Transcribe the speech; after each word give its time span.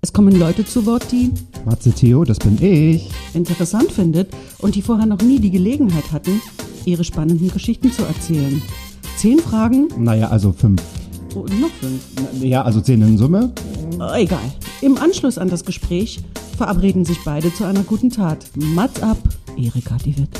Es 0.00 0.12
kommen 0.12 0.38
Leute 0.38 0.64
zu 0.64 0.86
Wort, 0.86 1.10
die 1.10 1.32
Matze 1.64 1.90
Theo, 1.92 2.24
das 2.24 2.38
bin 2.38 2.56
ich. 2.62 3.10
interessant 3.34 3.90
findet 3.90 4.30
und 4.58 4.74
die 4.76 4.82
vorher 4.82 5.06
noch 5.06 5.20
nie 5.20 5.40
die 5.40 5.50
Gelegenheit 5.50 6.12
hatten, 6.12 6.40
ihre 6.84 7.02
spannenden 7.04 7.50
Geschichten 7.50 7.90
zu 7.90 8.04
erzählen. 8.04 8.62
Zehn 9.16 9.40
Fragen 9.40 9.88
Naja, 9.98 10.28
also 10.28 10.52
fünf. 10.52 10.80
und 11.34 11.60
noch 11.60 11.70
fünf. 11.80 12.00
Ja, 12.40 12.62
also 12.62 12.80
zehn 12.80 13.02
in 13.02 13.18
Summe. 13.18 13.52
Äh, 14.00 14.22
Egal. 14.22 14.38
Im 14.82 14.96
Anschluss 14.98 15.36
an 15.36 15.48
das 15.48 15.64
Gespräch 15.64 16.20
verabreden 16.56 17.04
sich 17.04 17.18
beide 17.24 17.52
zu 17.52 17.64
einer 17.64 17.82
guten 17.82 18.10
Tat. 18.10 18.46
Mats 18.54 19.02
ab, 19.02 19.18
Erika 19.56 19.96
die 20.04 20.16
Witt. 20.16 20.30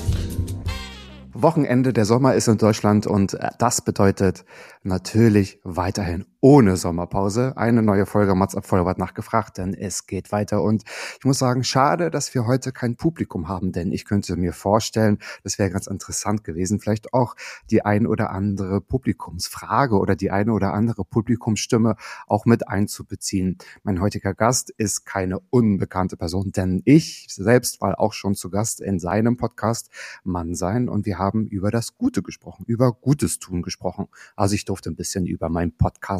Wochenende, 1.34 1.92
der 1.92 2.04
Sommer 2.04 2.34
ist 2.34 2.48
in 2.48 2.58
Deutschland 2.58 3.06
und 3.06 3.34
äh, 3.34 3.50
das 3.58 3.80
bedeutet 3.80 4.44
natürlich 4.84 5.58
weiterhin 5.64 6.24
ohne 6.40 6.76
Sommerpause 6.76 7.56
eine 7.56 7.82
neue 7.82 8.06
Folge 8.06 8.34
Mats 8.34 8.54
ab 8.54 8.98
nachgefragt, 8.98 9.58
denn 9.58 9.74
es 9.74 10.06
geht 10.06 10.30
weiter 10.30 10.62
und 10.62 10.84
ich 11.18 11.24
muss 11.24 11.38
sagen, 11.38 11.64
schade, 11.64 12.10
dass 12.10 12.32
wir 12.34 12.46
heute 12.46 12.70
kein 12.70 12.96
Publikum 12.96 13.48
haben, 13.48 13.72
denn 13.72 13.90
ich 13.90 14.04
könnte 14.04 14.36
mir 14.36 14.52
vorstellen, 14.52 15.18
das 15.42 15.58
wäre 15.58 15.70
ganz 15.70 15.88
interessant 15.88 16.44
gewesen, 16.44 16.78
vielleicht 16.78 17.12
auch 17.12 17.34
die 17.70 17.84
ein 17.84 18.06
oder 18.06 18.30
andere 18.30 18.80
Publikumsfrage 18.80 19.98
oder 19.98 20.14
die 20.14 20.30
eine 20.30 20.52
oder 20.52 20.72
andere 20.74 21.04
Publikumsstimme 21.04 21.96
auch 22.28 22.44
mit 22.44 22.68
einzubeziehen. 22.68 23.58
Mein 23.82 24.00
heutiger 24.00 24.32
Gast 24.32 24.70
ist 24.70 25.04
keine 25.04 25.40
unbekannte 25.50 26.16
Person, 26.16 26.52
denn 26.52 26.82
ich 26.84 27.26
selbst 27.30 27.80
war 27.80 27.98
auch 27.98 28.12
schon 28.12 28.36
zu 28.36 28.48
Gast 28.50 28.80
in 28.80 29.00
seinem 29.00 29.36
Podcast 29.36 29.90
Mann 30.22 30.54
sein 30.54 30.88
und 30.88 31.04
wir 31.04 31.18
haben 31.18 31.46
über 31.48 31.72
das 31.72 31.96
Gute 31.96 32.22
gesprochen, 32.22 32.64
über 32.66 32.92
Gutes 32.92 33.40
tun 33.40 33.62
gesprochen. 33.62 34.06
Also 34.36 34.54
ich 34.54 34.64
durfte 34.64 34.90
ein 34.90 34.96
bisschen 34.96 35.26
über 35.26 35.48
mein 35.48 35.72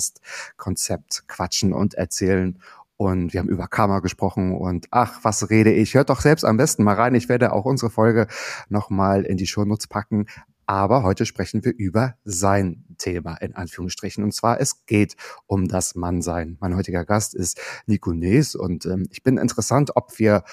Podcast-Konzept 0.09 1.29
quatschen 1.29 1.73
und 1.73 1.95
erzählen. 1.95 2.59
Und 2.97 3.33
wir 3.33 3.41
haben 3.41 3.49
über 3.49 3.69
Karma 3.69 4.01
gesprochen 4.01 4.57
und 4.57 4.89
ach, 4.91 5.21
was 5.23 5.51
rede 5.51 5.73
ich? 5.73 5.95
Hört 5.95 6.11
doch 6.11 6.21
selbst 6.21 6.45
am 6.45 6.57
besten 6.57 6.83
mal 6.83 6.97
rein. 6.97 7.15
Ich 7.15 7.29
werde 7.29 7.53
auch 7.53 7.65
unsere 7.65 7.91
Folge 7.91 8.27
nochmal 8.69 9.25
in 9.25 9.37
die 9.37 9.47
Shownotes 9.47 9.87
packen. 9.87 10.27
Aber 10.69 11.03
heute 11.03 11.25
sprechen 11.25 11.65
wir 11.65 11.75
über 11.75 12.17
sein 12.27 12.85
Thema 12.99 13.37
in 13.37 13.55
Anführungsstrichen. 13.55 14.23
Und 14.23 14.33
zwar, 14.33 14.61
es 14.61 14.85
geht 14.85 15.17
um 15.47 15.67
das 15.67 15.95
Mannsein. 15.95 16.59
Mein 16.61 16.77
heutiger 16.77 17.07
Gast 17.07 17.35
ist 17.35 17.59
Nico 17.87 18.13
Nees 18.13 18.55
und 18.55 18.85
ähm, 18.85 19.09
ich 19.11 19.23
bin 19.23 19.39
interessant, 19.39 19.93
ob 19.97 20.19
wir 20.19 20.45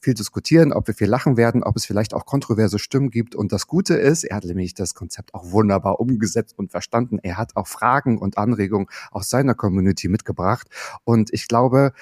viel 0.00 0.14
diskutieren, 0.14 0.72
ob 0.72 0.86
wir 0.86 0.94
viel 0.94 1.06
lachen 1.06 1.36
werden, 1.36 1.62
ob 1.62 1.76
es 1.76 1.84
vielleicht 1.84 2.14
auch 2.14 2.24
kontroverse 2.24 2.78
Stimmen 2.78 3.10
gibt. 3.10 3.34
Und 3.34 3.52
das 3.52 3.66
Gute 3.66 3.92
ist, 3.92 4.24
er 4.24 4.36
hat 4.36 4.44
nämlich 4.44 4.72
das 4.72 4.94
Konzept 4.94 5.34
auch 5.34 5.52
wunderbar 5.52 6.00
umgesetzt 6.00 6.58
und 6.58 6.70
verstanden. 6.70 7.18
Er 7.22 7.36
hat 7.36 7.54
auch 7.54 7.66
Fragen 7.66 8.16
und 8.16 8.38
Anregungen 8.38 8.86
aus 9.10 9.28
seiner 9.28 9.54
Community 9.54 10.08
mitgebracht. 10.08 10.66
Und 11.04 11.30
ich 11.34 11.46
glaube, 11.46 11.92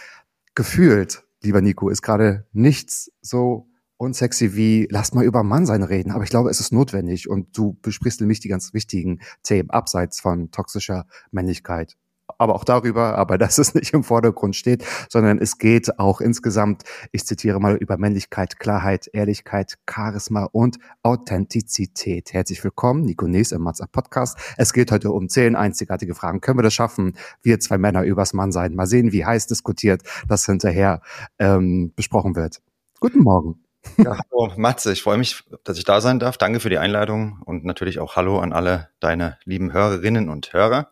gefühlt, 0.54 1.24
lieber 1.42 1.62
Nico, 1.62 1.88
ist 1.88 2.02
gerade 2.02 2.46
nichts 2.52 3.10
so 3.22 3.66
unsexy 3.98 4.54
wie, 4.54 4.88
lass 4.90 5.14
mal 5.14 5.24
über 5.24 5.42
Mannsein 5.42 5.82
reden. 5.82 6.10
Aber 6.10 6.24
ich 6.24 6.30
glaube, 6.30 6.50
es 6.50 6.60
ist 6.60 6.72
notwendig 6.72 7.28
und 7.28 7.56
du 7.56 7.76
besprichst 7.82 8.20
nämlich 8.20 8.40
die 8.40 8.48
ganz 8.48 8.74
wichtigen 8.74 9.20
Themen 9.42 9.70
abseits 9.70 10.20
von 10.20 10.50
toxischer 10.50 11.06
Männlichkeit. 11.30 11.96
Aber 12.38 12.56
auch 12.56 12.64
darüber, 12.64 13.16
aber 13.16 13.38
dass 13.38 13.58
es 13.58 13.74
nicht 13.74 13.94
im 13.94 14.02
Vordergrund 14.04 14.56
steht, 14.56 14.84
sondern 15.08 15.38
es 15.38 15.58
geht 15.58 15.98
auch 15.98 16.20
insgesamt, 16.20 16.82
ich 17.12 17.24
zitiere 17.24 17.60
mal, 17.60 17.76
über 17.76 17.96
Männlichkeit, 17.96 18.58
Klarheit, 18.58 19.08
Ehrlichkeit, 19.12 19.78
Charisma 19.88 20.44
und 20.52 20.78
Authentizität. 21.02 22.32
Herzlich 22.32 22.62
willkommen, 22.62 23.04
Nico 23.04 23.26
Nees 23.26 23.52
im 23.52 23.62
Matza 23.62 23.86
Podcast. 23.86 24.36
Es 24.58 24.72
geht 24.72 24.92
heute 24.92 25.12
um 25.12 25.28
zehn 25.28 25.56
einzigartige 25.56 26.14
Fragen. 26.14 26.40
Können 26.40 26.58
wir 26.58 26.64
das 26.64 26.74
schaffen? 26.74 27.16
Wir 27.42 27.60
zwei 27.60 27.78
Männer 27.78 28.02
übers 28.02 28.34
Mannsein. 28.34 28.74
Mal 28.74 28.86
sehen, 28.86 29.12
wie 29.12 29.24
heiß 29.24 29.46
diskutiert 29.46 30.02
das 30.28 30.44
hinterher 30.44 31.00
ähm, 31.38 31.92
besprochen 31.94 32.36
wird. 32.36 32.60
Guten 33.00 33.22
Morgen. 33.22 33.65
Ja, 33.98 34.18
hallo 34.30 34.52
Matze, 34.56 34.92
ich 34.92 35.02
freue 35.02 35.18
mich, 35.18 35.42
dass 35.64 35.78
ich 35.78 35.84
da 35.84 36.00
sein 36.00 36.18
darf. 36.18 36.38
Danke 36.38 36.60
für 36.60 36.70
die 36.70 36.78
Einladung 36.78 37.40
und 37.44 37.64
natürlich 37.64 37.98
auch 37.98 38.16
Hallo 38.16 38.38
an 38.40 38.52
alle 38.52 38.90
deine 39.00 39.38
lieben 39.44 39.72
Hörerinnen 39.72 40.28
und 40.28 40.52
Hörer. 40.52 40.90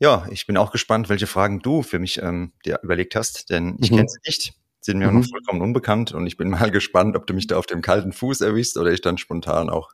Ja, 0.00 0.26
ich 0.30 0.46
bin 0.46 0.56
auch 0.56 0.72
gespannt, 0.72 1.08
welche 1.08 1.26
Fragen 1.26 1.60
du 1.60 1.82
für 1.82 1.98
mich 1.98 2.20
ähm, 2.20 2.52
dir 2.64 2.80
überlegt 2.82 3.14
hast, 3.14 3.50
denn 3.50 3.76
ich 3.80 3.90
Mhm. 3.90 3.96
kenne 3.96 4.08
sie 4.08 4.18
nicht, 4.26 4.54
sind 4.80 4.98
mir 4.98 5.08
auch 5.08 5.12
Mhm. 5.12 5.20
noch 5.20 5.28
vollkommen 5.28 5.62
unbekannt 5.62 6.12
und 6.12 6.26
ich 6.26 6.36
bin 6.36 6.50
mal 6.50 6.70
gespannt, 6.70 7.16
ob 7.16 7.26
du 7.26 7.34
mich 7.34 7.46
da 7.46 7.56
auf 7.58 7.66
dem 7.66 7.80
kalten 7.80 8.12
Fuß 8.12 8.40
erwischst 8.40 8.76
oder 8.76 8.92
ich 8.92 9.00
dann 9.00 9.18
spontan 9.18 9.70
auch 9.70 9.92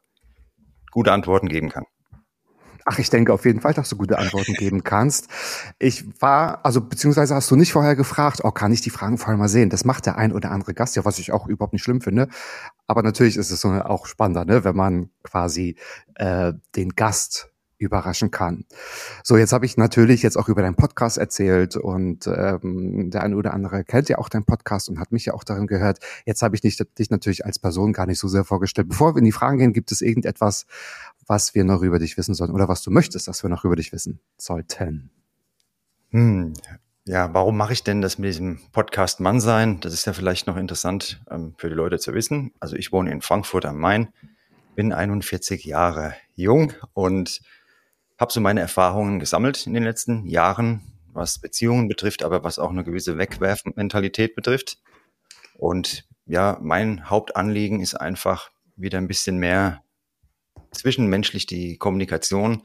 gute 0.90 1.12
Antworten 1.12 1.48
geben 1.48 1.68
kann. 1.70 1.84
Ach, 2.84 2.98
ich 2.98 3.10
denke 3.10 3.32
auf 3.32 3.44
jeden 3.44 3.60
Fall, 3.60 3.74
dass 3.74 3.88
du 3.88 3.96
gute 3.96 4.18
Antworten 4.18 4.54
geben 4.54 4.84
kannst. 4.84 5.28
Ich 5.78 6.04
war, 6.20 6.64
also 6.64 6.80
beziehungsweise 6.80 7.34
hast 7.34 7.50
du 7.50 7.56
nicht 7.56 7.72
vorher 7.72 7.96
gefragt, 7.96 8.40
oh, 8.42 8.50
kann 8.50 8.72
ich 8.72 8.80
die 8.80 8.90
Fragen 8.90 9.18
vorher 9.18 9.36
mal 9.36 9.48
sehen? 9.48 9.70
Das 9.70 9.84
macht 9.84 10.06
der 10.06 10.16
ein 10.16 10.32
oder 10.32 10.50
andere 10.50 10.74
Gast 10.74 10.96
ja, 10.96 11.04
was 11.04 11.18
ich 11.18 11.32
auch 11.32 11.46
überhaupt 11.46 11.72
nicht 11.72 11.82
schlimm 11.82 12.00
finde. 12.00 12.28
Aber 12.86 13.02
natürlich 13.02 13.36
ist 13.36 13.50
es 13.50 13.60
so 13.60 13.68
auch 13.68 14.06
spannender, 14.06 14.44
ne, 14.44 14.64
wenn 14.64 14.76
man 14.76 15.10
quasi 15.22 15.76
äh, 16.14 16.52
den 16.76 16.90
Gast 16.90 17.49
überraschen 17.80 18.30
kann. 18.30 18.64
So, 19.24 19.36
jetzt 19.36 19.52
habe 19.52 19.66
ich 19.66 19.76
natürlich 19.76 20.22
jetzt 20.22 20.36
auch 20.36 20.48
über 20.48 20.62
deinen 20.62 20.76
Podcast 20.76 21.18
erzählt 21.18 21.76
und 21.76 22.26
ähm, 22.26 23.10
der 23.10 23.22
eine 23.22 23.36
oder 23.36 23.54
andere 23.54 23.84
kennt 23.84 24.08
ja 24.08 24.18
auch 24.18 24.28
deinen 24.28 24.44
Podcast 24.44 24.88
und 24.88 25.00
hat 25.00 25.12
mich 25.12 25.24
ja 25.26 25.34
auch 25.34 25.44
darin 25.44 25.66
gehört. 25.66 25.98
Jetzt 26.26 26.42
habe 26.42 26.54
ich 26.54 26.60
dich, 26.60 26.76
dich 26.98 27.10
natürlich 27.10 27.44
als 27.44 27.58
Person 27.58 27.92
gar 27.92 28.06
nicht 28.06 28.18
so 28.18 28.28
sehr 28.28 28.44
vorgestellt. 28.44 28.88
Bevor 28.88 29.14
wir 29.14 29.18
in 29.18 29.24
die 29.24 29.32
Fragen 29.32 29.58
gehen, 29.58 29.72
gibt 29.72 29.90
es 29.92 30.02
irgendetwas, 30.02 30.66
was 31.26 31.54
wir 31.54 31.64
noch 31.64 31.82
über 31.82 31.98
dich 31.98 32.16
wissen 32.16 32.34
sollten 32.34 32.54
oder 32.54 32.68
was 32.68 32.82
du 32.82 32.90
möchtest, 32.90 33.28
dass 33.28 33.42
wir 33.42 33.50
noch 33.50 33.64
über 33.64 33.76
dich 33.76 33.92
wissen 33.92 34.20
sollten? 34.36 35.10
Hm, 36.10 36.52
ja, 37.06 37.32
warum 37.32 37.56
mache 37.56 37.72
ich 37.72 37.82
denn 37.82 38.02
das 38.02 38.18
mit 38.18 38.28
diesem 38.28 38.60
Podcast 38.72 39.20
Mann 39.20 39.40
sein? 39.40 39.80
Das 39.80 39.94
ist 39.94 40.06
ja 40.06 40.12
vielleicht 40.12 40.46
noch 40.46 40.56
interessant 40.56 41.20
ähm, 41.30 41.54
für 41.56 41.68
die 41.68 41.74
Leute 41.74 41.98
zu 41.98 42.14
wissen. 42.14 42.52
Also 42.60 42.76
ich 42.76 42.92
wohne 42.92 43.10
in 43.10 43.22
Frankfurt 43.22 43.64
am 43.64 43.78
Main, 43.78 44.08
bin 44.76 44.92
41 44.92 45.64
Jahre 45.64 46.14
jung 46.34 46.72
und 46.92 47.40
habe 48.20 48.32
so 48.32 48.40
meine 48.40 48.60
Erfahrungen 48.60 49.18
gesammelt 49.18 49.66
in 49.66 49.72
den 49.72 49.82
letzten 49.82 50.26
Jahren, 50.26 50.82
was 51.12 51.38
Beziehungen 51.38 51.88
betrifft, 51.88 52.22
aber 52.22 52.44
was 52.44 52.58
auch 52.58 52.68
eine 52.68 52.84
gewisse 52.84 53.16
Wegwerfmentalität 53.16 54.36
betrifft. 54.36 54.78
Und 55.54 56.06
ja, 56.26 56.58
mein 56.60 57.08
Hauptanliegen 57.08 57.80
ist 57.80 57.94
einfach 57.94 58.50
wieder 58.76 58.98
ein 58.98 59.08
bisschen 59.08 59.38
mehr 59.38 59.82
zwischenmenschlich 60.70 61.46
die 61.46 61.78
Kommunikation, 61.78 62.62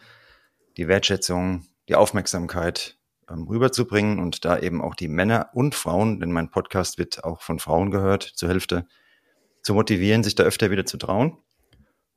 die 0.76 0.90
Wertschätzung, 0.90 1.66
die 1.88 1.96
Aufmerksamkeit 1.96 2.98
ähm, 3.30 3.48
rüberzubringen 3.48 4.20
und 4.20 4.44
da 4.44 4.60
eben 4.60 4.82
auch 4.82 4.94
die 4.94 5.08
Männer 5.08 5.50
und 5.54 5.74
Frauen, 5.74 6.20
denn 6.20 6.34
mein 6.34 6.52
Podcast 6.52 6.98
wird 6.98 7.24
auch 7.24 7.42
von 7.42 7.60
Frauen 7.60 7.92
gehört 7.92 8.24
zur 8.24 8.50
Hälfte, 8.50 8.88
zu 9.64 9.74
motivieren, 9.74 10.22
sich 10.22 10.36
da 10.36 10.44
öfter 10.44 10.70
wieder 10.70 10.86
zu 10.86 10.98
trauen 10.98 11.38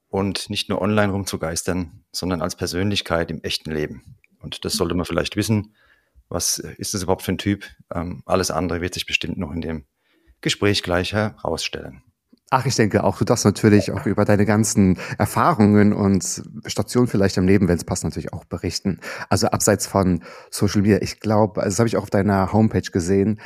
und 0.08 0.50
nicht 0.50 0.68
nur 0.68 0.80
online 0.80 1.12
rumzugeistern, 1.12 2.04
sondern 2.12 2.42
als 2.42 2.56
Persönlichkeit 2.56 3.30
im 3.30 3.42
echten 3.42 3.70
Leben. 3.70 4.16
Und 4.40 4.64
das 4.64 4.74
sollte 4.74 4.94
man 4.94 5.06
vielleicht 5.06 5.36
wissen. 5.36 5.74
Was 6.28 6.58
ist 6.58 6.94
das 6.94 7.02
überhaupt 7.02 7.22
für 7.22 7.32
ein 7.32 7.38
Typ? 7.38 7.64
Ähm, 7.92 8.22
alles 8.26 8.50
andere 8.50 8.80
wird 8.80 8.94
sich 8.94 9.06
bestimmt 9.06 9.38
noch 9.38 9.52
in 9.52 9.60
dem 9.60 9.84
Gespräch 10.40 10.82
gleich 10.82 11.12
herausstellen. 11.12 12.02
Ach, 12.50 12.64
ich 12.64 12.76
denke 12.76 13.04
auch, 13.04 13.18
du 13.18 13.26
darfst 13.26 13.44
natürlich 13.44 13.92
auch 13.92 14.06
über 14.06 14.24
deine 14.24 14.46
ganzen 14.46 14.98
Erfahrungen 15.18 15.92
und 15.92 16.42
Stationen 16.64 17.06
vielleicht 17.06 17.36
im 17.36 17.46
Leben, 17.46 17.68
wenn 17.68 17.76
es 17.76 17.84
passt, 17.84 18.04
natürlich 18.04 18.32
auch 18.32 18.46
berichten. 18.46 19.00
Also 19.28 19.48
abseits 19.48 19.86
von 19.86 20.22
Social 20.50 20.80
Media, 20.80 20.98
ich 21.02 21.20
glaube, 21.20 21.60
also 21.60 21.74
das 21.74 21.78
habe 21.78 21.88
ich 21.88 21.98
auch 21.98 22.04
auf 22.04 22.10
deiner 22.10 22.50
Homepage 22.54 22.90
gesehen, 22.90 23.38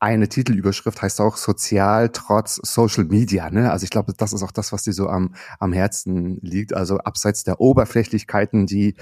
eine 0.00 0.28
Titelüberschrift 0.28 1.02
heißt 1.02 1.20
auch 1.20 1.36
Sozial 1.36 2.08
trotz 2.08 2.56
Social 2.56 3.04
Media. 3.04 3.50
Ne? 3.50 3.70
Also 3.70 3.84
ich 3.84 3.90
glaube, 3.90 4.14
das 4.16 4.32
ist 4.32 4.42
auch 4.42 4.50
das, 4.50 4.72
was 4.72 4.82
dir 4.82 4.94
so 4.94 5.08
am, 5.08 5.34
am 5.58 5.74
Herzen 5.74 6.38
liegt. 6.40 6.72
Also 6.72 6.98
abseits 6.98 7.44
der 7.44 7.60
Oberflächlichkeiten, 7.60 8.66
die 8.66 8.94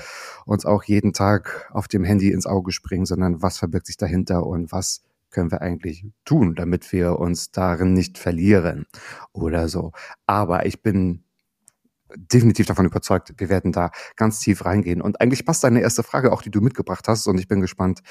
uns 0.44 0.66
auch 0.66 0.82
jeden 0.82 1.12
Tag 1.12 1.70
auf 1.72 1.86
dem 1.86 2.02
Handy 2.02 2.32
ins 2.32 2.46
Auge 2.46 2.72
springen, 2.72 3.06
sondern 3.06 3.40
was 3.40 3.58
verbirgt 3.58 3.86
sich 3.86 3.96
dahinter 3.96 4.44
und 4.44 4.72
was 4.72 5.04
können 5.30 5.52
wir 5.52 5.62
eigentlich 5.62 6.04
tun, 6.24 6.56
damit 6.56 6.92
wir 6.92 7.18
uns 7.18 7.52
darin 7.52 7.92
nicht 7.92 8.18
verlieren 8.18 8.86
oder 9.32 9.68
so. 9.68 9.92
Aber 10.26 10.66
ich 10.66 10.82
bin 10.82 11.22
definitiv 12.16 12.66
davon 12.66 12.86
überzeugt, 12.86 13.34
wir 13.36 13.48
werden 13.48 13.72
da 13.72 13.90
ganz 14.16 14.40
tief 14.40 14.64
reingehen. 14.64 15.02
Und 15.02 15.20
eigentlich 15.20 15.44
passt 15.44 15.64
deine 15.64 15.80
erste 15.80 16.02
Frage 16.02 16.32
auch, 16.32 16.42
die 16.42 16.50
du 16.50 16.60
mitgebracht 16.60 17.08
hast. 17.08 17.26
Und 17.26 17.38
ich 17.38 17.48
bin 17.48 17.60
gespannt, 17.60 18.02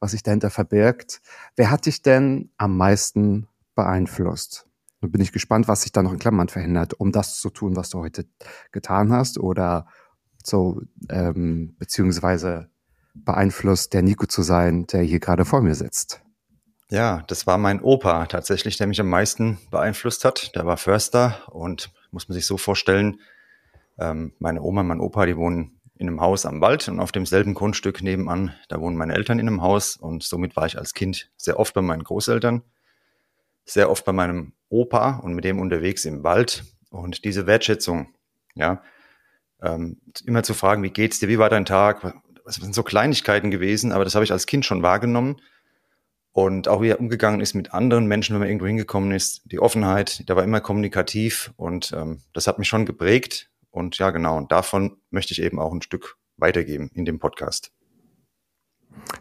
was 0.00 0.12
sich 0.12 0.22
dahinter 0.22 0.50
verbirgt. 0.50 1.20
Wer 1.56 1.70
hat 1.70 1.86
dich 1.86 2.02
denn 2.02 2.50
am 2.56 2.76
meisten 2.76 3.48
beeinflusst? 3.74 4.66
Nun 5.00 5.12
bin 5.12 5.20
ich 5.20 5.32
gespannt, 5.32 5.68
was 5.68 5.82
sich 5.82 5.92
da 5.92 6.02
noch 6.02 6.12
in 6.12 6.18
Klammern 6.18 6.48
verhindert, 6.48 6.94
um 6.94 7.12
das 7.12 7.38
zu 7.40 7.50
tun, 7.50 7.76
was 7.76 7.90
du 7.90 7.98
heute 7.98 8.24
getan 8.72 9.12
hast 9.12 9.38
oder 9.38 9.86
so, 10.42 10.80
ähm, 11.10 11.76
beziehungsweise 11.78 12.70
beeinflusst, 13.14 13.92
der 13.92 14.02
Nico 14.02 14.26
zu 14.26 14.42
sein, 14.42 14.86
der 14.86 15.02
hier 15.02 15.20
gerade 15.20 15.44
vor 15.44 15.60
mir 15.60 15.74
sitzt. 15.74 16.22
Ja, 16.90 17.22
das 17.28 17.46
war 17.46 17.58
mein 17.58 17.80
Opa 17.80 18.26
tatsächlich, 18.26 18.76
der 18.76 18.86
mich 18.86 19.00
am 19.00 19.08
meisten 19.08 19.58
beeinflusst 19.70 20.24
hat. 20.24 20.54
Der 20.54 20.66
war 20.66 20.76
Förster 20.76 21.42
und 21.50 21.90
muss 22.10 22.28
man 22.28 22.34
sich 22.34 22.46
so 22.46 22.56
vorstellen, 22.56 23.20
ähm, 23.98 24.32
meine 24.38 24.62
Oma 24.62 24.80
und 24.82 24.88
mein 24.88 25.00
Opa, 25.00 25.26
die 25.26 25.36
wohnen 25.36 25.80
in 25.96 26.08
einem 26.08 26.20
Haus 26.20 26.44
am 26.44 26.60
Wald 26.60 26.88
und 26.88 27.00
auf 27.00 27.12
demselben 27.12 27.54
Grundstück 27.54 28.02
nebenan, 28.02 28.54
da 28.68 28.80
wohnen 28.80 28.96
meine 28.96 29.14
Eltern 29.14 29.38
in 29.38 29.46
einem 29.46 29.62
Haus 29.62 29.96
und 29.96 30.24
somit 30.24 30.56
war 30.56 30.66
ich 30.66 30.76
als 30.76 30.92
Kind 30.92 31.30
sehr 31.36 31.58
oft 31.58 31.72
bei 31.74 31.82
meinen 31.82 32.02
Großeltern, 32.02 32.62
sehr 33.64 33.90
oft 33.90 34.04
bei 34.04 34.12
meinem 34.12 34.52
Opa 34.68 35.18
und 35.18 35.34
mit 35.34 35.44
dem 35.44 35.60
unterwegs 35.60 36.04
im 36.04 36.24
Wald. 36.24 36.64
Und 36.90 37.24
diese 37.24 37.46
Wertschätzung, 37.46 38.08
ja, 38.54 38.82
ähm, 39.62 40.00
immer 40.26 40.42
zu 40.42 40.54
fragen, 40.54 40.82
wie 40.82 40.90
geht's 40.90 41.20
dir, 41.20 41.28
wie 41.28 41.38
war 41.38 41.48
dein 41.48 41.64
Tag, 41.64 42.14
das 42.44 42.56
sind 42.56 42.74
so 42.74 42.82
Kleinigkeiten 42.82 43.50
gewesen, 43.50 43.92
aber 43.92 44.04
das 44.04 44.14
habe 44.14 44.24
ich 44.24 44.32
als 44.32 44.46
Kind 44.46 44.64
schon 44.64 44.82
wahrgenommen. 44.82 45.40
Und 46.32 46.66
auch 46.66 46.82
wie 46.82 46.88
er 46.88 46.98
umgegangen 46.98 47.40
ist 47.40 47.54
mit 47.54 47.72
anderen 47.72 48.06
Menschen, 48.06 48.34
wenn 48.34 48.40
man 48.40 48.48
irgendwo 48.48 48.66
hingekommen 48.66 49.12
ist, 49.12 49.42
die 49.44 49.60
Offenheit, 49.60 50.28
der 50.28 50.34
war 50.34 50.42
immer 50.42 50.60
kommunikativ 50.60 51.52
und 51.56 51.92
ähm, 51.92 52.22
das 52.32 52.48
hat 52.48 52.58
mich 52.58 52.66
schon 52.66 52.84
geprägt 52.84 53.48
und 53.74 53.98
ja, 53.98 54.10
genau. 54.10 54.36
Und 54.36 54.52
davon 54.52 54.96
möchte 55.10 55.32
ich 55.32 55.42
eben 55.42 55.58
auch 55.58 55.72
ein 55.72 55.82
Stück 55.82 56.16
weitergeben 56.36 56.90
in 56.94 57.04
dem 57.04 57.18
Podcast. 57.18 57.72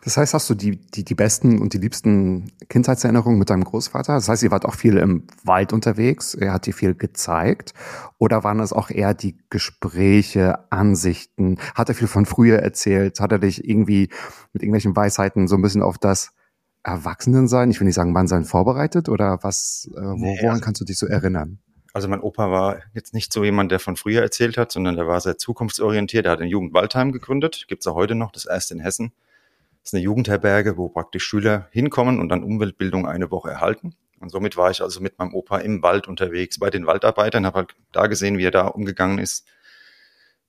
Das 0.03 0.17
heißt, 0.17 0.35
hast 0.35 0.47
du 0.49 0.53
die, 0.53 0.77
die, 0.77 1.03
die 1.03 1.15
besten 1.15 1.59
und 1.59 1.73
die 1.73 1.79
liebsten 1.79 2.51
Kindheitserinnerungen 2.69 3.39
mit 3.39 3.49
deinem 3.49 3.63
Großvater? 3.63 4.13
Das 4.13 4.29
heißt, 4.29 4.43
ihr 4.43 4.51
wart 4.51 4.65
auch 4.65 4.75
viel 4.75 4.97
im 4.97 5.25
Wald 5.43 5.73
unterwegs, 5.73 6.35
er 6.35 6.53
hat 6.53 6.67
dir 6.67 6.73
viel 6.73 6.93
gezeigt. 6.93 7.73
Oder 8.19 8.43
waren 8.43 8.59
das 8.59 8.73
auch 8.73 8.91
eher 8.91 9.15
die 9.15 9.37
Gespräche, 9.49 10.71
Ansichten? 10.71 11.57
Hat 11.73 11.89
er 11.89 11.95
viel 11.95 12.07
von 12.07 12.27
früher 12.27 12.59
erzählt? 12.59 13.19
Hat 13.19 13.31
er 13.31 13.39
dich 13.39 13.67
irgendwie 13.67 14.09
mit 14.53 14.61
irgendwelchen 14.61 14.95
Weisheiten 14.95 15.47
so 15.47 15.55
ein 15.55 15.63
bisschen 15.63 15.81
auf 15.81 15.97
das 15.97 16.31
Erwachsenensein, 16.83 17.71
ich 17.71 17.79
will 17.79 17.85
nicht 17.85 17.95
sagen 17.95 18.11
Mannsein 18.11 18.45
vorbereitet? 18.45 19.09
Oder 19.09 19.39
was, 19.41 19.89
äh, 19.93 20.01
woran 20.01 20.19
nee, 20.19 20.47
also, 20.47 20.61
kannst 20.61 20.81
du 20.81 20.85
dich 20.85 20.99
so 20.99 21.07
erinnern? 21.07 21.62
Also 21.93 22.07
mein 22.07 22.21
Opa 22.21 22.49
war 22.49 22.81
jetzt 22.95 23.13
nicht 23.13 23.31
so 23.31 23.43
jemand, 23.43 23.71
der 23.71 23.79
von 23.79 23.95
früher 23.95 24.23
erzählt 24.23 24.57
hat, 24.57 24.71
sondern 24.71 24.95
der 24.95 25.07
war 25.07 25.21
sehr 25.21 25.37
zukunftsorientiert. 25.37 26.25
Er 26.25 26.31
hat 26.31 26.41
ein 26.41 26.47
Jugendwaldheim 26.47 27.11
gegründet, 27.11 27.65
gibt 27.67 27.83
es 27.83 27.87
auch 27.87 27.93
heute 27.93 28.15
noch, 28.15 28.31
das 28.31 28.45
erste 28.45 28.73
in 28.73 28.79
Hessen. 28.79 29.13
Das 29.83 29.89
ist 29.89 29.93
eine 29.93 30.03
Jugendherberge, 30.03 30.75
wo 30.75 30.89
praktisch 30.89 31.23
Schüler 31.23 31.67
hinkommen 31.71 32.19
und 32.19 32.29
dann 32.29 32.43
Umweltbildung 32.43 33.05
eine 33.05 33.29
Woche 33.29 33.51
erhalten. 33.51 33.95
Und 34.19 34.29
somit 34.29 34.57
war 34.57 34.71
ich 34.71 34.81
also 34.81 35.01
mit 35.01 35.19
meinem 35.19 35.35
Opa 35.35 35.59
im 35.59 35.83
Wald 35.83 36.07
unterwegs 36.07 36.57
bei 36.57 36.71
den 36.71 36.87
Waldarbeitern, 36.87 37.45
habe 37.45 37.59
halt 37.59 37.75
da 37.91 38.07
gesehen, 38.07 38.37
wie 38.39 38.45
er 38.45 38.51
da 38.51 38.67
umgegangen 38.67 39.19
ist 39.19 39.45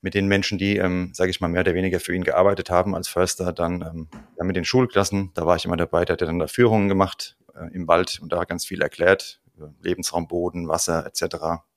mit 0.01 0.15
den 0.15 0.29
Menschen, 0.29 0.59
die, 0.59 0.77
ähm, 0.77 1.11
sage 1.13 1.31
ich 1.31 1.41
mal, 1.41 1.49
mehr 1.49 1.63
oder 1.63 1.75
weniger 1.75 1.99
für 1.99 2.15
ihn 2.15 2.25
gearbeitet 2.25 2.71
haben 2.71 2.95
als 2.95 3.09
Förster. 3.09 3.53
Dann 3.53 3.83
ähm, 3.83 4.09
ja, 4.39 4.45
mit 4.45 4.55
den 4.55 4.65
Schulklassen, 4.65 5.33
da 5.35 5.45
war 5.45 5.57
ich 5.57 5.65
immer 5.65 5.77
dabei, 5.77 6.05
der 6.05 6.15
hat 6.15 6.21
dann 6.23 6.39
da 6.39 6.47
Führungen 6.47 6.89
gemacht 6.89 7.37
äh, 7.55 7.75
im 7.75 7.89
Wald 7.89 8.21
und 8.23 8.33
da 8.33 8.45
ganz 8.45 8.65
viel 8.65 8.81
erklärt, 8.81 9.41
Lebensraum, 9.81 10.29
Boden, 10.29 10.69
Wasser 10.69 11.07
etc. 11.07 11.37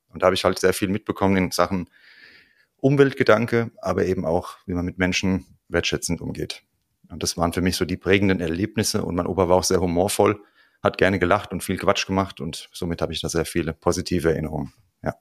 Und 0.09 0.21
da 0.21 0.27
habe 0.27 0.35
ich 0.35 0.44
halt 0.44 0.59
sehr 0.59 0.74
viel 0.74 0.89
mitbekommen 0.89 1.38
in 1.38 1.51
Sachen 1.51 1.89
Umweltgedanke, 2.77 3.71
aber 3.81 4.06
eben 4.06 4.25
auch, 4.25 4.57
wie 4.65 4.74
man 4.74 4.85
mit 4.85 4.97
Menschen 4.97 5.45
wertschätzend 5.68 6.21
umgeht. 6.21 6.63
Und 7.09 7.24
das 7.24 7.38
waren 7.38 7.53
für 7.53 7.62
mich 7.62 7.75
so 7.75 7.85
die 7.85 7.97
prägenden 7.97 8.39
Erlebnisse. 8.39 9.03
Und 9.03 9.15
mein 9.15 9.27
Opa 9.27 9.50
war 9.50 9.57
auch 9.57 9.63
sehr 9.63 9.81
humorvoll, 9.81 10.41
hat 10.83 10.97
gerne 10.97 11.19
gelacht 11.19 11.51
und 11.51 11.63
viel 11.63 11.77
Quatsch 11.77 12.06
gemacht. 12.06 12.39
Und 12.41 12.69
somit 12.74 13.01
habe 13.01 13.13
ich 13.13 13.21
da 13.21 13.29
sehr 13.29 13.45
viele 13.45 13.74
positive 13.74 14.31
Erinnerungen. 14.31 14.73
Ja. 15.03 15.15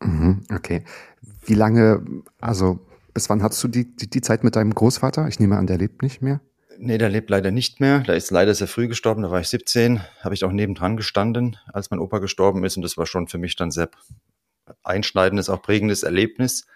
Mhm, 0.00 0.44
okay. 0.52 0.84
Wie 1.44 1.54
lange, 1.54 2.04
also 2.40 2.80
bis 3.14 3.28
wann 3.28 3.42
hattest 3.42 3.62
du 3.64 3.68
die, 3.68 3.96
die, 3.96 4.08
die 4.08 4.20
Zeit 4.20 4.44
mit 4.44 4.56
deinem 4.56 4.74
Großvater? 4.74 5.28
Ich 5.28 5.40
nehme 5.40 5.56
an, 5.56 5.66
der 5.66 5.78
lebt 5.78 6.02
nicht 6.02 6.22
mehr. 6.22 6.40
Nee, 6.80 6.96
der 6.96 7.08
lebt 7.08 7.28
leider 7.28 7.50
nicht 7.50 7.80
mehr. 7.80 8.00
Der 8.00 8.14
ist 8.14 8.30
leider 8.30 8.54
sehr 8.54 8.68
früh 8.68 8.86
gestorben. 8.86 9.22
Da 9.22 9.32
war 9.32 9.40
ich 9.40 9.48
17. 9.48 10.00
Habe 10.20 10.34
ich 10.34 10.44
auch 10.44 10.52
nebendran 10.52 10.96
gestanden, 10.96 11.56
als 11.72 11.90
mein 11.90 11.98
Opa 11.98 12.20
gestorben 12.20 12.64
ist. 12.64 12.76
Und 12.76 12.82
das 12.82 12.96
war 12.96 13.04
schon 13.04 13.26
für 13.26 13.38
mich 13.38 13.56
dann 13.56 13.72
sehr 13.72 13.90
einschneidendes, 14.84 15.50
auch 15.50 15.60
prägendes 15.60 16.04
Erlebnis, 16.04 16.66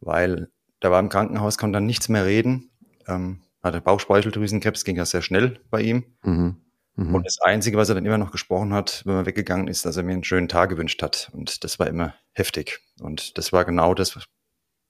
weil 0.00 0.48
da 0.80 0.90
war 0.90 1.00
im 1.00 1.08
Krankenhaus, 1.08 1.56
konnte 1.56 1.76
dann 1.76 1.86
nichts 1.86 2.10
mehr 2.10 2.26
reden. 2.26 2.70
Ähm, 3.08 3.40
hatte 3.62 3.80
Bauchspeicheldrüsenkrebs, 3.80 4.84
ging 4.84 4.96
ja 4.96 5.06
sehr 5.06 5.22
schnell 5.22 5.58
bei 5.70 5.80
ihm. 5.80 6.04
Mhm. 6.22 6.56
Mhm. 6.96 7.14
Und 7.14 7.26
das 7.26 7.40
Einzige, 7.40 7.78
was 7.78 7.88
er 7.88 7.94
dann 7.94 8.04
immer 8.04 8.18
noch 8.18 8.30
gesprochen 8.30 8.74
hat, 8.74 9.04
wenn 9.06 9.14
er 9.14 9.26
weggegangen 9.26 9.68
ist, 9.68 9.86
dass 9.86 9.96
er 9.96 10.02
mir 10.02 10.12
einen 10.12 10.24
schönen 10.24 10.48
Tag 10.48 10.68
gewünscht 10.68 11.02
hat. 11.02 11.30
Und 11.32 11.64
das 11.64 11.78
war 11.78 11.86
immer 11.86 12.14
heftig. 12.32 12.80
Und 13.00 13.38
das 13.38 13.54
war 13.54 13.64
genau 13.64 13.94
das, 13.94 14.18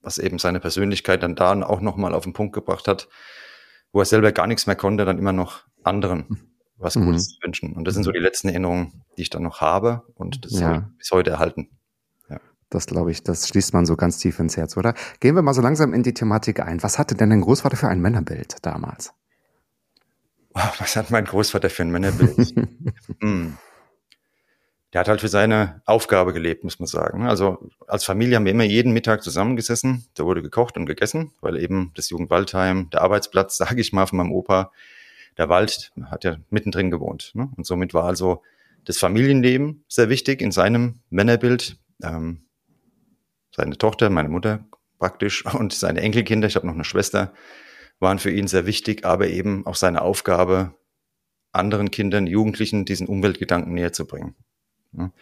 was 0.00 0.18
eben 0.18 0.40
seine 0.40 0.58
Persönlichkeit 0.58 1.22
dann 1.22 1.36
da 1.36 1.62
auch 1.62 1.80
nochmal 1.80 2.14
auf 2.14 2.24
den 2.24 2.32
Punkt 2.32 2.52
gebracht 2.52 2.88
hat 2.88 3.06
wo 3.94 4.00
er 4.00 4.04
selber 4.04 4.32
gar 4.32 4.46
nichts 4.46 4.66
mehr 4.66 4.76
konnte, 4.76 5.04
dann 5.04 5.18
immer 5.18 5.32
noch 5.32 5.62
anderen 5.84 6.50
was 6.76 6.96
mhm. 6.96 7.06
Gutes 7.06 7.38
mhm. 7.38 7.46
wünschen. 7.46 7.72
Und 7.72 7.86
das 7.86 7.94
sind 7.94 8.02
so 8.02 8.10
die 8.10 8.18
letzten 8.18 8.48
Erinnerungen, 8.48 9.04
die 9.16 9.22
ich 9.22 9.30
dann 9.30 9.42
noch 9.42 9.60
habe 9.60 10.02
und 10.14 10.44
das 10.44 10.58
ja. 10.58 10.90
bis 10.98 11.12
heute 11.12 11.30
erhalten. 11.30 11.70
Ja. 12.28 12.40
Das 12.68 12.86
glaube 12.86 13.12
ich, 13.12 13.22
das 13.22 13.48
schließt 13.48 13.72
man 13.72 13.86
so 13.86 13.96
ganz 13.96 14.18
tief 14.18 14.38
ins 14.40 14.56
Herz, 14.56 14.76
oder? 14.76 14.94
Gehen 15.20 15.36
wir 15.36 15.42
mal 15.42 15.54
so 15.54 15.62
langsam 15.62 15.94
in 15.94 16.02
die 16.02 16.12
Thematik 16.12 16.60
ein. 16.60 16.82
Was 16.82 16.98
hatte 16.98 17.14
denn 17.14 17.30
dein 17.30 17.40
Großvater 17.40 17.76
für 17.76 17.88
ein 17.88 18.00
Männerbild 18.00 18.56
damals? 18.62 19.14
Was 20.52 20.96
hat 20.96 21.10
mein 21.10 21.24
Großvater 21.24 21.70
für 21.70 21.82
ein 21.82 21.90
Männerbild? 21.90 22.54
hm 23.20 23.56
der 24.94 25.00
hat 25.00 25.08
halt 25.08 25.20
für 25.20 25.28
seine 25.28 25.82
Aufgabe 25.86 26.32
gelebt, 26.32 26.62
muss 26.62 26.78
man 26.78 26.86
sagen. 26.86 27.26
Also 27.26 27.68
als 27.88 28.04
Familie 28.04 28.36
haben 28.36 28.44
wir 28.44 28.52
immer 28.52 28.62
jeden 28.62 28.92
Mittag 28.92 29.24
zusammengesessen. 29.24 30.06
Da 30.14 30.24
wurde 30.24 30.40
gekocht 30.40 30.76
und 30.76 30.86
gegessen, 30.86 31.32
weil 31.40 31.56
eben 31.56 31.90
das 31.96 32.10
Jugendwaldheim, 32.10 32.90
der 32.90 33.02
Arbeitsplatz, 33.02 33.56
sage 33.58 33.80
ich 33.80 33.92
mal, 33.92 34.06
von 34.06 34.18
meinem 34.18 34.30
Opa, 34.30 34.70
der 35.36 35.48
Wald, 35.48 35.90
hat 36.04 36.22
ja 36.22 36.36
mittendrin 36.48 36.92
gewohnt. 36.92 37.32
Ne? 37.34 37.50
Und 37.56 37.66
somit 37.66 37.92
war 37.92 38.04
also 38.04 38.42
das 38.84 38.98
Familienleben 38.98 39.84
sehr 39.88 40.10
wichtig 40.10 40.40
in 40.40 40.52
seinem 40.52 41.00
Männerbild. 41.10 41.76
Ähm, 42.00 42.44
seine 43.50 43.76
Tochter, 43.76 44.10
meine 44.10 44.28
Mutter 44.28 44.64
praktisch 45.00 45.44
und 45.54 45.72
seine 45.72 46.02
Enkelkinder, 46.02 46.46
ich 46.46 46.54
habe 46.54 46.68
noch 46.68 46.74
eine 46.74 46.84
Schwester, 46.84 47.34
waren 47.98 48.20
für 48.20 48.30
ihn 48.30 48.46
sehr 48.46 48.64
wichtig, 48.64 49.04
aber 49.04 49.26
eben 49.26 49.66
auch 49.66 49.74
seine 49.74 50.02
Aufgabe, 50.02 50.72
anderen 51.50 51.90
Kindern, 51.90 52.28
Jugendlichen 52.28 52.84
diesen 52.84 53.08
Umweltgedanken 53.08 53.74
näher 53.74 53.92
zu 53.92 54.06
bringen. 54.06 54.36
Ne? 54.94 55.12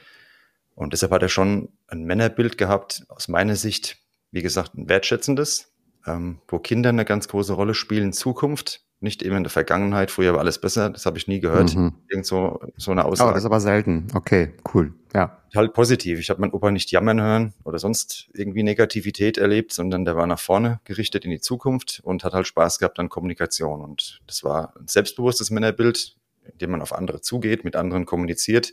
Und 0.75 0.93
deshalb 0.93 1.13
hat 1.13 1.23
er 1.23 1.29
schon 1.29 1.69
ein 1.87 2.05
Männerbild 2.05 2.59
gehabt, 2.59 3.05
aus 3.09 3.29
meiner 3.29 3.57
Sicht, 3.57 3.99
wie 4.31 4.43
gesagt, 4.43 4.75
ein 4.75 4.89
wertschätzendes, 4.89 5.73
ähm, 6.07 6.41
wo 6.49 6.59
Kinder 6.59 6.89
eine 6.89 7.05
ganz 7.05 7.29
große 7.29 7.53
Rolle 7.53 7.75
spielen 7.75 8.05
in 8.05 8.13
Zukunft, 8.13 8.83
nicht 9.01 9.23
eben 9.23 9.37
in 9.37 9.43
der 9.43 9.51
Vergangenheit, 9.51 10.11
früher 10.11 10.33
war 10.33 10.41
alles 10.41 10.61
besser, 10.61 10.89
das 10.89 11.07
habe 11.07 11.19
ich 11.19 11.27
nie 11.27 11.41
gehört, 11.41 11.75
mhm. 11.75 11.93
irgend 12.09 12.25
so, 12.25 12.61
so 12.77 12.93
eine 12.93 13.05
Aussage. 13.05 13.29
Aber 13.29 13.35
das 13.35 13.43
ist 13.43 13.47
aber 13.47 13.61
selten, 13.61 14.07
okay, 14.15 14.55
cool, 14.73 14.95
ja. 15.15 15.39
Halt 15.55 15.75
positiv, 15.75 16.19
ich 16.19 16.31
habe 16.31 16.41
meinen 16.41 16.53
Opa 16.53 16.71
nicht 16.71 16.91
jammern 16.93 17.21
hören 17.21 17.53
oder 17.65 17.79
sonst 17.79 18.31
irgendwie 18.33 18.63
Negativität 18.63 19.37
erlebt, 19.37 19.73
sondern 19.73 20.05
der 20.07 20.17
war 20.17 20.27
nach 20.27 20.39
vorne 20.39 20.81
gerichtet 20.85 21.25
in 21.25 21.31
die 21.31 21.41
Zukunft 21.41 22.01
und 22.05 22.25
hat 22.25 22.33
halt 22.33 22.47
Spaß 22.47 22.79
gehabt 22.79 22.99
an 22.99 23.09
Kommunikation 23.09 23.83
und 23.83 24.21
das 24.27 24.45
war 24.45 24.75
ein 24.79 24.89
selbstbewusstes 24.89 25.51
Männerbild, 25.51 26.17
in 26.51 26.59
dem 26.59 26.71
man 26.71 26.81
auf 26.81 26.95
andere 26.95 27.21
zugeht, 27.21 27.65
mit 27.65 27.77
anderen 27.77 28.07
kommuniziert, 28.07 28.73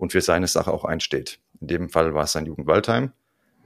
und 0.00 0.12
für 0.12 0.20
seine 0.20 0.46
Sache 0.46 0.72
auch 0.72 0.84
einsteht. 0.84 1.38
In 1.60 1.68
dem 1.68 1.90
Fall 1.90 2.14
war 2.14 2.24
es 2.24 2.32
sein 2.32 2.46
Jugendwaldheim. 2.46 3.12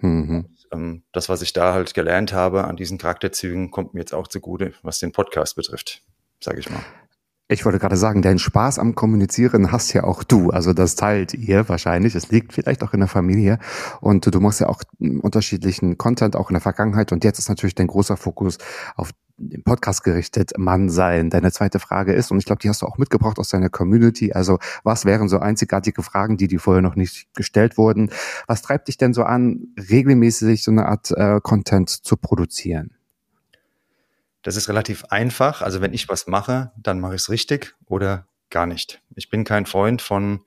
Mhm. 0.00 0.46
Ähm, 0.72 1.02
das, 1.12 1.28
was 1.28 1.42
ich 1.42 1.52
da 1.52 1.72
halt 1.72 1.94
gelernt 1.94 2.32
habe 2.32 2.64
an 2.64 2.76
diesen 2.76 2.98
Charakterzügen, 2.98 3.70
kommt 3.70 3.94
mir 3.94 4.00
jetzt 4.00 4.12
auch 4.12 4.26
zugute, 4.26 4.74
was 4.82 4.98
den 4.98 5.12
Podcast 5.12 5.54
betrifft, 5.56 6.02
sage 6.40 6.58
ich 6.58 6.68
mal. 6.68 6.80
Ich 7.46 7.64
wollte 7.64 7.78
gerade 7.78 7.96
sagen, 7.96 8.22
deinen 8.22 8.38
Spaß 8.38 8.78
am 8.78 8.94
Kommunizieren 8.94 9.70
hast 9.70 9.92
ja 9.92 10.04
auch 10.04 10.24
du. 10.24 10.50
Also 10.50 10.72
das 10.72 10.96
teilt 10.96 11.34
ihr 11.34 11.68
wahrscheinlich. 11.68 12.14
Es 12.14 12.30
liegt 12.30 12.54
vielleicht 12.54 12.82
auch 12.82 12.94
in 12.94 13.00
der 13.00 13.08
Familie. 13.08 13.58
Und 14.00 14.34
du 14.34 14.40
machst 14.40 14.60
ja 14.60 14.68
auch 14.68 14.82
unterschiedlichen 14.98 15.98
Content, 15.98 16.36
auch 16.36 16.48
in 16.48 16.54
der 16.54 16.62
Vergangenheit. 16.62 17.12
Und 17.12 17.22
jetzt 17.22 17.38
ist 17.38 17.50
natürlich 17.50 17.74
dein 17.74 17.86
großer 17.86 18.16
Fokus 18.16 18.56
auf 18.96 19.10
den 19.36 19.64
Podcast 19.64 20.04
gerichtet, 20.04 20.52
Mann 20.56 20.88
sein. 20.88 21.30
Deine 21.30 21.50
zweite 21.50 21.80
Frage 21.80 22.12
ist, 22.12 22.30
und 22.30 22.38
ich 22.38 22.44
glaube, 22.44 22.60
die 22.60 22.68
hast 22.68 22.82
du 22.82 22.86
auch 22.86 22.98
mitgebracht 22.98 23.38
aus 23.38 23.48
deiner 23.48 23.68
Community. 23.68 24.32
Also 24.32 24.58
was 24.84 25.04
wären 25.04 25.28
so 25.28 25.38
einzigartige 25.38 26.02
Fragen, 26.02 26.36
die 26.36 26.46
dir 26.46 26.60
vorher 26.60 26.82
noch 26.82 26.94
nicht 26.94 27.26
gestellt 27.34 27.76
wurden? 27.76 28.10
Was 28.46 28.62
treibt 28.62 28.88
dich 28.88 28.96
denn 28.96 29.12
so 29.12 29.24
an, 29.24 29.68
regelmäßig 29.90 30.62
so 30.62 30.70
eine 30.70 30.86
Art 30.86 31.10
äh, 31.10 31.40
Content 31.42 31.90
zu 31.90 32.16
produzieren? 32.16 32.94
Das 34.42 34.56
ist 34.56 34.68
relativ 34.68 35.04
einfach. 35.06 35.62
Also 35.62 35.80
wenn 35.80 35.94
ich 35.94 36.08
was 36.08 36.26
mache, 36.26 36.72
dann 36.76 37.00
mache 37.00 37.14
ich 37.14 37.22
es 37.22 37.30
richtig 37.30 37.74
oder 37.86 38.26
gar 38.50 38.66
nicht. 38.66 39.02
Ich 39.16 39.30
bin 39.30 39.44
kein 39.44 39.66
Freund 39.66 40.00
von 40.00 40.42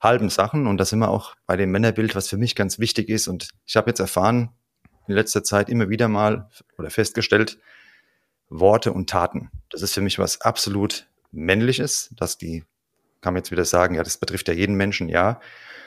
halben 0.00 0.30
Sachen 0.30 0.66
und 0.66 0.78
das 0.78 0.92
immer 0.92 1.10
auch 1.10 1.36
bei 1.46 1.56
dem 1.56 1.70
Männerbild, 1.70 2.16
was 2.16 2.28
für 2.28 2.38
mich 2.38 2.56
ganz 2.56 2.78
wichtig 2.80 3.08
ist. 3.08 3.28
Und 3.28 3.50
ich 3.66 3.76
habe 3.76 3.90
jetzt 3.90 4.00
erfahren, 4.00 4.50
in 5.06 5.14
letzter 5.14 5.44
Zeit 5.44 5.68
immer 5.68 5.88
wieder 5.88 6.08
mal 6.08 6.48
oder 6.78 6.90
festgestellt, 6.90 7.58
Worte 8.58 8.92
und 8.92 9.08
Taten. 9.08 9.50
Das 9.70 9.82
ist 9.82 9.94
für 9.94 10.00
mich 10.00 10.18
was 10.18 10.40
absolut 10.40 11.06
Männliches, 11.30 12.10
dass 12.16 12.36
die 12.38 12.64
kann 13.22 13.34
man 13.34 13.40
jetzt 13.40 13.50
wieder 13.50 13.64
sagen, 13.64 13.94
ja, 13.94 14.02
das 14.02 14.18
betrifft 14.18 14.48
ja 14.48 14.54
jeden 14.54 14.74
Menschen, 14.74 15.08
ja. 15.08 15.40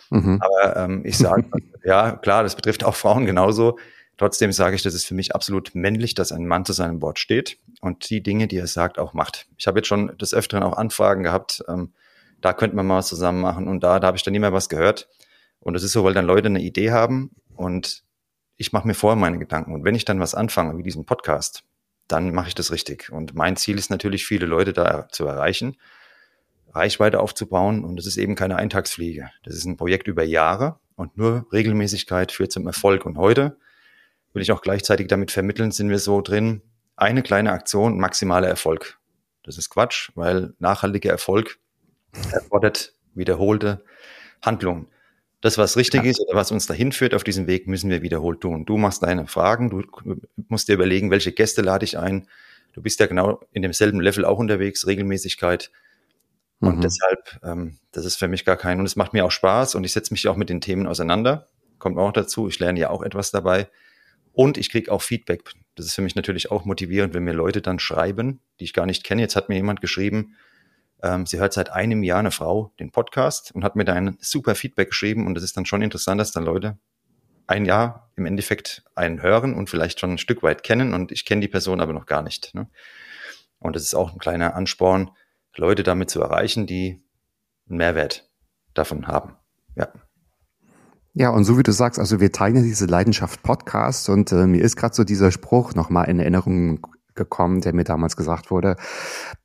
Mhm. 0.09 0.41
Aber 0.41 0.77
ähm, 0.77 1.01
ich 1.05 1.17
sage, 1.17 1.45
ja, 1.83 2.13
klar, 2.13 2.41
das 2.41 2.55
betrifft 2.55 2.83
auch 2.83 2.95
Frauen 2.95 3.25
genauso. 3.25 3.77
Trotzdem 4.17 4.53
sage 4.53 4.75
ich, 4.77 4.81
das 4.81 4.93
ist 4.93 5.05
für 5.05 5.13
mich 5.13 5.35
absolut 5.35 5.75
männlich, 5.75 6.15
dass 6.15 6.31
ein 6.31 6.47
Mann 6.47 6.63
zu 6.63 6.71
seinem 6.71 7.01
Wort 7.01 7.19
steht 7.19 7.59
und 7.81 8.09
die 8.09 8.23
Dinge, 8.23 8.47
die 8.47 8.57
er 8.57 8.67
sagt, 8.67 8.97
auch 8.97 9.13
macht. 9.13 9.47
Ich 9.57 9.67
habe 9.67 9.79
jetzt 9.79 9.87
schon 9.87 10.17
des 10.17 10.33
Öfteren 10.33 10.63
auch 10.63 10.77
Anfragen 10.77 11.23
gehabt, 11.23 11.63
ähm, 11.67 11.91
da 12.39 12.53
könnte 12.53 12.77
man 12.77 12.87
mal 12.87 12.97
was 12.97 13.07
zusammen 13.07 13.41
machen 13.41 13.67
und 13.67 13.83
da, 13.83 13.99
da 13.99 14.07
habe 14.07 14.17
ich 14.17 14.23
dann 14.23 14.31
nie 14.31 14.39
mehr 14.39 14.53
was 14.53 14.69
gehört. 14.69 15.09
Und 15.59 15.73
das 15.73 15.83
ist 15.83 15.91
so, 15.91 16.03
weil 16.03 16.13
dann 16.13 16.25
Leute 16.25 16.47
eine 16.47 16.61
Idee 16.61 16.91
haben 16.91 17.31
und 17.55 18.03
ich 18.55 18.71
mache 18.71 18.87
mir 18.87 18.93
vorher 18.93 19.17
meine 19.17 19.39
Gedanken. 19.39 19.73
Und 19.73 19.83
wenn 19.83 19.95
ich 19.95 20.05
dann 20.05 20.19
was 20.21 20.35
anfange, 20.35 20.77
wie 20.77 20.83
diesen 20.83 21.05
Podcast, 21.05 21.63
dann 22.07 22.33
mache 22.33 22.49
ich 22.49 22.55
das 22.55 22.71
richtig. 22.71 23.11
Und 23.11 23.33
mein 23.35 23.55
Ziel 23.55 23.77
ist 23.77 23.89
natürlich, 23.89 24.25
viele 24.25 24.45
Leute 24.45 24.73
da 24.73 25.07
zu 25.09 25.25
erreichen, 25.25 25.77
Reichweite 26.73 27.19
aufzubauen. 27.19 27.83
Und 27.83 27.97
das 27.97 28.05
ist 28.05 28.17
eben 28.17 28.35
keine 28.35 28.57
Eintagsfliege. 28.57 29.31
Das 29.43 29.55
ist 29.55 29.65
ein 29.65 29.77
Projekt 29.77 30.07
über 30.07 30.23
Jahre 30.23 30.79
und 30.95 31.17
nur 31.17 31.47
Regelmäßigkeit 31.51 32.31
führt 32.31 32.51
zum 32.51 32.67
Erfolg. 32.67 33.05
Und 33.05 33.17
heute 33.17 33.57
will 34.33 34.41
ich 34.41 34.51
auch 34.51 34.61
gleichzeitig 34.61 35.07
damit 35.07 35.31
vermitteln, 35.31 35.71
sind 35.71 35.89
wir 35.89 35.99
so 35.99 36.21
drin, 36.21 36.61
eine 36.95 37.23
kleine 37.23 37.51
Aktion, 37.51 37.97
maximaler 37.97 38.47
Erfolg. 38.47 38.99
Das 39.43 39.57
ist 39.57 39.69
Quatsch, 39.69 40.11
weil 40.15 40.53
nachhaltiger 40.59 41.11
Erfolg 41.11 41.59
erfordert 42.31 42.93
wiederholte 43.13 43.83
Handlungen. 44.41 44.87
Das, 45.45 45.59
was 45.59 45.77
richtig 45.77 46.03
ja. 46.03 46.09
ist 46.09 46.19
oder 46.19 46.35
was 46.35 46.51
uns 46.51 46.65
dahin 46.65 46.91
führt 46.91 47.13
auf 47.13 47.23
diesem 47.23 47.45
Weg, 47.45 47.67
müssen 47.67 47.91
wir 47.91 48.01
wiederholt 48.01 48.41
tun. 48.41 48.65
Du 48.65 48.77
machst 48.77 49.03
deine 49.03 49.27
Fragen, 49.27 49.69
du 49.69 49.83
musst 50.47 50.67
dir 50.67 50.73
überlegen, 50.73 51.11
welche 51.11 51.33
Gäste 51.33 51.61
lade 51.61 51.85
ich 51.85 51.99
ein. 51.99 52.27
Du 52.73 52.81
bist 52.81 52.99
ja 52.99 53.05
genau 53.05 53.39
in 53.51 53.61
demselben 53.61 54.01
Level 54.01 54.25
auch 54.25 54.39
unterwegs, 54.39 54.87
Regelmäßigkeit. 54.87 55.69
Und 56.61 56.77
mhm. 56.77 56.81
deshalb, 56.81 57.39
ähm, 57.43 57.77
das 57.91 58.05
ist 58.05 58.15
für 58.15 58.27
mich 58.27 58.43
gar 58.43 58.57
kein, 58.57 58.79
und 58.79 58.87
es 58.87 58.95
macht 58.95 59.13
mir 59.13 59.23
auch 59.23 59.29
Spaß 59.29 59.75
und 59.75 59.83
ich 59.83 59.91
setze 59.91 60.15
mich 60.15 60.27
auch 60.27 60.35
mit 60.35 60.49
den 60.49 60.61
Themen 60.61 60.87
auseinander. 60.87 61.47
Kommt 61.77 61.99
auch 61.99 62.11
dazu, 62.11 62.47
ich 62.47 62.57
lerne 62.57 62.79
ja 62.79 62.89
auch 62.89 63.03
etwas 63.03 63.29
dabei. 63.29 63.67
Und 64.33 64.57
ich 64.57 64.71
kriege 64.71 64.91
auch 64.91 65.03
Feedback. 65.03 65.43
Das 65.75 65.85
ist 65.85 65.93
für 65.93 66.01
mich 66.01 66.15
natürlich 66.15 66.49
auch 66.49 66.65
motivierend, 66.65 67.13
wenn 67.13 67.23
mir 67.23 67.33
Leute 67.33 67.61
dann 67.61 67.77
schreiben, 67.77 68.39
die 68.59 68.63
ich 68.63 68.73
gar 68.73 68.87
nicht 68.87 69.03
kenne. 69.03 69.21
Jetzt 69.21 69.35
hat 69.35 69.47
mir 69.47 69.57
jemand 69.57 69.79
geschrieben, 69.79 70.33
ähm, 71.03 71.25
sie 71.25 71.39
hört 71.39 71.53
seit 71.53 71.71
einem 71.71 72.03
Jahr 72.03 72.19
eine 72.19 72.31
Frau 72.31 72.73
den 72.79 72.91
Podcast 72.91 73.51
und 73.53 73.63
hat 73.63 73.75
mir 73.75 73.85
da 73.85 73.93
ein 73.93 74.17
super 74.19 74.55
Feedback 74.55 74.89
geschrieben. 74.89 75.27
Und 75.27 75.35
das 75.35 75.43
ist 75.43 75.57
dann 75.57 75.65
schon 75.65 75.81
interessant, 75.81 76.19
dass 76.19 76.31
dann 76.31 76.43
Leute 76.43 76.77
ein 77.47 77.65
Jahr 77.65 78.11
im 78.15 78.25
Endeffekt 78.25 78.83
einen 78.95 79.21
hören 79.21 79.53
und 79.53 79.69
vielleicht 79.69 79.99
schon 79.99 80.11
ein 80.11 80.17
Stück 80.17 80.41
weit 80.43 80.63
kennen. 80.63 80.93
Und 80.93 81.11
ich 81.11 81.25
kenne 81.25 81.41
die 81.41 81.47
Person 81.47 81.81
aber 81.81 81.93
noch 81.93 82.05
gar 82.05 82.21
nicht. 82.21 82.55
Ne? 82.55 82.67
Und 83.59 83.75
das 83.75 83.83
ist 83.83 83.93
auch 83.93 84.13
ein 84.13 84.19
kleiner 84.19 84.55
Ansporn, 84.55 85.11
Leute 85.55 85.83
damit 85.83 86.09
zu 86.09 86.21
erreichen, 86.21 86.67
die 86.67 87.01
einen 87.69 87.77
Mehrwert 87.77 88.29
davon 88.73 89.07
haben. 89.07 89.35
Ja. 89.75 89.89
Ja, 91.17 91.29
und 91.29 91.45
so 91.45 91.57
wie 91.57 91.63
du 91.63 91.71
sagst, 91.71 91.97
also 91.97 92.19
wir 92.19 92.33
teilen 92.33 92.63
diese 92.63 92.87
Leidenschaft 92.87 93.41
Podcast 93.41 94.09
und 94.09 94.33
äh, 94.33 94.47
mir 94.47 94.61
ist 94.61 94.75
gerade 94.75 94.93
so 94.93 95.05
dieser 95.05 95.31
Spruch 95.31 95.73
nochmal 95.73 96.09
in 96.09 96.19
Erinnerung 96.19 96.85
gekommen, 97.15 97.61
der 97.61 97.73
mir 97.73 97.83
damals 97.83 98.15
gesagt 98.15 98.51
wurde, 98.51 98.75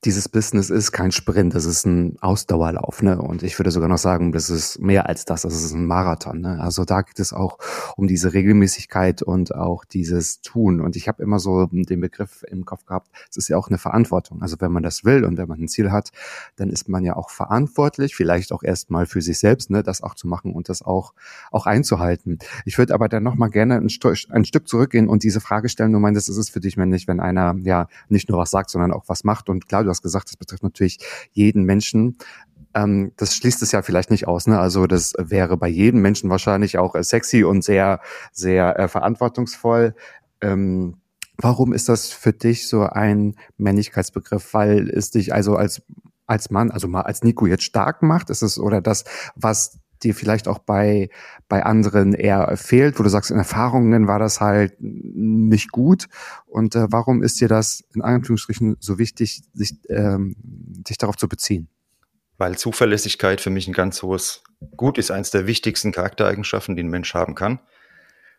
dieses 0.04 0.28
Business 0.28 0.70
ist 0.70 0.92
kein 0.92 1.12
Sprint, 1.12 1.54
das 1.54 1.64
ist 1.64 1.86
ein 1.86 2.16
Ausdauerlauf. 2.20 3.02
Ne? 3.02 3.20
Und 3.20 3.42
ich 3.42 3.58
würde 3.58 3.70
sogar 3.70 3.88
noch 3.88 3.98
sagen, 3.98 4.32
das 4.32 4.50
ist 4.50 4.80
mehr 4.80 5.08
als 5.08 5.24
das, 5.24 5.42
das 5.42 5.54
ist 5.54 5.72
ein 5.72 5.86
Marathon. 5.86 6.40
Ne? 6.40 6.60
Also 6.60 6.84
da 6.84 7.02
geht 7.02 7.20
es 7.20 7.32
auch 7.32 7.58
um 7.96 8.06
diese 8.06 8.32
Regelmäßigkeit 8.32 9.22
und 9.22 9.54
auch 9.54 9.84
dieses 9.84 10.40
Tun. 10.40 10.80
Und 10.80 10.96
ich 10.96 11.08
habe 11.08 11.22
immer 11.22 11.38
so 11.38 11.66
den 11.66 12.00
Begriff 12.00 12.44
im 12.48 12.64
Kopf 12.64 12.86
gehabt, 12.86 13.08
es 13.30 13.36
ist 13.36 13.48
ja 13.48 13.56
auch 13.56 13.68
eine 13.68 13.78
Verantwortung. 13.78 14.42
Also 14.42 14.56
wenn 14.60 14.72
man 14.72 14.82
das 14.82 15.04
will 15.04 15.24
und 15.24 15.36
wenn 15.36 15.48
man 15.48 15.60
ein 15.60 15.68
Ziel 15.68 15.92
hat, 15.92 16.10
dann 16.56 16.70
ist 16.70 16.88
man 16.88 17.04
ja 17.04 17.16
auch 17.16 17.30
verantwortlich, 17.30 18.16
vielleicht 18.16 18.52
auch 18.52 18.62
erstmal 18.62 19.06
für 19.06 19.20
sich 19.20 19.38
selbst, 19.38 19.70
ne, 19.70 19.82
das 19.82 20.02
auch 20.02 20.14
zu 20.14 20.28
machen 20.28 20.52
und 20.52 20.68
das 20.68 20.82
auch, 20.82 21.14
auch 21.50 21.66
einzuhalten. 21.66 22.38
Ich 22.64 22.78
würde 22.78 22.94
aber 22.94 23.08
dann 23.08 23.22
nochmal 23.22 23.50
gerne 23.50 23.76
ein, 23.76 23.88
ein, 24.30 24.44
Stück 24.44 24.68
zurückgehen 24.68 25.08
und 25.08 25.22
diese 25.22 25.40
Frage 25.40 25.68
stellen, 25.68 25.92
du 25.92 25.98
meinst, 25.98 26.28
es 26.28 26.36
ist 26.36 26.50
für 26.50 26.60
dich 26.60 26.76
männlich, 26.76 27.06
wenn 27.06 27.20
einer 27.20 27.59
ja 27.64 27.88
nicht 28.08 28.28
nur 28.28 28.38
was 28.38 28.50
sagt, 28.50 28.70
sondern 28.70 28.92
auch 28.92 29.04
was 29.06 29.24
macht. 29.24 29.48
Und 29.48 29.68
klar, 29.68 29.84
du 29.84 29.90
hast 29.90 30.02
gesagt, 30.02 30.28
das 30.28 30.36
betrifft 30.36 30.62
natürlich 30.62 30.98
jeden 31.32 31.64
Menschen. 31.64 32.18
Ähm, 32.74 33.12
das 33.16 33.34
schließt 33.36 33.62
es 33.62 33.72
ja 33.72 33.82
vielleicht 33.82 34.10
nicht 34.10 34.28
aus. 34.28 34.46
Ne? 34.46 34.58
Also 34.58 34.86
das 34.86 35.14
wäre 35.18 35.56
bei 35.56 35.68
jedem 35.68 36.00
Menschen 36.00 36.30
wahrscheinlich 36.30 36.78
auch 36.78 36.94
äh, 36.94 37.02
sexy 37.02 37.44
und 37.44 37.64
sehr, 37.64 38.00
sehr 38.32 38.78
äh, 38.78 38.88
verantwortungsvoll. 38.88 39.94
Ähm, 40.40 40.96
warum 41.36 41.72
ist 41.72 41.88
das 41.88 42.10
für 42.10 42.32
dich 42.32 42.68
so 42.68 42.82
ein 42.82 43.34
Männlichkeitsbegriff? 43.56 44.54
Weil 44.54 44.88
es 44.88 45.10
dich 45.10 45.34
also 45.34 45.56
als 45.56 45.82
als 46.26 46.48
Mann, 46.48 46.70
also 46.70 46.86
mal 46.86 47.02
als 47.02 47.24
Nico 47.24 47.46
jetzt 47.46 47.64
stark 47.64 48.02
macht? 48.02 48.30
Ist 48.30 48.42
es 48.42 48.56
oder 48.58 48.80
das, 48.80 49.04
was 49.34 49.80
dir 50.04 50.14
vielleicht 50.14 50.48
auch 50.48 50.58
bei, 50.58 51.10
bei 51.48 51.64
anderen 51.64 52.14
eher 52.14 52.56
fehlt, 52.56 52.98
wo 52.98 53.02
du 53.02 53.08
sagst, 53.08 53.30
in 53.30 53.38
Erfahrungen 53.38 54.06
war 54.06 54.18
das 54.18 54.40
halt 54.40 54.74
nicht 54.78 55.70
gut. 55.70 56.06
Und 56.46 56.74
äh, 56.74 56.86
warum 56.90 57.22
ist 57.22 57.40
dir 57.40 57.48
das 57.48 57.84
in 57.94 58.02
Anführungsstrichen 58.02 58.76
so 58.80 58.98
wichtig, 58.98 59.42
sich, 59.54 59.76
ähm, 59.88 60.36
sich 60.86 60.98
darauf 60.98 61.16
zu 61.16 61.28
beziehen? 61.28 61.68
Weil 62.38 62.56
Zuverlässigkeit 62.56 63.40
für 63.40 63.50
mich 63.50 63.68
ein 63.68 63.74
ganz 63.74 64.02
hohes 64.02 64.42
Gut 64.76 64.98
ist, 64.98 65.10
eines 65.10 65.30
der 65.30 65.46
wichtigsten 65.46 65.92
Charaktereigenschaften, 65.92 66.76
die 66.76 66.82
ein 66.82 66.90
Mensch 66.90 67.14
haben 67.14 67.34
kann. 67.34 67.60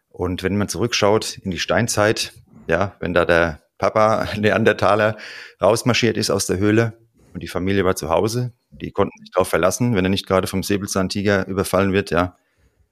Und 0.10 0.44
wenn 0.44 0.58
man 0.58 0.70
zurückschaut 0.70 1.38
in 1.38 1.52
die 1.52 1.60
Steinzeit, 1.60 2.34
ja, 2.68 2.96
wenn 3.00 3.14
da 3.14 3.26
der 3.26 3.62
Papa 3.78 4.28
Neandertaler 4.38 5.18
rausmarschiert 5.62 6.18
ist 6.18 6.30
aus 6.30 6.48
der 6.48 6.58
Höhle, 6.58 6.98
und 7.34 7.44
die 7.44 7.48
Familie 7.48 7.86
war 7.86 7.96
zu 7.96 8.10
Hause. 8.10 8.54
Die 8.72 8.92
konnten 8.92 9.18
sich 9.20 9.32
darauf 9.32 9.48
verlassen, 9.48 9.96
wenn 9.96 10.06
er 10.06 10.10
nicht 10.10 10.28
gerade 10.28 10.48
vom 10.48 10.64
Säbelzahntiger 10.64 11.48
überfallen 11.48 11.94
wird, 11.94 12.10
ja, 12.10 12.36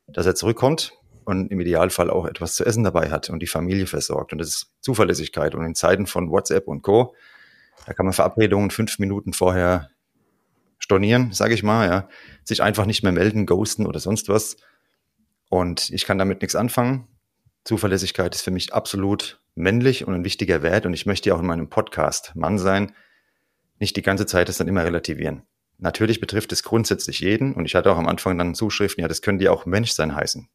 dass 0.07 0.25
er 0.25 0.35
zurückkommt 0.35 0.93
und 1.25 1.51
im 1.51 1.59
Idealfall 1.59 2.09
auch 2.09 2.25
etwas 2.25 2.55
zu 2.55 2.65
essen 2.65 2.83
dabei 2.83 3.11
hat 3.11 3.29
und 3.29 3.39
die 3.39 3.47
Familie 3.47 3.85
versorgt. 3.85 4.31
Und 4.31 4.39
das 4.39 4.49
ist 4.49 4.71
Zuverlässigkeit. 4.81 5.55
Und 5.55 5.63
in 5.63 5.75
Zeiten 5.75 6.07
von 6.07 6.31
WhatsApp 6.31 6.67
und 6.67 6.81
Co., 6.81 7.15
da 7.85 7.93
kann 7.93 8.05
man 8.05 8.13
Verabredungen 8.13 8.71
fünf 8.71 8.99
Minuten 8.99 9.33
vorher 9.33 9.89
stornieren, 10.79 11.31
sage 11.31 11.53
ich 11.53 11.63
mal, 11.63 11.87
ja, 11.87 12.09
sich 12.43 12.61
einfach 12.63 12.85
nicht 12.85 13.03
mehr 13.03 13.11
melden, 13.11 13.45
ghosten 13.45 13.85
oder 13.85 13.99
sonst 13.99 14.27
was. 14.27 14.57
Und 15.49 15.89
ich 15.91 16.05
kann 16.05 16.17
damit 16.17 16.41
nichts 16.41 16.55
anfangen. 16.55 17.07
Zuverlässigkeit 17.63 18.33
ist 18.33 18.41
für 18.41 18.51
mich 18.51 18.73
absolut 18.73 19.39
männlich 19.55 20.07
und 20.07 20.13
ein 20.13 20.25
wichtiger 20.25 20.63
Wert. 20.63 20.85
Und 20.85 20.93
ich 20.93 21.05
möchte 21.05 21.29
ja 21.29 21.35
auch 21.35 21.41
in 21.41 21.45
meinem 21.45 21.69
Podcast 21.69 22.35
Mann 22.35 22.57
sein, 22.57 22.93
nicht 23.79 23.95
die 23.95 24.01
ganze 24.01 24.25
Zeit 24.25 24.49
das 24.49 24.57
dann 24.57 24.67
immer 24.67 24.83
relativieren. 24.83 25.43
Natürlich 25.79 26.19
betrifft 26.19 26.51
es 26.51 26.61
grundsätzlich 26.63 27.21
jeden 27.21 27.53
und 27.53 27.65
ich 27.65 27.73
hatte 27.73 27.91
auch 27.91 27.97
am 27.97 28.07
Anfang 28.07 28.37
dann 28.37 28.53
Zuschriften, 28.53 29.01
ja, 29.01 29.07
das 29.07 29.21
könnte 29.21 29.45
ja 29.45 29.51
auch 29.51 29.65
Menschsein 29.65 30.13
heißen. 30.13 30.49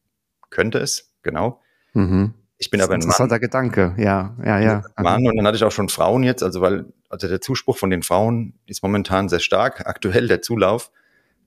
Könnte 0.51 0.77
es, 0.77 1.11
genau. 1.23 1.61
Mhm. 1.93 2.35
Ich 2.57 2.69
bin 2.69 2.79
aber 2.79 2.93
ein 2.93 3.01
interessanter 3.01 3.35
Mann. 3.35 3.41
Gedanke, 3.41 3.95
ja, 3.97 4.35
ja, 4.45 4.59
ja. 4.59 4.83
Mann 4.97 5.27
und 5.27 5.35
dann 5.35 5.45
hatte 5.47 5.57
ich 5.57 5.63
auch 5.63 5.71
schon 5.71 5.89
Frauen 5.89 6.23
jetzt, 6.23 6.43
also 6.43 6.61
weil, 6.61 6.85
also 7.09 7.27
der 7.27 7.41
Zuspruch 7.41 7.77
von 7.77 7.89
den 7.89 8.03
Frauen 8.03 8.53
ist 8.67 8.83
momentan 8.83 9.27
sehr 9.27 9.39
stark, 9.39 9.87
aktuell 9.87 10.27
der 10.27 10.41
Zulauf, 10.43 10.91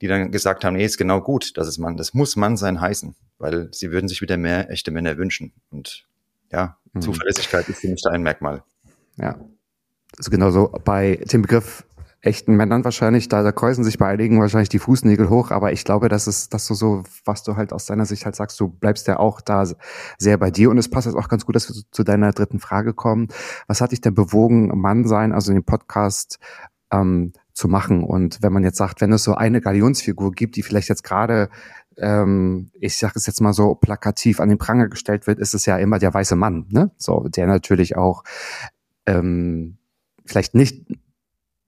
die 0.01 0.09
dann 0.09 0.33
gesagt 0.33 0.65
haben, 0.65 0.75
nee, 0.75 0.85
ist 0.85 0.99
genau 0.99 1.21
gut, 1.21 1.57
das 1.57 1.69
ist 1.69 1.79
Mann, 1.79 1.97
das 1.97 2.15
muss 2.15 2.35
Mann 2.35 2.57
sein 2.57 2.81
heißen, 2.81 3.15
weil 3.39 3.69
sie 3.73 3.93
würden 3.93 4.09
sich 4.09 4.21
wieder 4.21 4.37
mehr 4.37 4.71
echte 4.71 4.91
Männer 4.91 5.17
wünschen 5.17 5.53
und 5.71 6.05
ja, 6.51 6.77
mhm. 6.93 7.01
Zuverlässigkeit 7.01 7.69
ist 7.69 7.81
für 7.81 7.89
mich 7.89 8.03
da 8.03 8.11
ein 8.11 8.23
Merkmal. 8.23 8.65
Ja, 9.17 9.39
also 10.17 10.31
genauso 10.31 10.73
bei 10.85 11.17
dem 11.33 11.43
Begriff 11.43 11.85
echten 12.21 12.57
Männern 12.57 12.85
wahrscheinlich, 12.85 13.29
da, 13.29 13.43
da 13.43 13.53
kreuzen 13.53 13.85
sich 13.85 13.97
bei 13.97 14.07
einigen 14.07 14.41
wahrscheinlich 14.41 14.69
die 14.69 14.81
Fußnägel 14.81 15.31
hoch, 15.31 15.51
aber 15.51 15.73
ich 15.73 15.85
glaube, 15.85 16.09
das 16.09 16.27
ist, 16.27 16.53
dass 16.53 16.67
du 16.67 16.75
so, 16.75 17.05
was 17.25 17.45
du 17.45 17.57
halt 17.57 17.73
aus 17.73 17.87
deiner 17.87 18.07
Sicht 18.07 18.25
halt 18.25 18.35
sagst, 18.35 18.59
du 18.59 18.69
bleibst 18.69 19.07
ja 19.07 19.19
auch 19.19 19.41
da 19.41 19.65
sehr 20.19 20.37
bei 20.37 20.51
dir 20.51 20.71
und 20.71 20.79
es 20.79 20.91
passt 20.91 21.07
jetzt 21.07 21.17
auch 21.17 21.29
ganz 21.29 21.47
gut, 21.47 21.55
dass 21.55 21.69
wir 21.69 21.81
zu 21.91 22.03
deiner 22.03 22.33
dritten 22.33 22.59
Frage 22.59 22.93
kommen. 22.93 23.29
Was 23.69 23.81
hat 23.81 23.93
dich 23.93 24.01
denn 24.01 24.15
bewogen, 24.15 24.69
Mann 24.79 25.07
sein, 25.07 25.33
also 25.33 25.53
den 25.53 25.65
Podcast 25.65 26.41
ähm, 26.91 27.33
zu 27.53 27.69
machen? 27.69 28.03
Und 28.03 28.43
wenn 28.43 28.53
man 28.53 28.65
jetzt 28.65 28.79
sagt, 28.79 29.01
wenn 29.01 29.13
es 29.13 29.23
so 29.23 29.35
eine 29.35 29.61
Galionsfigur 29.61 30.33
gibt, 30.33 30.57
die 30.57 30.65
vielleicht 30.65 30.89
jetzt 30.89 31.05
gerade 31.05 31.49
ähm, 32.01 32.71
ich 32.75 32.97
sage 32.97 33.15
es 33.17 33.27
jetzt 33.27 33.41
mal 33.41 33.53
so 33.53 33.75
plakativ 33.75 34.41
an 34.41 34.49
den 34.49 34.59
Pranger 34.59 34.89
gestellt 34.89 35.27
wird, 35.27 35.39
ist 35.39 35.55
es 35.55 35.67
ja 35.67 35.77
immer 35.79 35.99
der 35.99 36.15
weiße 36.15 36.37
Mann, 36.37 36.67
ne? 36.69 36.93
So, 36.97 37.27
der 37.29 37.47
natürlich 37.47 37.97
auch 37.97 38.23
ähm, 39.07 39.79
vielleicht 40.25 40.55
nicht 40.55 40.87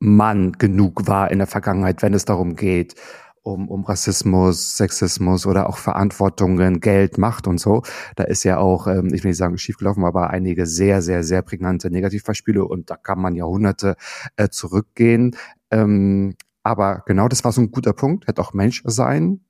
Mann 0.00 0.52
genug 0.52 1.07
war 1.07 1.30
in 1.30 1.38
der 1.38 1.47
Vergangenheit, 1.47 2.02
wenn 2.02 2.14
es 2.14 2.25
darum 2.25 2.57
geht, 2.57 2.95
um, 3.42 3.69
um 3.69 3.85
Rassismus, 3.85 4.76
Sexismus 4.76 5.47
oder 5.47 5.69
auch 5.69 5.76
Verantwortungen, 5.78 6.80
Geld, 6.80 7.19
Macht 7.19 7.47
und 7.47 7.59
so. 7.59 7.83
Da 8.16 8.25
ist 8.25 8.45
ja 8.45 8.59
auch, 8.59 8.87
ähm, 8.87 9.12
ich 9.14 9.23
will 9.23 9.30
nicht 9.30 9.38
sagen 9.38 9.59
schiefgelaufen, 9.59 10.04
aber 10.04 10.30
einige 10.30 10.66
sehr, 10.66 11.02
sehr, 11.02 11.23
sehr 11.23 11.42
prägnante 11.42 11.90
Negativbeispiele 11.90 12.64
und 12.64 12.90
da 12.90 12.97
kann 12.97 13.21
man 13.21 13.35
Jahrhunderte 13.35 13.97
äh, 14.37 14.49
zurückgehen. 14.49 15.37
Ähm, 15.71 16.35
aber 16.62 17.02
genau 17.07 17.28
das 17.28 17.45
war 17.45 17.52
so 17.52 17.61
ein 17.61 17.71
guter 17.71 17.92
Punkt, 17.92 18.26
hätte 18.26 18.42
auch 18.42 18.52
Mensch 18.52 18.83
sein 18.87 19.40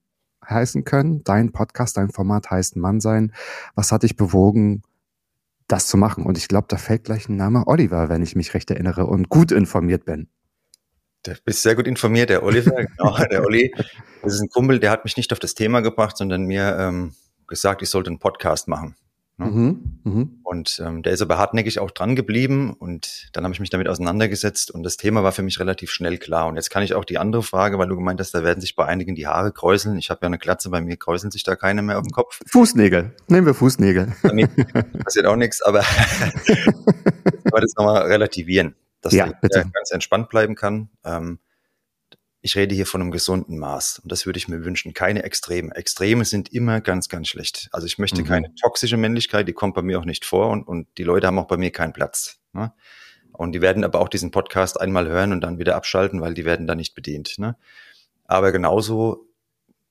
heißen 0.49 0.85
können. 0.85 1.23
Dein 1.25 1.53
Podcast, 1.53 1.97
dein 1.97 2.11
Format 2.11 2.51
heißt 2.51 2.77
Mann 2.77 3.01
sein. 3.01 3.33
Was 3.75 3.93
hat 3.93 4.03
dich 4.03 4.17
bewogen, 4.17 4.83
das 5.71 5.87
zu 5.87 5.97
machen. 5.97 6.25
Und 6.25 6.37
ich 6.37 6.49
glaube, 6.49 6.67
da 6.69 6.77
fällt 6.77 7.05
gleich 7.05 7.29
ein 7.29 7.37
Name 7.37 7.67
Oliver, 7.67 8.09
wenn 8.09 8.23
ich 8.23 8.37
mich 8.37 8.55
recht 8.55 8.71
erinnere 8.71 9.07
und 9.07 9.29
gut 9.29 9.53
informiert 9.53 10.05
bin. 10.05 10.29
Du 11.23 11.35
bist 11.45 11.63
sehr 11.63 11.75
gut 11.75 11.87
informiert, 11.87 12.31
der 12.31 12.43
Oliver, 12.43 12.85
genau, 12.97 13.17
der 13.31 13.45
Olli. 13.45 13.75
Das 14.23 14.35
ist 14.35 14.41
ein 14.41 14.49
Kumpel, 14.49 14.81
der 14.81 14.91
hat 14.91 15.05
mich 15.05 15.19
nicht 15.19 15.33
auf 15.33 15.39
das 15.39 15.55
Thema 15.55 15.81
gebracht, 15.81 16.17
sondern 16.17 16.45
mir 16.45 16.77
ähm, 16.79 17.15
gesagt, 17.47 17.83
ich 17.83 17.91
sollte 17.91 18.09
einen 18.09 18.19
Podcast 18.19 18.69
machen. 18.69 18.97
Ne? 19.37 19.47
Mhm, 19.47 20.01
mh. 20.05 20.27
Und 20.45 20.83
ähm, 20.83 21.03
der 21.03 21.13
ist 21.13 21.21
aber 21.21 21.37
hartnäckig 21.37 21.79
auch 21.79 21.91
dran 21.91 22.17
geblieben 22.17 22.73
und 22.73 23.29
dann 23.35 23.45
habe 23.45 23.53
ich 23.53 23.61
mich 23.61 23.69
damit 23.69 23.89
auseinandergesetzt 23.89 24.71
und 24.71 24.83
das 24.83 24.97
Thema 24.97 25.23
war 25.23 25.33
für 25.33 25.43
mich 25.43 25.61
relativ 25.61 25.91
schnell 25.91 26.17
klar. 26.17 26.47
Und 26.47 26.57
jetzt 26.57 26.71
kann 26.71 26.83
ich 26.83 26.95
auch 26.95 27.05
die 27.05 27.19
andere 27.19 27.43
Frage, 27.43 27.79
weil 27.79 27.89
du 27.89 27.97
gemeint 27.97 28.19
hast, 28.21 28.33
da 28.33 28.43
werden 28.43 28.63
sich 28.63 28.75
bei 28.75 28.87
einigen 28.87 29.15
die 29.15 29.27
Haare 29.27 29.53
kräuseln. 29.53 29.99
Ich 29.99 30.09
habe 30.09 30.21
ja 30.23 30.27
eine 30.27 30.39
Glatze, 30.39 30.71
bei 30.71 30.81
mir 30.81 30.97
kräuseln 30.97 31.31
sich 31.31 31.43
da 31.43 31.55
keine 31.55 31.83
mehr 31.83 31.99
auf 31.99 32.05
dem 32.05 32.13
Kopf. 32.13 32.41
Fußnägel, 32.47 33.15
nehmen 33.29 33.47
wir 33.47 33.55
Fußnägel. 33.55 34.15
Bei 34.23 34.33
mir 34.33 34.49
passiert 35.05 35.27
auch 35.27 35.37
nichts, 35.37 35.61
aber 35.61 35.81
aber 37.45 37.61
das 37.61 37.75
nochmal 37.77 38.05
relativieren 38.05 38.75
dass 39.01 39.13
ja, 39.13 39.27
der 39.27 39.65
ganz 39.65 39.91
entspannt 39.91 40.29
bleiben 40.29 40.55
kann. 40.55 40.91
Ähm, 41.05 41.39
ich 42.43 42.57
rede 42.57 42.75
hier 42.75 42.87
von 42.87 43.03
einem 43.03 43.11
gesunden 43.11 43.59
Maß 43.59 44.01
und 44.01 44.11
das 44.11 44.25
würde 44.25 44.39
ich 44.39 44.49
mir 44.49 44.65
wünschen. 44.65 44.95
Keine 44.95 45.23
Extreme. 45.25 45.75
Extreme 45.75 46.25
sind 46.25 46.53
immer 46.53 46.81
ganz, 46.81 47.09
ganz 47.09 47.29
schlecht. 47.29 47.69
Also 47.73 47.87
ich 47.87 47.99
möchte 47.99 48.23
mhm. 48.23 48.27
keine 48.27 48.55
toxische 48.55 48.97
Männlichkeit, 48.97 49.47
die 49.47 49.53
kommt 49.53 49.75
bei 49.75 49.83
mir 49.83 49.99
auch 49.99 50.07
nicht 50.07 50.25
vor 50.25 50.49
und, 50.49 50.67
und 50.67 50.87
die 50.97 51.05
Leute 51.05 51.27
haben 51.27 51.39
auch 51.39 51.49
bei 51.49 51.59
mir 51.59 51.71
keinen 51.71 51.93
Platz. 51.93 52.41
Ne? 52.53 52.73
Und 53.33 53.53
die 53.53 53.61
werden 53.61 53.85
aber 53.85 54.01
auch 54.01 54.09
diesen 54.09 54.31
Podcast 54.31 54.81
einmal 54.81 55.09
hören 55.09 55.33
und 55.33 55.43
dann 55.43 55.59
wieder 55.59 55.77
abschalten, 55.77 56.21
weil 56.21 56.35
die 56.35 56.45
werden 56.45 56.67
da 56.67 56.75
nicht 56.75 56.95
bedient. 56.95 57.39
Ne? 57.39 57.57
Aber 58.25 58.53
genauso 58.53 59.27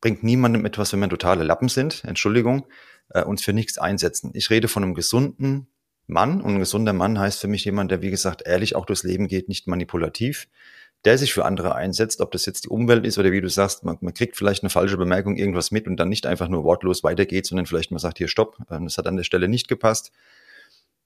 bringt 0.02 0.24
niemandem 0.24 0.66
etwas, 0.66 0.92
wenn 0.94 1.00
wir 1.00 1.10
totale 1.10 1.44
Lappen 1.44 1.70
sind, 1.70 2.04
Entschuldigung, 2.04 2.66
äh, 3.10 3.24
uns 3.24 3.44
für 3.44 3.54
nichts 3.54 3.78
einsetzen. 3.78 4.32
Ich 4.34 4.50
rede 4.50 4.68
von 4.68 4.84
einem 4.84 4.94
gesunden, 4.96 5.68
Mann. 6.10 6.42
Und 6.42 6.56
ein 6.56 6.60
gesunder 6.60 6.94
Mann 6.94 7.20
heißt 7.20 7.40
für 7.40 7.48
mich 7.48 7.66
jemand, 7.66 7.92
der, 7.92 8.02
wie 8.02 8.10
gesagt, 8.10 8.44
ehrlich 8.46 8.76
auch 8.76 8.86
durchs 8.86 9.04
Leben 9.04 9.28
geht, 9.28 9.48
nicht 9.48 9.68
manipulativ, 9.68 10.48
der 11.06 11.18
sich 11.18 11.34
für 11.34 11.46
andere 11.46 11.76
einsetzt, 11.76 12.20
ob 12.20 12.32
das 12.32 12.46
jetzt 12.46 12.66
die 12.66 12.70
Umwelt 12.70 13.06
ist 13.06 13.18
oder 13.18 13.32
wie 13.32 13.42
du 13.42 13.50
sagst, 13.50 13.86
man, 13.86 13.98
man 14.02 14.14
kriegt 14.14 14.36
vielleicht 14.36 14.64
eine 14.64 14.70
falsche 14.70 14.98
Bemerkung, 14.98 15.38
irgendwas 15.38 15.72
mit 15.72 15.88
und 15.88 15.98
dann 15.98 16.10
nicht 16.10 16.26
einfach 16.26 16.50
nur 16.50 16.64
wortlos 16.64 17.04
weitergeht, 17.04 17.46
sondern 17.46 17.66
vielleicht 17.66 17.92
mal 17.92 18.00
sagt, 18.00 18.18
hier 18.18 18.28
stopp, 18.28 18.58
ähm, 18.70 18.86
das 18.86 18.98
hat 18.98 19.08
an 19.08 19.16
der 19.16 19.24
Stelle 19.24 19.48
nicht 19.48 19.68
gepasst. 19.68 20.12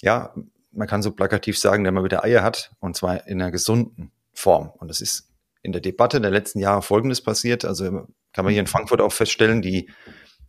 Ja, 0.02 0.34
man 0.72 0.88
kann 0.88 1.04
so 1.04 1.12
plakativ 1.12 1.60
sagen, 1.60 1.84
der 1.84 1.94
mal 1.94 2.04
wieder 2.04 2.24
Eier 2.24 2.42
hat 2.42 2.72
und 2.80 2.96
zwar 2.96 3.28
in 3.28 3.42
einer 3.42 3.52
gesunden 3.52 4.12
Form. 4.34 4.72
Und 4.78 4.88
das 4.88 5.02
ist 5.02 5.30
in 5.62 5.72
der 5.72 5.82
Debatte 5.82 6.20
der 6.20 6.32
letzten 6.32 6.60
Jahre 6.60 6.82
Folgendes 6.82 7.22
passiert. 7.22 7.64
Also 7.64 8.08
kann 8.34 8.46
man 8.46 8.52
hier 8.52 8.62
in 8.62 8.68
Frankfurt 8.68 9.00
auch 9.00 9.14
feststellen, 9.14 9.62
die 9.62 9.90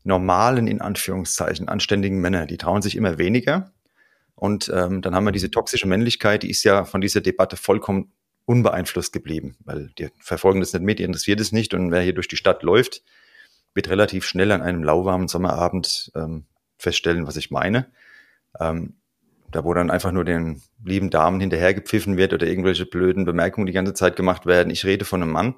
normalen, 0.02 0.66
in 0.66 0.80
Anführungszeichen, 0.80 1.68
anständigen 1.68 2.20
Männer, 2.20 2.46
die 2.46 2.56
trauen 2.56 2.82
sich 2.82 2.96
immer 2.96 3.18
weniger 3.18 3.73
und 4.34 4.70
ähm, 4.74 5.02
dann 5.02 5.14
haben 5.14 5.24
wir 5.24 5.32
diese 5.32 5.50
toxische 5.50 5.86
Männlichkeit, 5.86 6.42
die 6.42 6.50
ist 6.50 6.64
ja 6.64 6.84
von 6.84 7.00
dieser 7.00 7.20
Debatte 7.20 7.56
vollkommen 7.56 8.12
unbeeinflusst 8.46 9.12
geblieben, 9.12 9.56
weil 9.64 9.90
die 9.98 10.08
verfolgen 10.18 10.60
das 10.60 10.72
nicht 10.72 10.82
mit, 10.82 10.98
die 10.98 11.04
interessiert 11.04 11.40
es 11.40 11.52
nicht. 11.52 11.72
Und 11.72 11.90
wer 11.90 12.02
hier 12.02 12.12
durch 12.12 12.28
die 12.28 12.36
Stadt 12.36 12.62
läuft, 12.62 13.02
wird 13.74 13.88
relativ 13.88 14.26
schnell 14.26 14.52
an 14.52 14.62
einem 14.62 14.82
lauwarmen 14.82 15.28
Sommerabend 15.28 16.12
ähm, 16.14 16.44
feststellen, 16.76 17.26
was 17.26 17.36
ich 17.36 17.50
meine. 17.50 17.86
Ähm, 18.60 18.96
da 19.50 19.64
wo 19.64 19.72
dann 19.72 19.90
einfach 19.90 20.10
nur 20.10 20.24
den 20.24 20.62
lieben 20.84 21.10
Damen 21.10 21.40
hinterhergepfiffen 21.40 22.16
wird 22.16 22.32
oder 22.32 22.46
irgendwelche 22.46 22.86
blöden 22.86 23.24
Bemerkungen 23.24 23.66
die 23.66 23.72
ganze 23.72 23.94
Zeit 23.94 24.16
gemacht 24.16 24.46
werden. 24.46 24.70
Ich 24.70 24.84
rede 24.84 25.04
von 25.04 25.22
einem 25.22 25.30
Mann, 25.30 25.54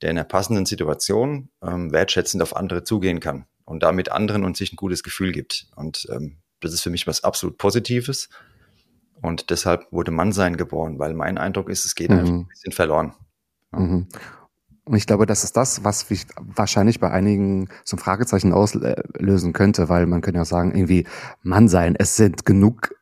der 0.00 0.10
in 0.10 0.18
einer 0.18 0.26
passenden 0.26 0.64
Situation 0.64 1.50
ähm, 1.62 1.92
wertschätzend 1.92 2.42
auf 2.42 2.56
andere 2.56 2.82
zugehen 2.82 3.20
kann 3.20 3.46
und 3.64 3.82
damit 3.82 4.10
anderen 4.10 4.42
und 4.42 4.56
sich 4.56 4.72
ein 4.72 4.76
gutes 4.76 5.02
Gefühl 5.02 5.32
gibt. 5.32 5.66
Und 5.76 6.06
ähm, 6.10 6.38
das 6.60 6.72
ist 6.72 6.82
für 6.82 6.90
mich 6.90 7.06
was 7.06 7.24
absolut 7.24 7.58
Positives. 7.58 8.28
Und 9.22 9.50
deshalb 9.50 9.90
wurde 9.90 10.10
Mannsein 10.10 10.56
geboren, 10.56 10.98
weil 10.98 11.14
mein 11.14 11.38
Eindruck 11.38 11.68
ist, 11.68 11.84
es 11.84 11.94
geht 11.94 12.10
mhm. 12.10 12.18
einfach 12.18 12.32
ein 12.32 12.48
bisschen 12.48 12.72
verloren. 12.72 13.14
Ja. 13.72 13.78
Mhm. 13.80 14.06
Und 14.88 14.96
ich 14.96 15.06
glaube, 15.06 15.26
das 15.26 15.42
ist 15.42 15.56
das, 15.56 15.82
was 15.82 16.06
wahrscheinlich 16.36 17.00
bei 17.00 17.10
einigen 17.10 17.68
so 17.84 17.96
ein 17.96 17.98
Fragezeichen 17.98 18.52
auslösen 18.52 19.52
könnte, 19.52 19.88
weil 19.88 20.06
man 20.06 20.20
könnte 20.20 20.38
ja 20.38 20.44
sagen, 20.44 20.76
irgendwie 20.76 21.08
Mann 21.42 21.66
sein, 21.66 21.96
es 21.98 22.16
sind 22.16 22.44
genug 22.44 22.94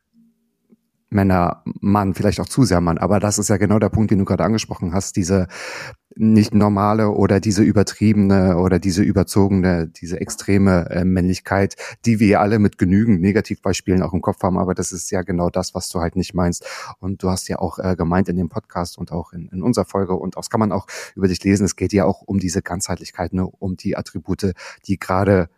Männer 1.11 1.63
Mann, 1.81 2.15
vielleicht 2.15 2.41
auch 2.41 2.49
zu 2.49 2.65
sehr 2.65 2.81
Mann. 2.81 2.97
Aber 2.97 3.21
das 3.21 3.39
ist 3.39 3.49
ja 3.49 3.59
genau 3.59 3.79
der 3.79 3.91
Punkt, 3.91 4.11
den 4.11 4.19
du 4.19 4.25
gerade 4.25 4.45
angesprochen 4.45 4.95
hast, 4.95 5.17
diese 5.17 5.47
nicht 6.17 6.55
normale 6.55 7.11
oder 7.11 7.41
diese 7.41 7.63
übertriebene 7.63 8.59
oder 8.59 8.79
diese 8.79 9.03
überzogene, 9.03 9.89
diese 9.89 10.21
extreme 10.21 10.91
äh, 10.91 11.05
Männlichkeit, 11.05 11.77
die 12.05 12.21
wir 12.21 12.41
alle 12.41 12.59
mit 12.59 12.79
genügend 12.79 13.21
Negativbeispielen 13.21 14.03
auch 14.03 14.13
im 14.13 14.23
Kopf 14.23 14.43
haben. 14.43 14.59
Aber 14.59 14.75
das 14.75 14.93
ist 14.93 15.11
ja 15.11 15.23
genau 15.23 15.51
das, 15.51 15.75
was 15.75 15.89
du 15.89 16.01
halt 16.01 16.17
nicht 16.17 16.35
meinst. 16.35 16.67
Und 17.01 17.23
du 17.23 17.31
hast 17.31 17.49
ja 17.49 17.59
auch 17.59 17.79
äh, 17.79 17.97
gemeint 17.97 18.29
in 18.29 18.37
dem 18.37 18.49
Podcast 18.49 18.99
und 18.99 19.13
auch 19.13 19.33
in, 19.33 19.49
in 19.49 19.63
unserer 19.63 19.85
Folge 19.85 20.15
und 20.15 20.37
das 20.37 20.51
kann 20.51 20.61
man 20.61 20.73
auch 20.73 20.87
über 21.15 21.29
dich 21.29 21.43
lesen. 21.43 21.65
Es 21.65 21.77
geht 21.77 21.93
ja 21.93 22.05
auch 22.05 22.23
um 22.23 22.39
diese 22.39 22.63
Ganzheitlichkeit, 22.63 23.33
ne, 23.33 23.47
um 23.47 23.77
die 23.77 23.97
Attribute, 23.97 24.53
die 24.87 24.99
gerade 24.99 25.49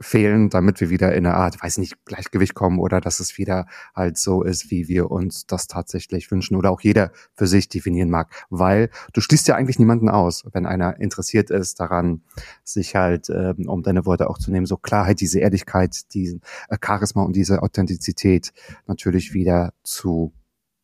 fehlen, 0.00 0.50
damit 0.50 0.80
wir 0.80 0.90
wieder 0.90 1.14
in 1.14 1.26
eine 1.26 1.36
Art, 1.36 1.62
weiß 1.62 1.78
nicht, 1.78 2.04
Gleichgewicht 2.04 2.54
kommen 2.54 2.78
oder 2.78 3.00
dass 3.00 3.20
es 3.20 3.38
wieder 3.38 3.66
halt 3.94 4.18
so 4.18 4.42
ist, 4.42 4.70
wie 4.70 4.88
wir 4.88 5.10
uns 5.10 5.46
das 5.46 5.66
tatsächlich 5.66 6.30
wünschen 6.30 6.56
oder 6.56 6.70
auch 6.70 6.80
jeder 6.80 7.10
für 7.34 7.46
sich 7.46 7.68
definieren 7.68 8.10
mag. 8.10 8.30
Weil 8.50 8.90
du 9.12 9.20
schließt 9.20 9.48
ja 9.48 9.56
eigentlich 9.56 9.78
niemanden 9.78 10.08
aus, 10.08 10.44
wenn 10.52 10.66
einer 10.66 11.00
interessiert 11.00 11.50
ist 11.50 11.80
daran, 11.80 12.22
sich 12.64 12.94
halt, 12.94 13.28
ähm, 13.30 13.68
um 13.68 13.82
deine 13.82 14.06
Worte 14.06 14.30
auch 14.30 14.38
zu 14.38 14.50
nehmen, 14.50 14.66
so 14.66 14.76
Klarheit, 14.76 15.20
diese 15.20 15.40
Ehrlichkeit, 15.40 16.14
diesen 16.14 16.40
äh, 16.68 16.76
Charisma 16.84 17.22
und 17.22 17.34
diese 17.34 17.62
Authentizität 17.62 18.52
natürlich 18.86 19.34
wieder 19.34 19.72
zu 19.82 20.32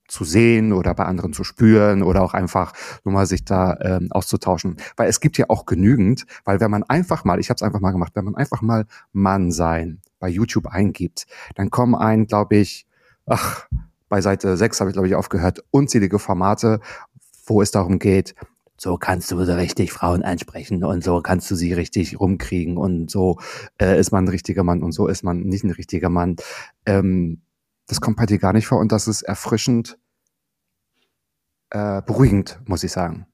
zu 0.08 0.24
sehen 0.24 0.72
oder 0.72 0.94
bei 0.94 1.04
anderen 1.04 1.32
zu 1.32 1.44
spüren 1.44 2.02
oder 2.02 2.22
auch 2.22 2.34
einfach 2.34 2.72
nur 3.04 3.14
mal 3.14 3.26
sich 3.26 3.44
da 3.44 3.76
ähm, 3.80 4.08
auszutauschen. 4.10 4.76
Weil 4.96 5.08
es 5.08 5.20
gibt 5.20 5.38
ja 5.38 5.46
auch 5.48 5.66
genügend, 5.66 6.26
weil 6.44 6.60
wenn 6.60 6.70
man 6.70 6.82
einfach 6.84 7.24
mal, 7.24 7.40
ich 7.40 7.50
habe 7.50 7.56
es 7.56 7.62
einfach 7.62 7.80
mal 7.80 7.92
gemacht, 7.92 8.12
wenn 8.14 8.24
man 8.24 8.36
einfach 8.36 8.62
mal 8.62 8.86
Mann 9.12 9.50
sein 9.50 10.00
bei 10.18 10.28
YouTube 10.28 10.66
eingibt, 10.66 11.26
dann 11.54 11.70
kommen 11.70 11.94
ein, 11.94 12.26
glaube 12.26 12.56
ich, 12.56 12.86
ach, 13.26 13.66
bei 14.08 14.20
Seite 14.20 14.56
6 14.56 14.80
habe 14.80 14.90
ich, 14.90 14.94
glaube 14.94 15.08
ich, 15.08 15.14
aufgehört, 15.14 15.64
unzählige 15.70 16.18
Formate, 16.18 16.80
wo 17.46 17.60
es 17.60 17.70
darum 17.70 17.98
geht, 17.98 18.34
so 18.78 18.96
kannst 18.98 19.30
du 19.30 19.42
so 19.44 19.54
richtig 19.54 19.92
Frauen 19.92 20.22
ansprechen 20.22 20.84
und 20.84 21.02
so 21.02 21.20
kannst 21.22 21.50
du 21.50 21.54
sie 21.54 21.72
richtig 21.72 22.20
rumkriegen 22.20 22.76
und 22.76 23.10
so 23.10 23.38
äh, 23.80 23.98
ist 23.98 24.12
man 24.12 24.24
ein 24.24 24.28
richtiger 24.28 24.64
Mann 24.64 24.82
und 24.82 24.92
so 24.92 25.06
ist 25.06 25.22
man 25.22 25.40
nicht 25.40 25.64
ein 25.64 25.70
richtiger 25.70 26.10
Mann. 26.10 26.36
Ähm, 26.84 27.40
das 27.87 28.01
kommt 28.01 28.16
bei 28.16 28.27
dir 28.27 28.38
gar 28.38 28.53
nicht 28.53 28.66
vor 28.66 28.79
und 28.79 28.92
das 28.92 29.09
ist 29.09 29.22
erfrischend 29.22 29.99
äh, 31.70 32.03
beruhigend, 32.03 32.61
muss 32.66 32.85
ich 32.85 32.92
sagen. 32.92 33.27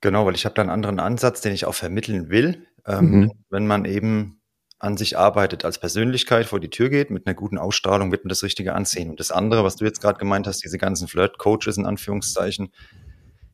Genau, 0.00 0.24
weil 0.24 0.34
ich 0.34 0.44
habe 0.44 0.54
da 0.54 0.62
einen 0.62 0.70
anderen 0.70 0.98
Ansatz, 0.98 1.40
den 1.40 1.52
ich 1.52 1.66
auch 1.66 1.74
vermitteln 1.74 2.30
will. 2.30 2.66
Ähm, 2.86 3.10
mhm. 3.10 3.32
Wenn 3.50 3.66
man 3.66 3.84
eben 3.84 4.40
an 4.78 4.96
sich 4.96 5.18
arbeitet, 5.18 5.66
als 5.66 5.78
Persönlichkeit 5.78 6.46
vor 6.46 6.58
die 6.58 6.70
Tür 6.70 6.88
geht, 6.88 7.10
mit 7.10 7.26
einer 7.26 7.34
guten 7.34 7.58
Ausstrahlung 7.58 8.10
wird 8.10 8.24
man 8.24 8.30
das 8.30 8.42
Richtige 8.42 8.74
anziehen. 8.74 9.10
Und 9.10 9.20
das 9.20 9.30
andere, 9.30 9.62
was 9.62 9.76
du 9.76 9.84
jetzt 9.84 10.00
gerade 10.00 10.18
gemeint 10.18 10.46
hast, 10.46 10.64
diese 10.64 10.78
ganzen 10.78 11.06
Flirt-Coaches 11.06 11.76
in 11.76 11.84
Anführungszeichen, 11.84 12.72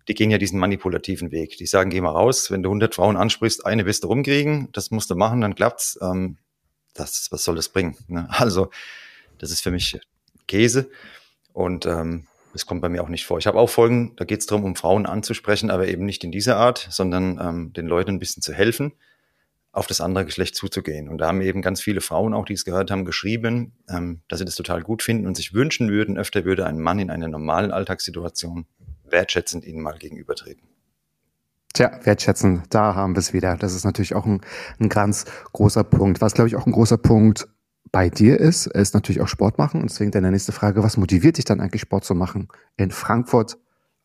die 0.06 0.14
gehen 0.14 0.30
ja 0.30 0.38
diesen 0.38 0.60
manipulativen 0.60 1.32
Weg. 1.32 1.56
Die 1.56 1.66
sagen, 1.66 1.90
geh 1.90 2.00
mal 2.00 2.10
raus, 2.10 2.52
wenn 2.52 2.62
du 2.62 2.68
100 2.68 2.94
Frauen 2.94 3.16
ansprichst, 3.16 3.66
eine 3.66 3.86
wirst 3.86 4.04
du 4.04 4.08
rumkriegen, 4.08 4.68
das 4.70 4.92
musst 4.92 5.10
du 5.10 5.16
machen, 5.16 5.40
dann 5.40 5.56
klappt's. 5.56 5.98
Ähm, 6.00 6.38
das, 6.94 7.26
was 7.32 7.42
soll 7.44 7.56
das 7.56 7.70
bringen? 7.70 7.96
Ne? 8.06 8.28
Also, 8.30 8.70
das 9.38 9.50
ist 9.50 9.62
für 9.62 9.72
mich 9.72 9.98
Käse. 10.46 10.90
Und 11.52 11.86
ähm, 11.86 12.26
das 12.52 12.66
kommt 12.66 12.80
bei 12.80 12.88
mir 12.88 13.02
auch 13.02 13.08
nicht 13.08 13.26
vor. 13.26 13.38
Ich 13.38 13.46
habe 13.46 13.58
auch 13.58 13.68
Folgen, 13.68 14.14
da 14.16 14.24
geht 14.24 14.40
es 14.40 14.46
darum, 14.46 14.64
um 14.64 14.76
Frauen 14.76 15.06
anzusprechen, 15.06 15.70
aber 15.70 15.88
eben 15.88 16.04
nicht 16.04 16.24
in 16.24 16.32
dieser 16.32 16.56
Art, 16.56 16.86
sondern 16.90 17.38
ähm, 17.40 17.72
den 17.74 17.86
Leuten 17.86 18.12
ein 18.12 18.18
bisschen 18.18 18.42
zu 18.42 18.54
helfen, 18.54 18.92
auf 19.72 19.86
das 19.86 20.00
andere 20.00 20.24
Geschlecht 20.24 20.56
zuzugehen. 20.56 21.08
Und 21.08 21.18
da 21.18 21.28
haben 21.28 21.42
eben 21.42 21.60
ganz 21.60 21.82
viele 21.82 22.00
Frauen, 22.00 22.32
auch 22.32 22.46
die 22.46 22.54
es 22.54 22.64
gehört 22.64 22.90
haben, 22.90 23.04
geschrieben, 23.04 23.72
ähm, 23.90 24.22
dass 24.28 24.38
sie 24.38 24.46
das 24.46 24.54
total 24.54 24.82
gut 24.82 25.02
finden 25.02 25.26
und 25.26 25.36
sich 25.36 25.52
wünschen 25.52 25.90
würden, 25.90 26.16
öfter 26.16 26.46
würde 26.46 26.64
ein 26.64 26.80
Mann 26.80 26.98
in 26.98 27.10
einer 27.10 27.28
normalen 27.28 27.72
Alltagssituation 27.72 28.66
wertschätzend 29.04 29.66
ihnen 29.66 29.82
mal 29.82 29.98
gegenübertreten. 29.98 30.66
Tja, 31.74 32.00
wertschätzen, 32.04 32.62
da 32.70 32.94
haben 32.94 33.14
wir 33.14 33.18
es 33.18 33.34
wieder. 33.34 33.58
Das 33.58 33.74
ist 33.74 33.84
natürlich 33.84 34.14
auch 34.14 34.24
ein, 34.24 34.40
ein 34.80 34.88
ganz 34.88 35.26
großer 35.52 35.84
Punkt. 35.84 36.22
Was, 36.22 36.32
glaube 36.32 36.48
ich, 36.48 36.56
auch 36.56 36.64
ein 36.64 36.72
großer 36.72 36.96
Punkt 36.96 37.46
bei 37.92 38.08
dir 38.10 38.38
ist, 38.38 38.66
ist 38.66 38.94
natürlich 38.94 39.20
auch 39.20 39.28
Sport 39.28 39.58
machen. 39.58 39.80
Und 39.80 39.90
deswegen 39.90 40.10
deine 40.10 40.30
nächste 40.30 40.52
Frage, 40.52 40.82
was 40.82 40.96
motiviert 40.96 41.38
dich 41.38 41.44
dann 41.44 41.60
eigentlich 41.60 41.82
Sport 41.82 42.04
zu 42.04 42.14
machen 42.14 42.48
in 42.76 42.90
Frankfurt 42.90 43.58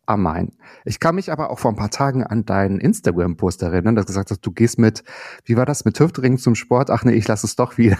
am 0.05 0.23
Main? 0.23 0.53
Ich 0.85 0.99
kann 0.99 1.15
mich 1.15 1.31
aber 1.31 1.49
auch 1.49 1.59
vor 1.59 1.71
ein 1.71 1.77
paar 1.77 1.89
Tagen 1.89 2.23
an 2.23 2.45
deinen 2.45 2.79
Instagram-Post 2.79 3.63
erinnern, 3.63 3.95
dass 3.95 4.05
du 4.05 4.11
gesagt 4.11 4.31
hast, 4.31 4.41
du 4.41 4.51
gehst 4.51 4.77
mit, 4.77 5.03
wie 5.45 5.57
war 5.57 5.65
das, 5.65 5.85
mit 5.85 5.99
Hüftringen 5.99 6.37
zum 6.37 6.55
Sport? 6.55 6.89
Ach 6.89 7.03
nee, 7.03 7.13
ich 7.13 7.27
lasse 7.27 7.45
es 7.45 7.55
doch 7.55 7.77
wieder. 7.77 7.97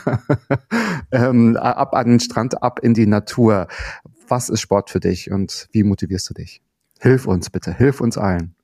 ähm, 1.12 1.58
ab 1.58 1.94
an 1.94 2.08
den 2.08 2.20
Strand, 2.20 2.62
ab 2.62 2.80
in 2.80 2.94
die 2.94 3.08
Natur. 3.08 3.68
Was 4.28 4.50
ist 4.50 4.62
Sport 4.62 4.90
für 4.90 5.00
dich 5.00 5.32
und 5.32 5.68
wie 5.72 5.84
motivierst 5.84 6.30
du 6.30 6.34
dich? 6.34 6.62
Hilf 7.00 7.26
uns 7.26 7.50
bitte, 7.50 7.74
hilf 7.74 8.00
uns 8.00 8.18
allen. 8.18 8.56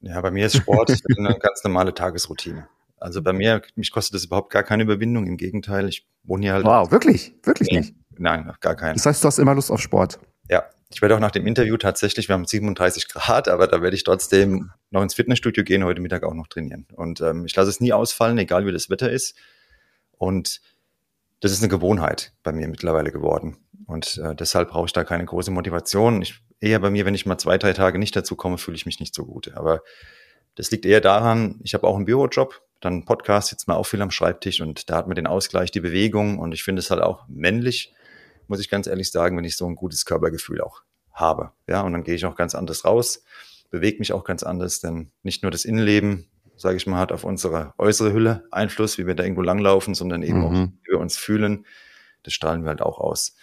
Ja, 0.00 0.20
bei 0.20 0.30
mir 0.30 0.46
ist 0.46 0.56
Sport 0.56 0.94
eine 1.16 1.38
ganz 1.38 1.64
normale 1.64 1.92
Tagesroutine. 1.92 2.68
Also 3.00 3.22
bei 3.22 3.32
mir, 3.32 3.62
mich 3.76 3.90
kostet 3.90 4.14
das 4.14 4.24
überhaupt 4.24 4.50
gar 4.52 4.62
keine 4.62 4.82
Überwindung. 4.82 5.26
Im 5.26 5.36
Gegenteil, 5.36 5.88
ich 5.88 6.06
wohne 6.24 6.42
hier 6.42 6.52
halt. 6.54 6.64
Wow, 6.64 6.90
wirklich? 6.90 7.34
Wirklich 7.44 7.68
nee, 7.70 7.78
nicht? 7.78 7.94
Nein, 8.16 8.52
gar 8.60 8.74
keine. 8.74 8.94
Das 8.94 9.06
heißt, 9.06 9.22
du 9.22 9.26
hast 9.26 9.38
immer 9.38 9.54
Lust 9.54 9.70
auf 9.70 9.80
Sport? 9.80 10.18
Ja, 10.50 10.64
ich 10.90 11.02
werde 11.02 11.14
auch 11.14 11.20
nach 11.20 11.30
dem 11.30 11.46
Interview 11.46 11.76
tatsächlich, 11.76 12.28
wir 12.28 12.34
haben 12.34 12.46
37 12.46 13.08
Grad, 13.08 13.48
aber 13.48 13.66
da 13.66 13.82
werde 13.82 13.94
ich 13.94 14.04
trotzdem 14.04 14.70
noch 14.90 15.02
ins 15.02 15.14
Fitnessstudio 15.14 15.62
gehen, 15.62 15.84
heute 15.84 16.00
Mittag 16.00 16.24
auch 16.24 16.34
noch 16.34 16.48
trainieren. 16.48 16.86
Und 16.94 17.20
ähm, 17.20 17.44
ich 17.44 17.54
lasse 17.54 17.70
es 17.70 17.80
nie 17.80 17.92
ausfallen, 17.92 18.38
egal 18.38 18.66
wie 18.66 18.72
das 18.72 18.88
Wetter 18.88 19.10
ist. 19.10 19.36
Und 20.12 20.60
das 21.40 21.52
ist 21.52 21.62
eine 21.62 21.68
Gewohnheit 21.68 22.32
bei 22.42 22.52
mir 22.52 22.68
mittlerweile 22.68 23.12
geworden. 23.12 23.58
Und 23.86 24.18
äh, 24.18 24.34
deshalb 24.34 24.70
brauche 24.70 24.86
ich 24.86 24.92
da 24.92 25.04
keine 25.04 25.24
große 25.24 25.50
Motivation. 25.50 26.22
Ich, 26.22 26.42
eher 26.60 26.80
bei 26.80 26.90
mir, 26.90 27.04
wenn 27.04 27.14
ich 27.14 27.26
mal 27.26 27.38
zwei, 27.38 27.58
drei 27.58 27.72
Tage 27.74 27.98
nicht 27.98 28.16
dazu 28.16 28.34
komme, 28.34 28.58
fühle 28.58 28.76
ich 28.76 28.86
mich 28.86 28.98
nicht 28.98 29.14
so 29.14 29.24
gut. 29.24 29.52
Aber 29.54 29.82
das 30.56 30.70
liegt 30.70 30.86
eher 30.86 31.00
daran, 31.00 31.60
ich 31.62 31.74
habe 31.74 31.86
auch 31.86 31.96
einen 31.96 32.04
Bürojob, 32.04 32.60
dann 32.80 33.04
Podcast, 33.04 33.48
sitzt 33.48 33.68
mal 33.68 33.76
auch 33.76 33.86
viel 33.86 34.02
am 34.02 34.10
Schreibtisch 34.10 34.60
und 34.60 34.88
da 34.90 34.96
hat 34.96 35.06
man 35.06 35.16
den 35.16 35.26
Ausgleich, 35.26 35.70
die 35.70 35.80
Bewegung 35.80 36.38
und 36.38 36.52
ich 36.52 36.62
finde 36.62 36.80
es 36.80 36.90
halt 36.90 37.02
auch 37.02 37.26
männlich, 37.28 37.92
muss 38.46 38.60
ich 38.60 38.70
ganz 38.70 38.86
ehrlich 38.86 39.10
sagen, 39.10 39.36
wenn 39.36 39.44
ich 39.44 39.56
so 39.56 39.66
ein 39.66 39.74
gutes 39.74 40.04
Körpergefühl 40.04 40.60
auch 40.60 40.82
habe. 41.12 41.52
Ja, 41.66 41.82
und 41.82 41.92
dann 41.92 42.04
gehe 42.04 42.14
ich 42.14 42.24
auch 42.24 42.36
ganz 42.36 42.54
anders 42.54 42.84
raus, 42.84 43.24
bewege 43.70 43.98
mich 43.98 44.12
auch 44.12 44.24
ganz 44.24 44.42
anders, 44.42 44.80
denn 44.80 45.10
nicht 45.22 45.42
nur 45.42 45.50
das 45.50 45.64
Innenleben, 45.64 46.28
sage 46.56 46.76
ich 46.76 46.86
mal, 46.86 46.98
hat 46.98 47.12
auf 47.12 47.24
unsere 47.24 47.74
äußere 47.78 48.12
Hülle 48.12 48.44
Einfluss, 48.50 48.98
wie 48.98 49.06
wir 49.06 49.14
da 49.14 49.22
irgendwo 49.22 49.42
langlaufen, 49.42 49.94
sondern 49.94 50.22
eben 50.22 50.38
mhm. 50.38 50.44
auch, 50.44 50.52
wie 50.52 50.92
wir 50.92 51.00
uns 51.00 51.16
fühlen. 51.16 51.66
Das 52.22 52.34
strahlen 52.34 52.62
wir 52.62 52.70
halt 52.70 52.82
auch 52.82 52.98
aus. 52.98 53.36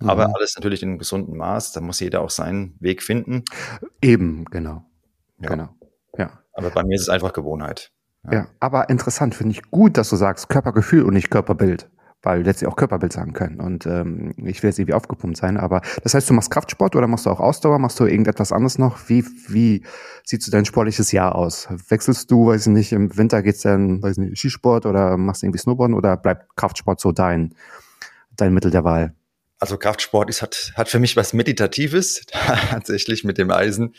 Mhm. 0.00 0.10
Aber 0.10 0.34
alles 0.34 0.54
natürlich 0.56 0.82
in 0.82 0.90
einem 0.90 0.98
gesunden 0.98 1.36
Maß. 1.36 1.72
Da 1.72 1.80
muss 1.80 2.00
jeder 2.00 2.22
auch 2.22 2.30
seinen 2.30 2.76
Weg 2.80 3.02
finden. 3.02 3.44
Eben, 4.00 4.44
genau. 4.46 4.84
Ja. 5.38 5.48
Genau. 5.48 5.68
Ja. 6.16 6.42
Aber 6.52 6.70
bei 6.70 6.82
mir 6.82 6.94
ist 6.94 7.02
es 7.02 7.08
einfach 7.08 7.32
Gewohnheit. 7.32 7.92
Ja, 8.24 8.32
ja 8.32 8.46
aber 8.60 8.88
interessant, 8.90 9.34
finde 9.34 9.52
ich 9.52 9.70
gut, 9.70 9.96
dass 9.96 10.10
du 10.10 10.16
sagst 10.16 10.48
Körpergefühl 10.48 11.02
und 11.02 11.14
nicht 11.14 11.30
Körperbild 11.30 11.88
weil 12.22 12.42
letztlich 12.42 12.70
auch 12.70 12.76
Körperbild 12.76 13.12
sagen 13.12 13.32
können. 13.32 13.60
Und 13.60 13.84
ähm, 13.86 14.32
ich 14.36 14.62
will 14.62 14.70
jetzt 14.70 14.78
irgendwie 14.78 14.94
aufgepumpt 14.94 15.36
sein, 15.36 15.56
aber 15.56 15.82
das 16.02 16.14
heißt, 16.14 16.30
du 16.30 16.34
machst 16.34 16.50
Kraftsport 16.50 16.94
oder 16.94 17.08
machst 17.08 17.26
du 17.26 17.30
auch 17.30 17.40
Ausdauer, 17.40 17.78
machst 17.78 17.98
du 17.98 18.06
irgendetwas 18.06 18.52
anderes 18.52 18.78
noch? 18.78 19.08
Wie, 19.08 19.24
wie 19.48 19.84
sieht 20.24 20.42
so 20.42 20.52
dein 20.52 20.64
sportliches 20.64 21.10
Jahr 21.12 21.34
aus? 21.34 21.68
Wechselst 21.88 22.30
du, 22.30 22.46
weiß 22.46 22.68
ich 22.68 22.72
nicht, 22.72 22.92
im 22.92 23.16
Winter 23.16 23.42
geht's 23.42 23.62
dann, 23.62 24.02
weiß 24.02 24.18
ich 24.18 24.24
nicht, 24.24 24.38
Skisport 24.38 24.86
oder 24.86 25.16
machst 25.16 25.42
du 25.42 25.46
irgendwie 25.46 25.58
Snowboarden 25.58 25.96
oder 25.96 26.16
bleibt 26.16 26.56
Kraftsport 26.56 27.00
so 27.00 27.12
dein, 27.12 27.54
dein 28.36 28.54
Mittel 28.54 28.70
der 28.70 28.84
Wahl? 28.84 29.14
Also 29.58 29.76
Kraftsport 29.76 30.28
ist, 30.28 30.42
hat, 30.42 30.72
hat 30.76 30.88
für 30.88 30.98
mich 30.98 31.16
was 31.16 31.32
Meditatives, 31.32 32.24
tatsächlich 32.70 33.24
mit 33.24 33.38
dem 33.38 33.50
Eisen. 33.50 33.94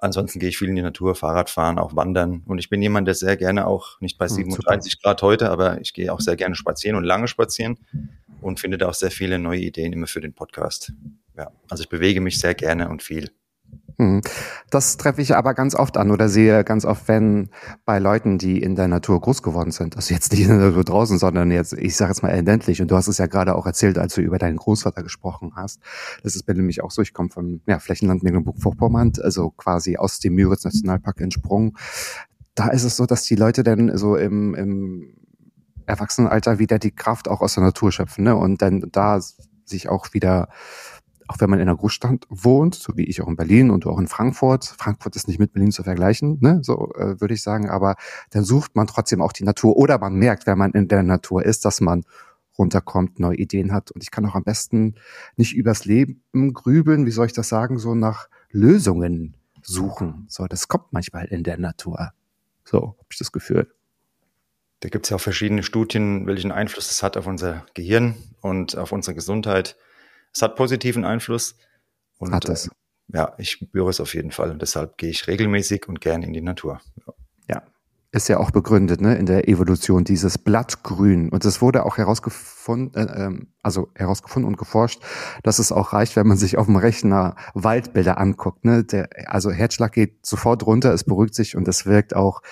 Ansonsten 0.00 0.38
gehe 0.38 0.48
ich 0.48 0.58
viel 0.58 0.68
in 0.68 0.76
die 0.76 0.82
Natur, 0.82 1.14
Fahrrad 1.14 1.50
fahren, 1.50 1.78
auch 1.78 1.94
wandern. 1.94 2.42
Und 2.46 2.58
ich 2.58 2.70
bin 2.70 2.80
jemand, 2.80 3.06
der 3.06 3.14
sehr 3.14 3.36
gerne 3.36 3.66
auch, 3.66 4.00
nicht 4.00 4.18
bei 4.18 4.28
37 4.28 4.92
Super. 4.92 5.02
Grad 5.02 5.22
heute, 5.22 5.50
aber 5.50 5.80
ich 5.80 5.92
gehe 5.92 6.12
auch 6.12 6.20
sehr 6.20 6.36
gerne 6.36 6.54
spazieren 6.54 6.96
und 6.96 7.04
lange 7.04 7.28
spazieren 7.28 7.78
und 8.40 8.60
finde 8.60 8.78
da 8.78 8.88
auch 8.88 8.94
sehr 8.94 9.10
viele 9.10 9.38
neue 9.38 9.60
Ideen 9.60 9.92
immer 9.92 10.06
für 10.06 10.20
den 10.20 10.32
Podcast. 10.32 10.92
Ja, 11.36 11.50
also 11.68 11.82
ich 11.82 11.88
bewege 11.88 12.20
mich 12.20 12.38
sehr 12.38 12.54
gerne 12.54 12.88
und 12.88 13.02
viel. 13.02 13.30
Mhm. 14.00 14.22
Das 14.70 14.96
treffe 14.96 15.20
ich 15.20 15.36
aber 15.36 15.52
ganz 15.52 15.74
oft 15.74 15.98
an 15.98 16.10
oder 16.10 16.30
sehe 16.30 16.64
ganz 16.64 16.86
oft, 16.86 17.06
wenn 17.06 17.50
bei 17.84 17.98
Leuten, 17.98 18.38
die 18.38 18.62
in 18.62 18.74
der 18.74 18.88
Natur 18.88 19.20
groß 19.20 19.42
geworden 19.42 19.72
sind, 19.72 19.94
also 19.94 20.14
jetzt 20.14 20.32
nicht 20.32 20.40
in 20.40 20.48
der 20.48 20.68
Natur 20.68 20.84
draußen, 20.84 21.18
sondern 21.18 21.50
jetzt, 21.50 21.74
ich 21.74 21.96
sage 21.96 22.12
jetzt 22.12 22.22
mal 22.22 22.34
ländlich, 22.40 22.80
und 22.80 22.90
du 22.90 22.96
hast 22.96 23.08
es 23.08 23.18
ja 23.18 23.26
gerade 23.26 23.54
auch 23.54 23.66
erzählt, 23.66 23.98
als 23.98 24.14
du 24.14 24.22
über 24.22 24.38
deinen 24.38 24.56
Großvater 24.56 25.02
gesprochen 25.02 25.52
hast. 25.54 25.80
Das 26.22 26.34
ist 26.34 26.44
bei 26.44 26.54
nämlich 26.54 26.82
auch 26.82 26.90
so, 26.90 27.02
ich 27.02 27.12
komme 27.12 27.28
vom 27.28 27.60
ja, 27.66 27.78
Flächenland 27.78 28.22
Mecklenburg-Vorpommern, 28.22 29.12
also 29.22 29.50
quasi 29.50 29.98
aus 29.98 30.18
dem 30.18 30.34
Müritz-Nationalpark 30.34 31.20
entsprungen. 31.20 31.76
Da 32.54 32.68
ist 32.68 32.84
es 32.84 32.96
so, 32.96 33.04
dass 33.04 33.24
die 33.24 33.36
Leute 33.36 33.62
dann 33.64 33.98
so 33.98 34.16
im, 34.16 34.54
im 34.54 35.14
Erwachsenenalter 35.84 36.58
wieder 36.58 36.78
die 36.78 36.94
Kraft 36.94 37.28
auch 37.28 37.42
aus 37.42 37.54
der 37.54 37.64
Natur 37.64 37.92
schöpfen 37.92 38.24
ne? 38.24 38.34
und 38.34 38.62
dann 38.62 38.86
da 38.92 39.20
sich 39.66 39.90
auch 39.90 40.14
wieder 40.14 40.48
auch 41.30 41.38
wenn 41.38 41.48
man 41.48 41.60
in 41.60 41.68
einer 41.68 41.76
Großstadt 41.76 42.26
wohnt, 42.28 42.74
so 42.74 42.96
wie 42.96 43.04
ich 43.04 43.22
auch 43.22 43.28
in 43.28 43.36
Berlin 43.36 43.70
und 43.70 43.86
auch 43.86 44.00
in 44.00 44.08
Frankfurt, 44.08 44.64
Frankfurt 44.64 45.14
ist 45.14 45.28
nicht 45.28 45.38
mit 45.38 45.52
Berlin 45.52 45.70
zu 45.70 45.84
vergleichen, 45.84 46.38
ne, 46.40 46.58
so 46.62 46.92
äh, 46.94 47.20
würde 47.20 47.34
ich 47.34 47.42
sagen, 47.42 47.70
aber 47.70 47.94
dann 48.30 48.42
sucht 48.42 48.74
man 48.74 48.88
trotzdem 48.88 49.22
auch 49.22 49.32
die 49.32 49.44
Natur 49.44 49.76
oder 49.76 49.98
man 49.98 50.14
merkt, 50.14 50.48
wenn 50.48 50.58
man 50.58 50.72
in 50.72 50.88
der 50.88 51.04
Natur 51.04 51.44
ist, 51.44 51.64
dass 51.64 51.80
man 51.80 52.02
runterkommt, 52.58 53.20
neue 53.20 53.36
Ideen 53.36 53.72
hat 53.72 53.92
und 53.92 54.02
ich 54.02 54.10
kann 54.10 54.26
auch 54.26 54.34
am 54.34 54.42
besten 54.42 54.96
nicht 55.36 55.54
übers 55.54 55.84
Leben 55.84 56.52
grübeln, 56.52 57.06
wie 57.06 57.12
soll 57.12 57.26
ich 57.26 57.32
das 57.32 57.48
sagen, 57.48 57.78
so 57.78 57.94
nach 57.94 58.28
Lösungen 58.50 59.36
suchen. 59.62 60.26
So, 60.28 60.46
das 60.46 60.66
kommt 60.66 60.92
manchmal 60.92 61.26
in 61.26 61.44
der 61.44 61.58
Natur. 61.58 62.10
So, 62.64 62.96
habe 62.98 63.08
ich 63.08 63.18
das 63.18 63.30
Gefühl. 63.30 63.72
Da 64.80 64.88
gibt 64.88 65.06
es 65.06 65.10
ja 65.10 65.16
auch 65.16 65.20
verschiedene 65.20 65.62
Studien, 65.62 66.26
welchen 66.26 66.50
Einfluss 66.50 66.90
es 66.90 67.04
hat 67.04 67.16
auf 67.16 67.28
unser 67.28 67.64
Gehirn 67.74 68.16
und 68.40 68.76
auf 68.76 68.90
unsere 68.90 69.14
Gesundheit. 69.14 69.76
Es 70.34 70.42
hat 70.42 70.56
positiven 70.56 71.04
Einfluss. 71.04 71.56
Und, 72.18 72.32
hat 72.32 72.48
es. 72.48 72.66
Äh, 72.66 72.70
ja, 73.12 73.34
ich 73.38 73.50
spüre 73.50 73.90
es 73.90 74.00
auf 74.00 74.14
jeden 74.14 74.30
Fall. 74.30 74.50
Und 74.50 74.62
deshalb 74.62 74.96
gehe 74.98 75.10
ich 75.10 75.26
regelmäßig 75.26 75.88
und 75.88 76.00
gern 76.00 76.22
in 76.22 76.32
die 76.32 76.40
Natur. 76.40 76.80
Ja. 77.06 77.14
ja. 77.48 77.62
Ist 78.12 78.28
ja 78.28 78.38
auch 78.38 78.50
begründet, 78.50 79.00
ne, 79.00 79.16
in 79.16 79.26
der 79.26 79.48
Evolution, 79.48 80.04
dieses 80.04 80.38
Blattgrün. 80.38 81.28
Und 81.30 81.44
es 81.44 81.60
wurde 81.60 81.84
auch 81.84 81.96
herausgefunden, 81.96 82.94
äh, 82.94 83.26
ähm, 83.26 83.48
also 83.62 83.88
herausgefunden 83.94 84.48
und 84.48 84.58
geforscht, 84.58 85.02
dass 85.42 85.58
es 85.58 85.72
auch 85.72 85.92
reicht, 85.92 86.16
wenn 86.16 86.26
man 86.26 86.36
sich 86.36 86.56
auf 86.56 86.66
dem 86.66 86.76
Rechner 86.76 87.36
Waldbilder 87.54 88.18
anguckt. 88.18 88.64
Ne? 88.64 88.84
Der, 88.84 89.08
also 89.26 89.50
Herzschlag 89.50 89.92
geht 89.92 90.24
sofort 90.26 90.66
runter, 90.66 90.92
es 90.92 91.04
beruhigt 91.04 91.34
sich 91.34 91.56
und 91.56 91.66
es 91.68 91.86
wirkt 91.86 92.14
auch 92.14 92.42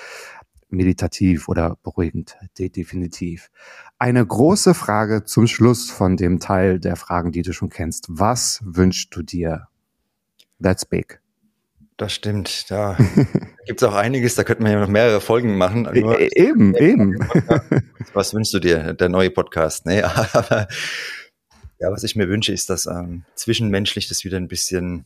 meditativ 0.71 1.49
oder 1.49 1.77
beruhigend, 1.83 2.37
de 2.59 2.69
definitiv. 2.69 3.51
Eine 3.99 4.25
große 4.25 4.75
Frage 4.75 5.25
zum 5.25 5.47
Schluss 5.47 5.91
von 5.91 6.17
dem 6.17 6.41
Teil 6.41 6.79
der 6.79 6.97
Fragen, 6.97 7.33
die 7.33 7.43
du 7.43 7.53
schon 7.53 7.71
kennst. 7.71 8.07
Was 8.09 8.61
wünschst 8.65 9.15
du 9.15 9.23
dir? 9.23 9.69
That's 10.63 10.85
big. 10.85 11.21
Das 11.97 12.13
stimmt. 12.13 12.71
Da 12.71 12.97
gibt 13.67 13.83
es 13.83 13.89
auch 13.89 13.95
einiges, 13.95 14.37
da 14.37 14.45
könnten 14.45 14.65
wir 14.65 14.73
ja 14.73 14.81
noch 14.81 14.89
mehrere 14.89 15.21
Folgen 15.21 15.57
machen. 15.57 15.89
E 15.93 16.01
Nur, 16.01 16.21
eben, 16.37 16.75
eben. 16.77 17.19
Was 18.13 18.35
wünschst 18.35 18.55
du 18.55 18.61
dir, 18.61 18.95
der 18.95 19.09
neue 19.09 19.31
Podcast? 19.31 19.85
Nee, 19.85 20.03
aber 20.03 20.69
ja, 21.81 21.93
was 21.93 22.03
ich 22.03 22.17
mir 22.17 22.29
wünsche, 22.29 22.53
ist, 22.53 22.71
dass 22.71 22.87
ähm, 22.87 23.25
zwischenmenschlich 23.37 24.09
das 24.09 24.25
wieder 24.25 24.37
ein 24.37 24.49
bisschen 24.49 25.05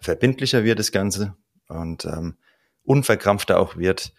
verbindlicher 0.00 0.64
wird, 0.64 0.78
das 0.78 0.92
Ganze, 0.92 1.34
und 1.68 2.06
ähm, 2.06 2.36
unverkrampfter 2.84 3.58
auch 3.58 3.76
wird 3.76 4.14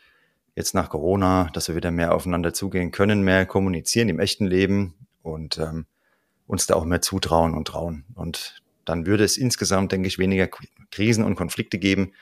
jetzt 0.57 0.73
nach 0.73 0.89
Corona, 0.89 1.51
dass 1.53 1.67
wir 1.67 1.75
wieder 1.75 1.91
mehr 1.91 2.15
aufeinander 2.15 2.51
zugehen 2.51 2.89
können, 2.89 3.21
mehr 3.21 3.45
kommunizieren 3.45 4.09
im 4.09 4.19
echten 4.19 4.47
Leben 4.47 4.95
und 5.21 5.59
ähm, 5.59 5.85
uns 6.47 6.65
da 6.65 6.73
auch 6.73 6.83
mehr 6.83 6.99
zutrauen 6.99 7.53
und 7.53 7.67
trauen. 7.67 8.05
Und 8.15 8.63
dann 8.83 9.05
würde 9.05 9.23
es 9.23 9.37
insgesamt, 9.37 9.91
denke 9.91 10.07
ich, 10.07 10.17
weniger 10.17 10.49
Krisen 10.89 11.23
und 11.23 11.35
Konflikte 11.35 11.77
geben. 11.77 12.13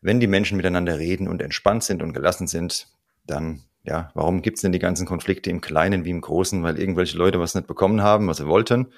Wenn 0.00 0.18
die 0.18 0.26
Menschen 0.26 0.56
miteinander 0.56 0.98
reden 0.98 1.28
und 1.28 1.42
entspannt 1.42 1.84
sind 1.84 2.02
und 2.02 2.14
gelassen 2.14 2.46
sind, 2.46 2.88
dann, 3.26 3.64
ja, 3.82 4.12
warum 4.14 4.40
gibt's 4.40 4.62
denn 4.62 4.72
die 4.72 4.78
ganzen 4.78 5.06
Konflikte 5.06 5.50
im 5.50 5.60
Kleinen 5.60 6.06
wie 6.06 6.10
im 6.10 6.22
Großen? 6.22 6.62
Weil 6.62 6.78
irgendwelche 6.78 7.18
Leute 7.18 7.38
was 7.38 7.54
nicht 7.54 7.66
bekommen 7.66 8.00
haben, 8.00 8.28
was 8.28 8.38
sie 8.38 8.46
wollten. 8.46 8.94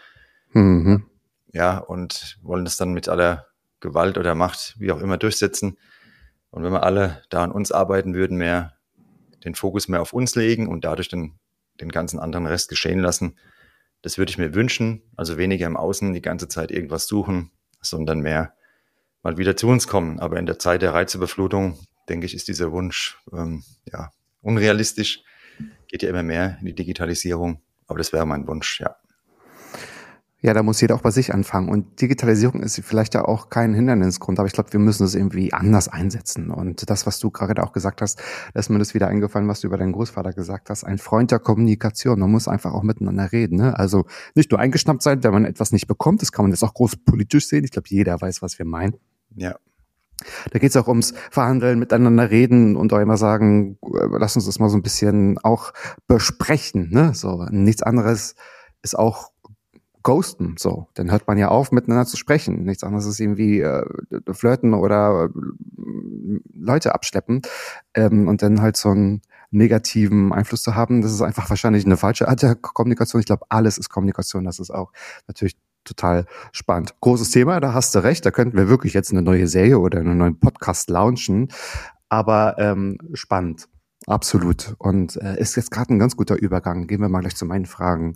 Mhm. 0.52 1.06
Ja, 1.52 1.78
und 1.78 2.38
wollen 2.42 2.64
das 2.64 2.76
dann 2.76 2.92
mit 2.92 3.09
aller 3.09 3.46
Gewalt 3.80 4.16
oder 4.16 4.37
Macht, 4.37 4.76
wie 4.78 4.92
auch 4.92 5.00
immer, 5.00 5.16
durchsetzen. 5.16 5.76
Und 6.50 6.64
wenn 6.64 6.72
wir 6.72 6.82
alle 6.82 7.22
da 7.30 7.44
an 7.44 7.52
uns 7.52 7.72
arbeiten 7.72 8.14
würden, 8.14 8.36
mehr 8.36 8.76
den 9.44 9.54
Fokus 9.54 9.88
mehr 9.88 10.02
auf 10.02 10.12
uns 10.12 10.34
legen 10.34 10.68
und 10.68 10.84
dadurch 10.84 11.08
den, 11.08 11.38
den 11.80 11.90
ganzen 11.90 12.18
anderen 12.18 12.46
Rest 12.46 12.68
geschehen 12.68 12.98
lassen, 12.98 13.36
das 14.02 14.18
würde 14.18 14.30
ich 14.30 14.38
mir 14.38 14.54
wünschen. 14.54 15.02
Also 15.16 15.38
weniger 15.38 15.66
im 15.66 15.76
Außen 15.76 16.12
die 16.12 16.22
ganze 16.22 16.48
Zeit 16.48 16.70
irgendwas 16.70 17.06
suchen, 17.06 17.50
sondern 17.80 18.20
mehr 18.20 18.54
mal 19.22 19.36
wieder 19.38 19.56
zu 19.56 19.68
uns 19.68 19.86
kommen. 19.86 20.18
Aber 20.18 20.38
in 20.38 20.46
der 20.46 20.58
Zeit 20.58 20.82
der 20.82 20.94
Reizüberflutung, 20.94 21.78
denke 22.08 22.26
ich, 22.26 22.34
ist 22.34 22.48
dieser 22.48 22.72
Wunsch 22.72 23.18
ähm, 23.32 23.62
ja 23.90 24.10
unrealistisch. 24.42 25.22
Geht 25.88 26.02
ja 26.02 26.08
immer 26.08 26.22
mehr 26.22 26.56
in 26.60 26.66
die 26.66 26.74
Digitalisierung. 26.74 27.62
Aber 27.86 27.98
das 27.98 28.12
wäre 28.12 28.26
mein 28.26 28.46
Wunsch, 28.46 28.80
ja. 28.80 28.96
Ja, 30.42 30.55
da 30.55 30.62
muss 30.62 30.81
jeder 30.81 30.94
auch 30.94 31.03
bei 31.03 31.11
sich 31.11 31.35
anfangen. 31.35 31.68
Und 31.68 32.00
Digitalisierung 32.00 32.62
ist 32.62 32.81
vielleicht 32.83 33.12
ja 33.14 33.26
auch 33.26 33.50
kein 33.50 33.74
Hindernisgrund, 33.74 34.38
aber 34.38 34.46
ich 34.46 34.55
glaube, 34.55 34.72
wir 34.72 34.81
müssen 34.81 35.05
es 35.05 35.14
irgendwie 35.14 35.53
anders 35.53 35.88
einsetzen. 35.88 36.50
Und 36.50 36.88
das, 36.88 37.07
was 37.07 37.18
du 37.18 37.31
gerade 37.31 37.62
auch 37.62 37.72
gesagt 37.72 38.00
hast, 38.00 38.18
da 38.55 38.61
ist 38.61 38.70
mir 38.70 38.79
das 38.79 38.94
wieder 38.94 39.09
eingefallen, 39.09 39.48
was 39.48 39.61
du 39.61 39.66
über 39.66 39.76
deinen 39.76 39.92
Großvater 39.92 40.33
gesagt 40.33 40.70
hast. 40.70 40.85
Ein 40.85 40.96
Freund 40.96 41.31
der 41.31 41.40
Kommunikation. 41.40 42.18
Man 42.18 42.31
muss 42.31 42.48
einfach 42.48 42.72
auch 42.72 42.83
miteinander 42.83 43.33
reden. 43.33 43.59
Ne? 43.59 43.79
Also 43.79 44.07
nicht 44.35 44.50
nur 44.50 44.61
eingeschnappt 44.61 45.03
sein, 45.03 45.22
wenn 45.22 45.33
man 45.33 45.44
etwas 45.44 45.72
nicht 45.72 45.87
bekommt. 45.87 46.22
Das 46.22 46.33
kann 46.33 46.46
man 46.46 46.53
jetzt 46.53 46.64
auch 46.64 46.72
groß 46.72 46.96
politisch 47.05 47.46
sehen. 47.46 47.64
Ich 47.64 47.72
glaube, 47.72 47.88
jeder 47.90 48.18
weiß, 48.18 48.40
was 48.40 48.59
wir 48.59 48.64
meinen. 48.64 48.96
Ja. 49.37 49.57
Da 50.53 50.59
geht 50.59 50.70
es 50.70 50.76
auch 50.76 50.88
ums 50.88 51.12
Verhandeln, 51.31 51.79
miteinander 51.79 52.31
reden 52.31 52.76
und 52.76 52.92
auch 52.92 52.98
immer 52.98 53.16
sagen, 53.16 53.79
äh, 53.83 54.07
lass 54.18 54.37
uns 54.37 54.46
das 54.46 54.59
mal 54.59 54.70
so 54.70 54.79
ein 54.79 54.83
bisschen 54.83 55.38
auch 55.38 55.72
besprechen. 56.07 56.88
Ne? 56.90 57.14
So 57.14 57.46
nichts 57.50 57.83
anderes 57.83 58.35
ist 58.83 58.98
auch 58.98 59.33
ghosten. 60.02 60.56
So, 60.58 60.88
dann 60.94 61.10
hört 61.10 61.26
man 61.26 61.38
ja 61.38 61.48
auf, 61.48 61.72
miteinander 61.72 62.06
zu 62.06 62.16
sprechen. 62.16 62.64
Nichts 62.64 62.84
anderes 62.84 63.06
ist 63.06 63.20
irgendwie 63.20 63.60
äh, 63.60 63.84
flirten 64.32 64.74
oder 64.74 65.30
äh, 65.34 66.40
Leute 66.54 66.94
abschleppen 66.94 67.42
ähm, 67.94 68.28
und 68.28 68.42
dann 68.42 68.60
halt 68.60 68.76
so 68.76 68.90
einen 68.90 69.22
negativen 69.50 70.32
Einfluss 70.32 70.62
zu 70.62 70.74
haben. 70.74 71.02
Das 71.02 71.12
ist 71.12 71.22
einfach 71.22 71.50
wahrscheinlich 71.50 71.84
eine 71.84 71.96
falsche 71.96 72.28
Art 72.28 72.42
der 72.42 72.54
Kommunikation. 72.54 73.20
Ich 73.20 73.26
glaube, 73.26 73.46
alles 73.48 73.78
ist 73.78 73.88
Kommunikation. 73.88 74.44
Das 74.44 74.58
ist 74.58 74.70
auch 74.70 74.92
natürlich 75.26 75.56
total 75.84 76.26
spannend. 76.52 76.94
Großes 77.00 77.30
Thema, 77.30 77.60
da 77.60 77.72
hast 77.72 77.94
du 77.94 78.00
recht, 78.00 78.24
da 78.24 78.30
könnten 78.30 78.56
wir 78.56 78.68
wirklich 78.68 78.92
jetzt 78.94 79.10
eine 79.10 79.22
neue 79.22 79.48
Serie 79.48 79.78
oder 79.78 80.00
einen 80.00 80.18
neuen 80.18 80.38
Podcast 80.38 80.90
launchen, 80.90 81.48
aber 82.08 82.56
ähm, 82.58 82.98
spannend. 83.14 83.68
Absolut. 84.06 84.74
Und 84.78 85.16
äh, 85.16 85.38
ist 85.38 85.56
jetzt 85.56 85.70
gerade 85.70 85.92
ein 85.92 85.98
ganz 85.98 86.16
guter 86.16 86.36
Übergang. 86.36 86.86
Gehen 86.86 87.00
wir 87.00 87.08
mal 87.08 87.20
gleich 87.20 87.36
zu 87.36 87.44
meinen 87.44 87.66
Fragen 87.66 88.14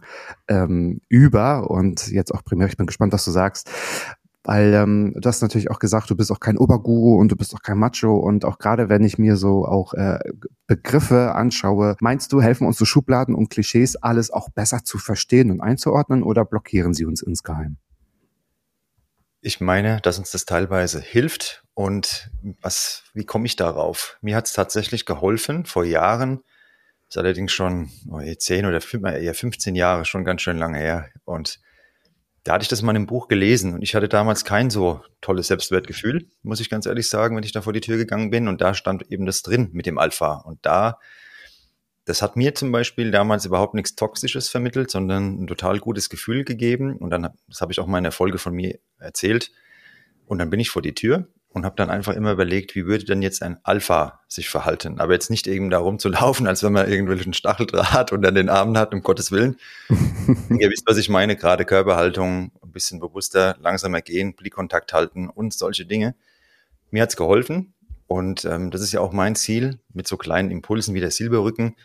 ähm, 0.48 1.00
über. 1.08 1.70
Und 1.70 2.10
jetzt 2.10 2.34
auch 2.34 2.42
primär, 2.42 2.68
ich 2.68 2.76
bin 2.76 2.86
gespannt, 2.86 3.12
was 3.12 3.24
du 3.24 3.30
sagst. 3.30 3.70
Weil 4.46 4.74
ähm, 4.74 5.14
du 5.16 5.26
hast 5.26 5.40
natürlich 5.40 5.70
auch 5.70 5.78
gesagt, 5.78 6.10
du 6.10 6.16
bist 6.16 6.30
auch 6.30 6.40
kein 6.40 6.58
Oberguru 6.58 7.18
und 7.18 7.32
du 7.32 7.36
bist 7.36 7.54
auch 7.54 7.62
kein 7.62 7.78
Macho. 7.78 8.14
Und 8.16 8.44
auch 8.44 8.58
gerade 8.58 8.88
wenn 8.88 9.04
ich 9.04 9.18
mir 9.18 9.36
so 9.36 9.66
auch 9.66 9.94
äh, 9.94 10.18
Begriffe 10.66 11.34
anschaue, 11.34 11.96
meinst 12.00 12.32
du, 12.32 12.42
helfen 12.42 12.66
uns 12.66 12.76
so 12.76 12.84
Schubladen 12.84 13.34
und 13.34 13.48
Klischees, 13.50 13.96
alles 13.96 14.30
auch 14.30 14.50
besser 14.50 14.84
zu 14.84 14.98
verstehen 14.98 15.50
und 15.50 15.60
einzuordnen 15.60 16.22
oder 16.22 16.44
blockieren 16.44 16.92
sie 16.92 17.06
uns 17.06 17.22
insgeheim? 17.22 17.78
Ich 19.46 19.60
meine, 19.60 20.00
dass 20.00 20.18
uns 20.18 20.30
das 20.30 20.46
teilweise 20.46 21.02
hilft. 21.02 21.64
Und 21.74 22.30
was, 22.62 23.02
wie 23.12 23.26
komme 23.26 23.44
ich 23.44 23.56
darauf? 23.56 24.16
Mir 24.22 24.36
hat 24.36 24.46
es 24.46 24.54
tatsächlich 24.54 25.04
geholfen 25.04 25.66
vor 25.66 25.84
Jahren. 25.84 26.42
Ist 27.10 27.18
allerdings 27.18 27.52
schon 27.52 27.90
oh, 28.10 28.20
10 28.20 28.64
oder 28.64 28.80
eher 29.20 29.34
15 29.34 29.74
Jahre, 29.74 30.06
schon 30.06 30.24
ganz 30.24 30.40
schön 30.40 30.56
lange 30.56 30.78
her. 30.78 31.10
Und 31.26 31.60
da 32.42 32.54
hatte 32.54 32.62
ich 32.62 32.68
das 32.68 32.80
mal 32.80 32.96
im 32.96 33.04
Buch 33.04 33.28
gelesen 33.28 33.74
und 33.74 33.82
ich 33.82 33.94
hatte 33.94 34.08
damals 34.08 34.46
kein 34.46 34.70
so 34.70 35.02
tolles 35.20 35.48
Selbstwertgefühl, 35.48 36.26
muss 36.42 36.60
ich 36.60 36.70
ganz 36.70 36.86
ehrlich 36.86 37.10
sagen, 37.10 37.36
wenn 37.36 37.44
ich 37.44 37.52
da 37.52 37.60
vor 37.60 37.74
die 37.74 37.80
Tür 37.82 37.98
gegangen 37.98 38.30
bin 38.30 38.48
und 38.48 38.62
da 38.62 38.72
stand 38.72 39.10
eben 39.10 39.26
das 39.26 39.42
drin 39.42 39.68
mit 39.72 39.84
dem 39.84 39.98
Alpha. 39.98 40.36
Und 40.36 40.58
da 40.62 40.98
das 42.04 42.20
hat 42.20 42.36
mir 42.36 42.54
zum 42.54 42.70
Beispiel 42.70 43.10
damals 43.10 43.46
überhaupt 43.46 43.74
nichts 43.74 43.94
Toxisches 43.94 44.48
vermittelt, 44.48 44.90
sondern 44.90 45.42
ein 45.42 45.46
total 45.46 45.78
gutes 45.78 46.10
Gefühl 46.10 46.44
gegeben. 46.44 46.96
Und 46.96 47.10
dann, 47.10 47.30
das 47.48 47.60
habe 47.60 47.72
ich 47.72 47.80
auch 47.80 47.86
mal 47.86 47.98
in 47.98 48.04
der 48.04 48.12
Folge 48.12 48.38
von 48.38 48.54
mir 48.54 48.78
erzählt. 48.98 49.50
Und 50.26 50.38
dann 50.38 50.50
bin 50.50 50.60
ich 50.60 50.70
vor 50.70 50.82
die 50.82 50.94
Tür 50.94 51.28
und 51.48 51.64
habe 51.64 51.76
dann 51.76 51.88
einfach 51.88 52.14
immer 52.14 52.32
überlegt, 52.32 52.74
wie 52.74 52.84
würde 52.84 53.04
denn 53.04 53.22
jetzt 53.22 53.42
ein 53.42 53.58
Alpha 53.62 54.20
sich 54.28 54.50
verhalten? 54.50 54.98
Aber 55.00 55.12
jetzt 55.12 55.30
nicht 55.30 55.46
eben 55.46 55.70
darum 55.70 55.98
zu 55.98 56.08
laufen, 56.10 56.46
als 56.46 56.62
wenn 56.62 56.72
man 56.72 56.90
irgendwelchen 56.90 57.32
Stacheldraht 57.32 58.12
unter 58.12 58.32
den 58.32 58.50
Armen 58.50 58.76
hat, 58.76 58.92
um 58.92 59.02
Gottes 59.02 59.32
Willen. 59.32 59.56
Ihr 59.88 60.70
wisst, 60.70 60.86
was 60.86 60.98
ich 60.98 61.08
meine, 61.08 61.36
gerade 61.36 61.64
Körperhaltung, 61.64 62.52
ein 62.62 62.72
bisschen 62.72 63.00
bewusster, 63.00 63.56
langsamer 63.60 64.02
gehen, 64.02 64.34
Blickkontakt 64.34 64.92
halten 64.92 65.30
und 65.30 65.54
solche 65.54 65.86
Dinge. 65.86 66.14
Mir 66.90 67.02
hat's 67.02 67.16
geholfen 67.16 67.72
und 68.06 68.44
ähm, 68.44 68.70
das 68.70 68.82
ist 68.82 68.92
ja 68.92 69.00
auch 69.00 69.12
mein 69.12 69.36
Ziel, 69.36 69.78
mit 69.92 70.06
so 70.06 70.16
kleinen 70.16 70.50
Impulsen 70.50 70.94
wie 70.94 71.00
der 71.00 71.10
Silberrücken, 71.10 71.76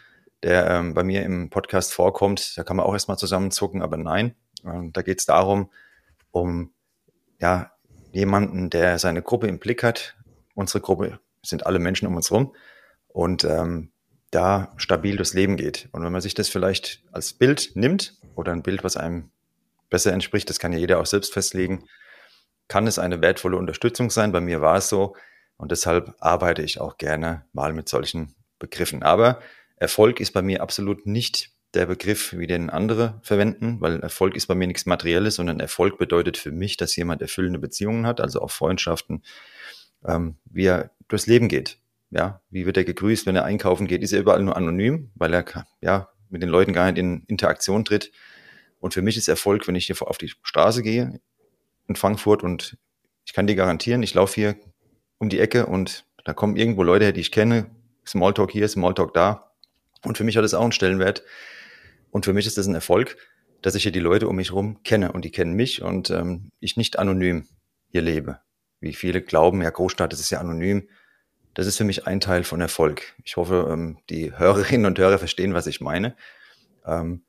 der 0.44 0.70
ähm, 0.70 0.94
bei 0.94 1.04
mir 1.04 1.24
im 1.24 1.50
Podcast 1.50 1.94
vorkommt. 1.94 2.58
Da 2.58 2.64
kann 2.64 2.78
man 2.78 2.86
auch 2.86 2.94
erstmal 2.94 3.18
zusammenzucken, 3.18 3.82
aber 3.82 3.98
nein. 3.98 4.36
Ähm, 4.66 4.94
da 4.94 5.02
geht 5.02 5.20
es 5.20 5.26
darum, 5.26 5.70
um 6.32 6.72
ja 7.40 7.72
jemanden, 8.12 8.70
der 8.70 9.00
seine 9.00 9.22
Gruppe 9.22 9.48
im 9.48 9.60
Blick 9.60 9.84
hat. 9.84 10.16
Unsere 10.56 10.82
Gruppe 10.82 11.20
sind 11.42 11.66
alle 11.66 11.80
Menschen 11.80 12.08
um 12.08 12.16
uns 12.16 12.32
rum 12.32 12.54
und 13.08 13.44
ähm, 13.44 13.92
da 14.32 14.74
stabil 14.78 15.16
durchs 15.16 15.34
Leben 15.34 15.58
geht. 15.58 15.90
Und 15.92 16.04
wenn 16.04 16.12
man 16.12 16.22
sich 16.22 16.34
das 16.34 16.50
vielleicht 16.50 17.04
als 17.12 17.34
Bild 17.34 17.72
nimmt 17.76 18.16
oder 18.36 18.52
ein 18.52 18.64
Bild, 18.64 18.84
was 18.84 18.98
einem 18.98 19.32
besser 19.90 20.14
entspricht, 20.14 20.50
das 20.50 20.60
kann 20.60 20.74
ja 20.74 20.80
jeder 20.80 21.00
auch 21.00 21.06
selbst 21.06 21.34
festlegen, 21.34 21.86
kann 22.68 22.86
es 22.86 23.00
eine 23.00 23.22
wertvolle 23.22 23.58
Unterstützung 23.58 24.12
sein. 24.12 24.32
Bei 24.32 24.42
mir 24.42 24.62
war 24.62 24.78
es 24.78 24.90
so 24.90 25.16
und 25.58 25.72
deshalb 25.72 26.14
arbeite 26.20 26.62
ich 26.62 26.80
auch 26.80 26.98
gerne 26.98 27.46
mal 27.54 27.74
mit 27.74 27.90
solchen 27.90 28.36
Begriffen. 28.60 29.02
Aber 29.02 29.40
Erfolg 29.80 30.20
ist 30.20 30.32
bei 30.32 30.42
mir 30.42 30.62
absolut 30.62 31.06
nicht 31.06 31.52
der 31.74 31.86
Begriff, 31.86 32.34
wie 32.38 32.48
den 32.48 32.70
andere 32.70 33.20
verwenden, 33.22 33.80
weil 33.80 34.00
Erfolg 34.02 34.36
ist 34.36 34.48
bei 34.48 34.56
mir 34.56 34.68
nichts 34.68 34.86
Materielles, 34.86 35.36
sondern 35.36 35.60
Erfolg 35.60 35.98
bedeutet 35.98 36.38
für 36.38 36.52
mich, 36.52 36.78
dass 36.78 36.96
jemand 36.96 37.22
erfüllende 37.22 37.60
Beziehungen 37.60 38.06
hat, 38.06 38.22
also 38.22 38.42
auch 38.42 38.52
Freundschaften, 38.52 39.24
ähm, 40.06 40.38
wie 40.46 40.66
er 40.66 40.92
durchs 41.08 41.28
Leben 41.28 41.48
geht. 41.48 41.78
Ja, 42.12 42.42
wie 42.50 42.66
wird 42.66 42.78
er 42.78 42.84
gegrüßt, 42.84 43.28
wenn 43.28 43.36
er 43.36 43.46
einkaufen 43.46 43.88
geht? 43.88 44.02
Ist 44.02 44.14
er 44.14 44.20
überall 44.20 44.42
nur 44.42 44.58
anonym, 44.58 45.12
weil 45.14 45.34
er 45.34 45.46
ja 45.80 46.10
mit 46.30 46.42
den 46.42 46.50
Leuten 46.50 46.74
gar 46.74 46.92
nicht 46.92 47.00
in 47.00 47.24
Interaktion 47.28 47.86
tritt. 47.86 48.12
Und 48.80 48.94
für 48.94 49.04
mich 49.04 49.16
ist 49.16 49.28
Erfolg, 49.28 49.68
wenn 49.68 49.76
ich 49.76 49.86
hier 49.86 49.96
auf 50.02 50.18
die 50.18 50.34
Straße 50.42 50.82
gehe 50.82 51.22
in 51.88 51.96
Frankfurt 51.96 52.44
und 52.44 52.78
ich 53.26 53.34
kann 53.34 53.46
dir 53.46 53.56
garantieren, 53.56 54.02
ich 54.02 54.16
laufe 54.16 54.36
hier 54.36 54.56
um 55.20 55.30
die 55.30 55.40
Ecke 55.40 55.68
und 55.68 56.06
da 56.26 56.34
kommen 56.34 56.56
irgendwo 56.56 56.82
Leute 56.82 57.06
her, 57.06 57.14
die 57.14 57.22
ich 57.22 57.32
kenne, 57.32 57.70
Smalltalk 58.06 58.52
hier, 58.52 58.68
Smalltalk 58.68 59.14
da 59.14 59.49
und 60.06 60.18
für 60.18 60.24
mich 60.24 60.38
hat 60.38 60.46
es 60.46 60.54
auch 60.54 60.64
einen 60.64 60.72
Stellenwert. 60.72 61.24
Und 62.12 62.26
für 62.26 62.34
mich 62.34 62.48
ist 62.48 62.58
das 62.58 62.68
ein 62.68 62.76
Erfolg, 62.76 63.18
dass 63.62 63.76
ich 63.76 63.84
hier 63.84 63.92
die 63.92 64.00
Leute 64.00 64.28
um 64.28 64.36
mich 64.36 64.50
herum 64.50 64.82
kenne 64.84 65.12
und 65.12 65.26
die 65.26 65.32
kennen 65.32 65.54
mich 65.54 65.82
und 65.82 66.10
ähm, 66.10 66.52
ich 66.60 66.78
nicht 66.78 66.98
anonym 66.98 67.48
hier 67.90 68.02
lebe. 68.02 68.40
Wie 68.80 68.94
viele 68.94 69.22
glauben, 69.22 69.62
ja, 69.62 69.70
Großstadt, 69.70 70.14
das 70.14 70.20
ist 70.20 70.30
ja 70.30 70.40
anonym. 70.40 70.88
Das 71.54 71.68
ist 71.68 71.78
für 71.78 71.84
mich 71.84 72.08
ein 72.08 72.22
Teil 72.22 72.44
von 72.44 72.62
Erfolg. 72.62 73.14
Ich 73.24 73.36
hoffe, 73.36 73.68
ähm, 73.72 73.98
die 74.10 74.38
Hörerinnen 74.38 74.86
und 74.86 74.98
Hörer 74.98 75.20
verstehen, 75.20 75.54
was 75.54 75.68
ich 75.68 75.82
meine. 75.82 76.16
Ähm, 76.86 77.24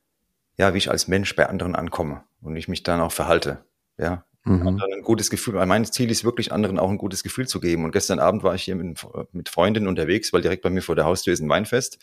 ja, 0.56 0.72
wie 0.74 0.78
ich 0.78 0.90
als 0.90 1.08
Mensch 1.08 1.34
bei 1.34 1.48
anderen 1.48 1.74
ankomme 1.74 2.22
und 2.42 2.54
wie 2.54 2.58
ich 2.58 2.68
mich 2.68 2.82
dann 2.82 3.00
auch 3.00 3.12
verhalte. 3.12 3.64
Ja, 3.98 4.24
mhm. 4.44 4.68
anderen 4.68 4.92
ein 4.92 5.02
gutes 5.02 5.30
Gefühl. 5.30 5.54
Mein 5.66 5.84
Ziel 5.84 6.10
ist 6.10 6.22
wirklich, 6.22 6.52
anderen 6.52 6.78
auch 6.78 6.90
ein 6.90 6.98
gutes 6.98 7.22
Gefühl 7.22 7.48
zu 7.48 7.60
geben. 7.60 7.84
Und 7.84 7.92
gestern 7.92 8.20
Abend 8.20 8.42
war 8.42 8.54
ich 8.54 8.62
hier 8.62 8.76
mit, 8.76 9.04
mit 9.32 9.48
Freundinnen 9.48 9.88
unterwegs, 9.88 10.32
weil 10.32 10.42
direkt 10.42 10.62
bei 10.62 10.70
mir 10.70 10.82
vor 10.82 10.96
der 10.96 11.06
Haustür 11.06 11.32
ist 11.32 11.40
ein 11.40 11.48
Weinfest. 11.48 11.98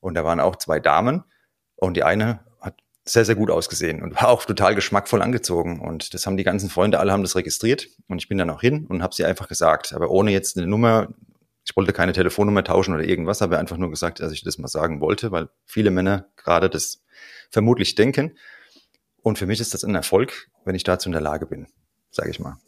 Und 0.00 0.14
da 0.14 0.24
waren 0.24 0.40
auch 0.40 0.56
zwei 0.56 0.80
Damen 0.80 1.24
und 1.76 1.96
die 1.96 2.04
eine 2.04 2.40
hat 2.60 2.74
sehr, 3.04 3.24
sehr 3.24 3.34
gut 3.34 3.50
ausgesehen 3.50 4.02
und 4.02 4.14
war 4.16 4.28
auch 4.28 4.44
total 4.44 4.74
geschmackvoll 4.74 5.22
angezogen. 5.22 5.80
Und 5.80 6.14
das 6.14 6.26
haben 6.26 6.36
die 6.36 6.44
ganzen 6.44 6.70
Freunde, 6.70 6.98
alle 6.98 7.12
haben 7.12 7.22
das 7.22 7.36
registriert. 7.36 7.88
Und 8.08 8.18
ich 8.18 8.28
bin 8.28 8.38
dann 8.38 8.50
auch 8.50 8.60
hin 8.60 8.86
und 8.86 9.02
habe 9.02 9.14
sie 9.14 9.24
einfach 9.24 9.48
gesagt, 9.48 9.92
aber 9.92 10.10
ohne 10.10 10.32
jetzt 10.32 10.56
eine 10.56 10.66
Nummer, 10.66 11.08
ich 11.64 11.76
wollte 11.76 11.92
keine 11.92 12.12
Telefonnummer 12.12 12.64
tauschen 12.64 12.94
oder 12.94 13.04
irgendwas, 13.04 13.42
aber 13.42 13.58
einfach 13.58 13.76
nur 13.76 13.90
gesagt, 13.90 14.20
dass 14.20 14.32
ich 14.32 14.42
das 14.42 14.58
mal 14.58 14.68
sagen 14.68 15.00
wollte, 15.00 15.32
weil 15.32 15.48
viele 15.64 15.90
Männer 15.90 16.26
gerade 16.36 16.70
das 16.70 17.02
vermutlich 17.50 17.94
denken. 17.94 18.36
Und 19.22 19.38
für 19.38 19.46
mich 19.46 19.60
ist 19.60 19.74
das 19.74 19.82
ein 19.82 19.94
Erfolg, 19.94 20.48
wenn 20.64 20.76
ich 20.76 20.84
dazu 20.84 21.08
in 21.08 21.12
der 21.12 21.20
Lage 21.20 21.46
bin, 21.46 21.66
sage 22.10 22.30
ich 22.30 22.38
mal. 22.38 22.58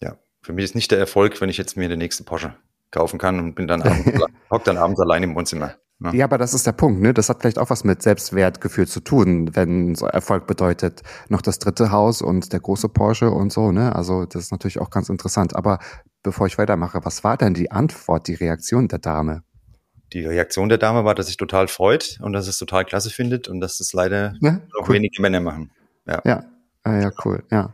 Ja, 0.00 0.18
für 0.40 0.54
mich 0.54 0.64
ist 0.64 0.74
nicht 0.74 0.90
der 0.90 0.98
Erfolg, 0.98 1.40
wenn 1.40 1.50
ich 1.50 1.58
jetzt 1.58 1.76
mir 1.76 1.88
den 1.88 1.98
nächsten 1.98 2.24
Porsche 2.24 2.54
kaufen 2.90 3.18
kann 3.18 3.38
und 3.38 3.54
bin 3.54 3.66
dann 3.66 3.82
abends, 3.82 4.18
hock 4.50 4.64
dann 4.64 4.78
abends 4.78 5.00
allein 5.00 5.22
im 5.22 5.34
Wohnzimmer. 5.34 5.76
Ja. 5.98 6.12
ja, 6.12 6.24
aber 6.26 6.36
das 6.36 6.52
ist 6.52 6.66
der 6.66 6.72
Punkt, 6.72 7.00
ne? 7.00 7.14
Das 7.14 7.30
hat 7.30 7.40
vielleicht 7.40 7.58
auch 7.58 7.70
was 7.70 7.82
mit 7.82 8.02
Selbstwertgefühl 8.02 8.86
zu 8.86 9.00
tun, 9.00 9.56
wenn 9.56 9.94
so 9.94 10.06
Erfolg 10.06 10.46
bedeutet, 10.46 11.02
noch 11.28 11.40
das 11.40 11.58
dritte 11.58 11.90
Haus 11.90 12.20
und 12.20 12.52
der 12.52 12.60
große 12.60 12.90
Porsche 12.90 13.30
und 13.30 13.50
so, 13.50 13.72
ne? 13.72 13.96
Also, 13.96 14.26
das 14.26 14.44
ist 14.44 14.52
natürlich 14.52 14.78
auch 14.78 14.90
ganz 14.90 15.08
interessant. 15.08 15.56
Aber 15.56 15.78
bevor 16.22 16.46
ich 16.46 16.58
weitermache, 16.58 17.00
was 17.04 17.24
war 17.24 17.38
denn 17.38 17.54
die 17.54 17.70
Antwort, 17.70 18.28
die 18.28 18.34
Reaktion 18.34 18.88
der 18.88 18.98
Dame? 18.98 19.42
Die 20.12 20.24
Reaktion 20.24 20.68
der 20.68 20.78
Dame 20.78 21.04
war, 21.04 21.14
dass 21.14 21.26
sich 21.26 21.38
total 21.38 21.66
freut 21.66 22.18
und 22.22 22.34
dass 22.34 22.46
es 22.46 22.58
total 22.58 22.84
klasse 22.84 23.08
findet 23.08 23.48
und 23.48 23.60
dass 23.60 23.80
es 23.80 23.94
leider 23.94 24.34
ja, 24.40 24.60
noch 24.78 24.88
cool. 24.88 24.96
wenige 24.96 25.20
Männer 25.22 25.40
machen. 25.40 25.70
Ja. 26.06 26.20
ja, 26.24 26.44
ja, 26.84 27.00
ja, 27.00 27.10
cool, 27.24 27.42
ja. 27.50 27.72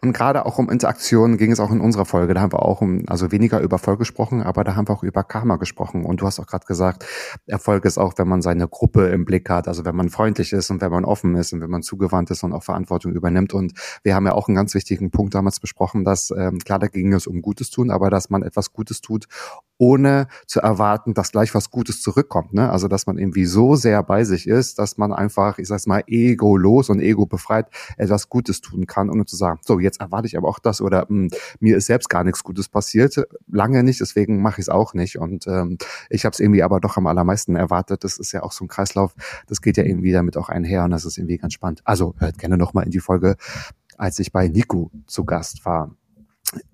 Und 0.00 0.12
gerade 0.12 0.46
auch 0.46 0.58
um 0.58 0.70
Interaktion 0.70 1.38
ging 1.38 1.50
es 1.50 1.58
auch 1.58 1.72
in 1.72 1.80
unserer 1.80 2.04
Folge. 2.04 2.34
Da 2.34 2.40
haben 2.40 2.52
wir 2.52 2.62
auch 2.62 2.80
um, 2.80 3.02
also 3.08 3.32
weniger 3.32 3.60
über 3.60 3.76
Erfolg 3.76 3.98
gesprochen, 3.98 4.42
aber 4.42 4.62
da 4.62 4.76
haben 4.76 4.88
wir 4.88 4.92
auch 4.92 5.02
über 5.02 5.24
Karma 5.24 5.56
gesprochen. 5.56 6.04
Und 6.04 6.20
du 6.20 6.26
hast 6.26 6.38
auch 6.38 6.46
gerade 6.46 6.66
gesagt, 6.66 7.04
Erfolg 7.46 7.84
ist 7.84 7.98
auch, 7.98 8.14
wenn 8.16 8.28
man 8.28 8.40
seine 8.40 8.68
Gruppe 8.68 9.08
im 9.08 9.24
Blick 9.24 9.50
hat, 9.50 9.66
also 9.66 9.84
wenn 9.84 9.96
man 9.96 10.08
freundlich 10.08 10.52
ist 10.52 10.70
und 10.70 10.80
wenn 10.80 10.90
man 10.92 11.04
offen 11.04 11.34
ist 11.34 11.52
und 11.52 11.60
wenn 11.60 11.70
man 11.70 11.82
zugewandt 11.82 12.30
ist 12.30 12.44
und 12.44 12.52
auch 12.52 12.62
Verantwortung 12.62 13.12
übernimmt. 13.12 13.54
Und 13.54 13.72
wir 14.04 14.14
haben 14.14 14.26
ja 14.26 14.32
auch 14.32 14.48
einen 14.48 14.54
ganz 14.54 14.74
wichtigen 14.74 15.10
Punkt 15.10 15.34
damals 15.34 15.58
besprochen, 15.58 16.04
dass 16.04 16.30
ähm, 16.30 16.58
klar, 16.58 16.78
da 16.78 16.86
ging 16.86 17.12
es 17.12 17.26
um 17.26 17.42
Gutes 17.42 17.70
tun, 17.70 17.90
aber 17.90 18.08
dass 18.10 18.30
man 18.30 18.42
etwas 18.42 18.72
Gutes 18.72 19.00
tut, 19.00 19.26
ohne 19.78 20.26
zu 20.46 20.60
erwarten, 20.60 21.14
dass 21.14 21.32
gleich 21.32 21.54
was 21.54 21.70
Gutes 21.70 22.02
zurückkommt. 22.02 22.52
Ne? 22.52 22.70
Also 22.70 22.88
dass 22.88 23.06
man 23.06 23.16
irgendwie 23.16 23.46
so 23.46 23.76
sehr 23.76 24.02
bei 24.02 24.24
sich 24.24 24.46
ist, 24.46 24.78
dass 24.78 24.98
man 24.98 25.12
einfach, 25.12 25.58
ich 25.58 25.68
sag's 25.68 25.86
mal, 25.86 26.02
ego-los 26.06 26.90
und 26.90 27.00
ego-befreit 27.00 27.68
etwas 27.96 28.28
Gutes 28.28 28.60
tun 28.60 28.86
kann, 28.86 29.08
ohne 29.08 29.24
zu 29.24 29.36
sagen, 29.36 29.60
so, 29.64 29.78
jetzt 29.78 29.87
erwarte 29.96 30.26
ich 30.26 30.36
aber 30.36 30.48
auch 30.48 30.58
das 30.58 30.80
oder 30.80 31.06
mh, 31.08 31.08
hm, 31.08 31.30
mir 31.60 31.76
ist 31.76 31.86
selbst 31.86 32.08
gar 32.08 32.24
nichts 32.24 32.44
Gutes 32.44 32.68
passiert, 32.68 33.16
lange 33.50 33.82
nicht, 33.82 34.00
deswegen 34.00 34.42
mache 34.42 34.60
ich 34.60 34.66
es 34.66 34.68
auch 34.68 34.94
nicht. 34.94 35.18
Und 35.18 35.46
ähm, 35.46 35.78
ich 36.10 36.24
habe 36.24 36.34
es 36.34 36.40
irgendwie 36.40 36.62
aber 36.62 36.80
doch 36.80 36.96
am 36.96 37.06
allermeisten 37.06 37.56
erwartet. 37.56 38.04
Das 38.04 38.18
ist 38.18 38.32
ja 38.32 38.42
auch 38.42 38.52
so 38.52 38.64
ein 38.64 38.68
Kreislauf, 38.68 39.14
das 39.46 39.62
geht 39.62 39.76
ja 39.76 39.84
irgendwie 39.84 40.12
damit 40.12 40.36
auch 40.36 40.48
einher 40.48 40.84
und 40.84 40.90
das 40.90 41.04
ist 41.04 41.18
irgendwie 41.18 41.38
ganz 41.38 41.54
spannend. 41.54 41.80
Also 41.84 42.14
hört 42.18 42.38
gerne 42.38 42.58
nochmal 42.58 42.84
in 42.84 42.90
die 42.90 43.00
Folge, 43.00 43.36
als 43.96 44.18
ich 44.18 44.32
bei 44.32 44.48
Nico 44.48 44.90
zu 45.06 45.24
Gast 45.24 45.64
war. 45.64 45.90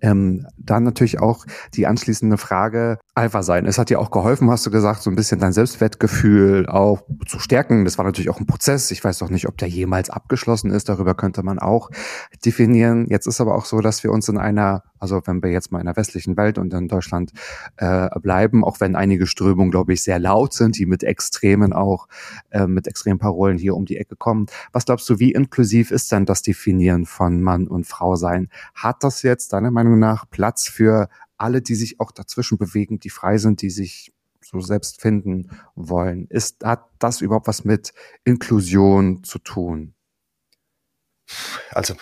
Ähm, 0.00 0.46
dann 0.56 0.84
natürlich 0.84 1.18
auch 1.18 1.46
die 1.74 1.86
anschließende 1.86 2.38
Frage, 2.38 2.98
Alpha 3.16 3.42
sein. 3.42 3.66
Es 3.66 3.78
hat 3.78 3.90
dir 3.90 4.00
auch 4.00 4.10
geholfen, 4.10 4.50
hast 4.50 4.64
du 4.66 4.70
gesagt, 4.70 5.02
so 5.02 5.10
ein 5.10 5.16
bisschen 5.16 5.40
dein 5.40 5.52
Selbstwertgefühl 5.52 6.66
auch 6.66 7.02
zu 7.26 7.38
stärken. 7.38 7.84
Das 7.84 7.98
war 7.98 8.04
natürlich 8.04 8.30
auch 8.30 8.38
ein 8.38 8.46
Prozess. 8.46 8.90
Ich 8.90 9.02
weiß 9.02 9.22
auch 9.22 9.30
nicht, 9.30 9.48
ob 9.48 9.56
der 9.58 9.68
jemals 9.68 10.10
abgeschlossen 10.10 10.70
ist. 10.70 10.88
Darüber 10.88 11.14
könnte 11.14 11.42
man 11.42 11.58
auch 11.58 11.90
definieren. 12.44 13.06
Jetzt 13.08 13.26
ist 13.26 13.40
aber 13.40 13.56
auch 13.56 13.64
so, 13.64 13.80
dass 13.80 14.04
wir 14.04 14.12
uns 14.12 14.28
in 14.28 14.38
einer, 14.38 14.84
also 14.98 15.22
wenn 15.26 15.42
wir 15.42 15.50
jetzt 15.50 15.72
mal 15.72 15.78
in 15.80 15.86
der 15.86 15.96
westlichen 15.96 16.36
Welt 16.36 16.58
und 16.58 16.72
in 16.72 16.88
Deutschland 16.88 17.32
äh, 17.76 18.08
bleiben, 18.20 18.64
auch 18.64 18.80
wenn 18.80 18.94
einige 18.94 19.26
Strömungen, 19.26 19.70
glaube 19.70 19.92
ich, 19.92 20.02
sehr 20.02 20.18
laut 20.18 20.52
sind, 20.52 20.78
die 20.78 20.86
mit 20.86 21.02
Extremen 21.02 21.72
auch, 21.72 22.08
äh, 22.50 22.66
mit 22.66 22.86
extremen 22.86 23.18
Parolen 23.18 23.58
hier 23.58 23.76
um 23.76 23.86
die 23.86 23.96
Ecke 23.96 24.16
kommen. 24.16 24.46
Was 24.72 24.86
glaubst 24.86 25.08
du, 25.08 25.18
wie 25.18 25.32
inklusiv 25.32 25.90
ist 25.90 26.12
denn 26.12 26.26
das 26.26 26.42
Definieren 26.42 27.06
von 27.06 27.40
Mann 27.40 27.68
und 27.68 27.86
Frau 27.86 28.16
sein? 28.16 28.48
Hat 28.74 29.04
das 29.04 29.22
jetzt 29.22 29.52
deiner 29.64 29.72
Meinung 29.72 29.98
nach 29.98 30.28
Platz 30.28 30.68
für 30.68 31.08
alle, 31.36 31.62
die 31.62 31.74
sich 31.74 32.00
auch 32.00 32.12
dazwischen 32.12 32.58
bewegen, 32.58 33.00
die 33.00 33.10
frei 33.10 33.38
sind, 33.38 33.62
die 33.62 33.70
sich 33.70 34.12
so 34.40 34.60
selbst 34.60 35.00
finden 35.00 35.50
wollen? 35.74 36.26
Ist, 36.28 36.64
hat 36.64 36.84
das 36.98 37.20
überhaupt 37.20 37.46
was 37.46 37.64
mit 37.64 37.92
Inklusion 38.24 39.24
zu 39.24 39.38
tun? 39.38 39.94
Also 41.70 41.94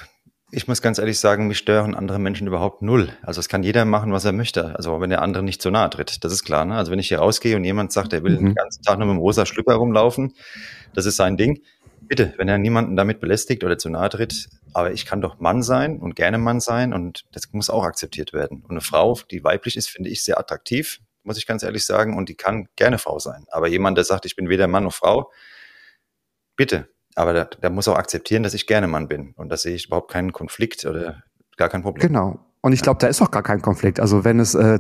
ich 0.51 0.69
muss 0.69 0.83
ganz 0.83 0.99
ehrlich 0.99 1.19
sagen, 1.19 1.49
mich 1.49 1.59
stören 1.59 1.95
andere 1.95 2.19
Menschen 2.19 2.47
überhaupt 2.47 2.83
null. 2.83 3.17
Also 3.23 3.41
es 3.41 3.49
kann 3.49 3.63
jeder 3.63 3.85
machen, 3.85 4.13
was 4.13 4.25
er 4.25 4.33
möchte. 4.33 4.77
Also 4.77 5.01
wenn 5.01 5.09
der 5.09 5.23
andere 5.23 5.43
nicht 5.43 5.63
so 5.63 5.71
nahe 5.71 5.89
tritt, 5.89 6.25
das 6.25 6.33
ist 6.33 6.45
klar. 6.45 6.65
Ne? 6.65 6.75
Also 6.75 6.91
wenn 6.93 6.99
ich 6.99 7.09
hier 7.09 7.21
rausgehe 7.21 7.57
und 7.57 7.65
jemand 7.65 7.93
sagt, 7.93 8.13
er 8.13 8.23
will 8.23 8.39
mhm. 8.39 8.47
den 8.47 8.55
ganzen 8.55 8.83
Tag 8.83 8.99
nur 8.99 9.07
mit 9.07 9.15
dem 9.15 9.21
rosa 9.21 9.47
Schlüpper 9.47 9.75
rumlaufen, 9.75 10.35
das 10.95 11.07
ist 11.07 11.17
sein 11.17 11.37
Ding. 11.37 11.63
Bitte, 12.09 12.35
wenn 12.37 12.49
er 12.49 12.59
niemanden 12.59 12.97
damit 12.97 13.21
belästigt 13.21 13.65
oder 13.65 13.79
zu 13.79 13.89
nahe 13.89 14.09
tritt, 14.09 14.49
aber 14.75 14.93
ich 14.93 15.07
kann 15.07 15.21
doch 15.21 15.41
Mann 15.41 15.63
sein 15.63 15.99
und 15.99 16.17
gerne 16.17 16.39
Mann 16.39 16.61
sein 16.61 16.93
und 16.93 17.25
das 17.33 17.53
muss 17.53 17.71
auch 17.71 17.85
akzeptiert 17.85 18.33
werden. 18.33 18.63
Und 18.63 18.71
eine 18.71 18.81
Frau, 18.81 19.19
die 19.31 19.45
weiblich 19.45 19.77
ist, 19.77 19.89
finde 19.89 20.11
ich 20.11 20.25
sehr 20.25 20.39
attraktiv, 20.39 21.01
muss 21.23 21.39
ich 21.39 21.47
ganz 21.47 21.63
ehrlich 21.63 21.87
sagen, 21.87 22.17
und 22.17 22.29
die 22.29 22.35
kann 22.35 22.69
gerne 22.77 22.99
Frau 22.99 23.19
sein. 23.19 23.45
Aber 23.51 23.69
jemand, 23.69 23.97
der 23.97 24.05
sagt, 24.05 24.27
ich 24.27 24.37
bin 24.37 24.49
weder 24.49 24.67
Mann 24.67 24.85
noch 24.85 24.95
Frau, 24.95 25.31
bitte, 26.57 26.89
aber 27.15 27.33
der, 27.33 27.45
der 27.47 27.71
muss 27.71 27.89
auch 27.89 27.97
akzeptieren, 27.97 28.43
dass 28.43 28.55
ich 28.55 28.67
gerne 28.67 28.87
Mann 28.87 29.09
bin. 29.09 29.33
Und 29.37 29.49
da 29.49 29.57
sehe 29.57 29.75
ich 29.75 29.87
überhaupt 29.87 30.11
keinen 30.11 30.33
Konflikt 30.33 30.85
oder 30.85 31.23
gar 31.57 31.69
kein 31.69 31.83
Problem. 31.83 32.07
Genau. 32.09 32.39
Und 32.63 32.73
ich 32.73 32.83
glaube, 32.83 32.99
da 32.99 33.09
ist 33.09 33.21
auch 33.21 33.31
gar 33.31 33.43
kein 33.43 33.61
Konflikt. 33.61 34.01
Also 34.01 34.25
wenn 34.25 34.39
es 34.39 34.55
äh, 34.55 34.79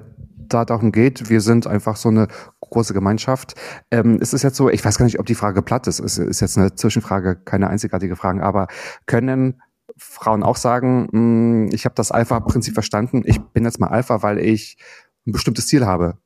da 0.52 0.64
darum 0.64 0.92
geht, 0.92 1.30
wir 1.30 1.40
sind 1.40 1.66
einfach 1.66 1.96
so 1.96 2.08
eine 2.08 2.28
große 2.60 2.94
Gemeinschaft. 2.94 3.54
Ähm, 3.90 4.18
ist 4.18 4.34
es 4.34 4.42
jetzt 4.42 4.56
so, 4.56 4.68
ich 4.68 4.84
weiß 4.84 4.98
gar 4.98 5.04
nicht, 5.04 5.18
ob 5.18 5.26
die 5.26 5.34
Frage 5.34 5.62
platt 5.62 5.86
ist, 5.86 6.00
es 6.00 6.18
ist 6.18 6.40
jetzt 6.40 6.58
eine 6.58 6.74
Zwischenfrage, 6.74 7.36
keine 7.36 7.68
einzigartige 7.68 8.16
Frage, 8.16 8.42
aber 8.42 8.66
können 9.06 9.60
Frauen 9.96 10.42
auch 10.42 10.56
sagen, 10.56 11.08
mh, 11.10 11.10
hm, 11.12 11.70
ich 11.72 11.84
habe 11.84 11.94
das 11.94 12.10
Alpha-Prinzip 12.10 12.74
verstanden, 12.74 13.22
ich 13.24 13.40
bin 13.40 13.64
jetzt 13.64 13.80
mal 13.80 13.88
Alpha, 13.88 14.22
weil 14.22 14.38
ich 14.38 14.78
ein 15.26 15.32
bestimmtes 15.32 15.66
Ziel 15.66 15.86
habe. 15.86 16.18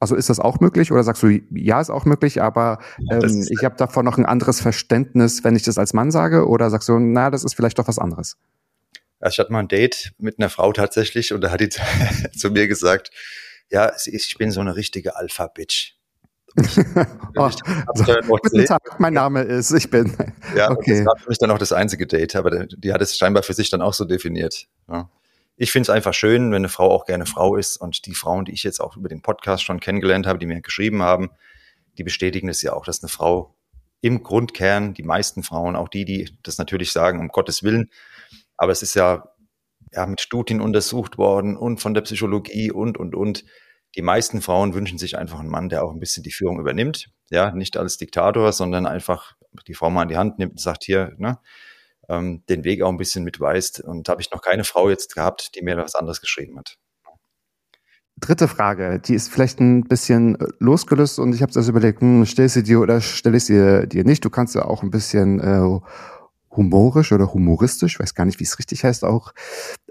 Also 0.00 0.16
ist 0.16 0.28
das 0.28 0.38
auch 0.38 0.60
möglich 0.60 0.92
oder 0.92 1.02
sagst 1.02 1.22
du, 1.22 1.28
ja, 1.28 1.80
ist 1.80 1.88
auch 1.88 2.04
möglich, 2.04 2.42
aber 2.42 2.78
ähm, 3.10 3.46
ich 3.48 3.64
habe 3.64 3.76
davon 3.76 4.04
noch 4.04 4.18
ein 4.18 4.26
anderes 4.26 4.60
Verständnis, 4.60 5.44
wenn 5.44 5.56
ich 5.56 5.62
das 5.62 5.78
als 5.78 5.94
Mann 5.94 6.10
sage 6.10 6.46
oder 6.46 6.68
sagst 6.68 6.88
du, 6.88 6.98
na, 6.98 7.30
das 7.30 7.44
ist 7.44 7.54
vielleicht 7.54 7.78
doch 7.78 7.88
was 7.88 7.98
anderes? 7.98 8.36
Also 9.24 9.34
ich 9.34 9.38
hatte 9.38 9.52
mal 9.52 9.60
ein 9.60 9.68
Date 9.68 10.12
mit 10.18 10.38
einer 10.38 10.50
Frau 10.50 10.72
tatsächlich 10.72 11.32
und 11.32 11.40
da 11.40 11.50
hat 11.50 11.60
die 11.60 11.68
zu 12.36 12.50
mir 12.50 12.68
gesagt, 12.68 13.10
ja, 13.70 13.92
ich 14.04 14.36
bin 14.38 14.50
so 14.50 14.60
eine 14.60 14.76
richtige 14.76 15.16
Alpha-Bitch. 15.16 15.94
oh, 17.36 17.50
guten 18.26 18.64
Tag, 18.64 19.00
mein 19.00 19.14
Name 19.14 19.42
ist, 19.42 19.72
ich 19.72 19.90
bin. 19.90 20.16
Ja, 20.54 20.70
okay. 20.70 20.98
das 20.98 21.06
war 21.06 21.16
für 21.16 21.28
mich 21.30 21.38
dann 21.38 21.50
auch 21.50 21.58
das 21.58 21.72
einzige 21.72 22.06
Date, 22.06 22.36
aber 22.36 22.66
die 22.66 22.92
hat 22.92 23.02
es 23.02 23.16
scheinbar 23.16 23.42
für 23.42 23.54
sich 23.54 23.70
dann 23.70 23.82
auch 23.82 23.94
so 23.94 24.04
definiert. 24.04 24.66
Ja 24.88 25.08
ich 25.56 25.70
finde 25.70 25.84
es 25.84 25.90
einfach 25.90 26.14
schön, 26.14 26.50
wenn 26.50 26.56
eine 26.56 26.68
Frau 26.68 26.90
auch 26.90 27.06
gerne 27.06 27.26
Frau 27.26 27.56
ist. 27.56 27.76
Und 27.76 28.06
die 28.06 28.14
Frauen, 28.14 28.44
die 28.44 28.52
ich 28.52 28.64
jetzt 28.64 28.80
auch 28.80 28.96
über 28.96 29.08
den 29.08 29.22
Podcast 29.22 29.62
schon 29.62 29.80
kennengelernt 29.80 30.26
habe, 30.26 30.38
die 30.38 30.46
mir 30.46 30.60
geschrieben 30.60 31.02
haben, 31.02 31.30
die 31.96 32.04
bestätigen 32.04 32.48
es 32.48 32.62
ja 32.62 32.72
auch, 32.72 32.84
dass 32.84 33.02
eine 33.02 33.08
Frau 33.08 33.54
im 34.00 34.22
Grundkern, 34.22 34.94
die 34.94 35.02
meisten 35.02 35.42
Frauen, 35.42 35.76
auch 35.76 35.88
die, 35.88 36.04
die 36.04 36.36
das 36.42 36.58
natürlich 36.58 36.92
sagen, 36.92 37.20
um 37.20 37.28
Gottes 37.28 37.62
Willen, 37.62 37.90
aber 38.56 38.72
es 38.72 38.82
ist 38.82 38.94
ja, 38.94 39.28
ja 39.92 40.06
mit 40.06 40.20
Studien 40.20 40.60
untersucht 40.60 41.18
worden 41.18 41.56
und 41.56 41.80
von 41.80 41.94
der 41.94 42.02
Psychologie 42.02 42.70
und, 42.70 42.98
und, 42.98 43.14
und. 43.14 43.44
Die 43.96 44.02
meisten 44.02 44.42
Frauen 44.42 44.74
wünschen 44.74 44.98
sich 44.98 45.16
einfach 45.16 45.38
einen 45.38 45.50
Mann, 45.50 45.68
der 45.68 45.84
auch 45.84 45.92
ein 45.92 46.00
bisschen 46.00 46.24
die 46.24 46.32
Führung 46.32 46.58
übernimmt. 46.58 47.10
Ja, 47.30 47.52
nicht 47.52 47.76
als 47.76 47.96
Diktator, 47.96 48.52
sondern 48.52 48.86
einfach 48.86 49.36
die 49.68 49.74
Frau 49.74 49.88
mal 49.88 50.02
an 50.02 50.08
die 50.08 50.16
Hand 50.16 50.38
nimmt 50.38 50.52
und 50.52 50.60
sagt, 50.60 50.84
hier, 50.84 51.12
ne, 51.16 51.38
ähm, 52.08 52.42
den 52.48 52.64
Weg 52.64 52.82
auch 52.82 52.90
ein 52.90 52.96
bisschen 52.96 53.24
mitweist. 53.24 53.80
Und 53.80 54.08
da 54.08 54.12
habe 54.12 54.20
ich 54.20 54.30
noch 54.30 54.42
keine 54.42 54.64
Frau 54.64 54.90
jetzt 54.90 55.14
gehabt, 55.14 55.54
die 55.54 55.62
mir 55.62 55.76
was 55.76 55.94
anderes 55.94 56.20
geschrieben 56.20 56.58
hat. 56.58 56.76
Dritte 58.16 58.46
Frage, 58.46 59.00
die 59.00 59.14
ist 59.14 59.28
vielleicht 59.28 59.60
ein 59.60 59.82
bisschen 59.84 60.40
äh, 60.40 60.46
losgelöst 60.60 61.18
und 61.18 61.34
ich 61.34 61.42
habe 61.42 61.52
das 61.52 61.68
überlegt, 61.68 62.00
hm, 62.00 62.24
stell 62.26 62.48
sie 62.48 62.62
dir 62.62 62.80
oder 62.80 63.00
stell 63.00 63.34
ich 63.34 63.44
sie 63.44 63.88
dir 63.88 64.04
nicht. 64.04 64.24
Du 64.24 64.30
kannst 64.30 64.54
ja 64.54 64.64
auch 64.64 64.82
ein 64.82 64.90
bisschen 64.90 65.40
äh, 65.40 65.80
humorisch 66.56 67.12
oder 67.12 67.32
humoristisch, 67.32 67.98
weiß 67.98 68.14
gar 68.14 68.24
nicht, 68.24 68.40
wie 68.40 68.44
es 68.44 68.58
richtig 68.58 68.84
heißt, 68.84 69.04
auch 69.04 69.32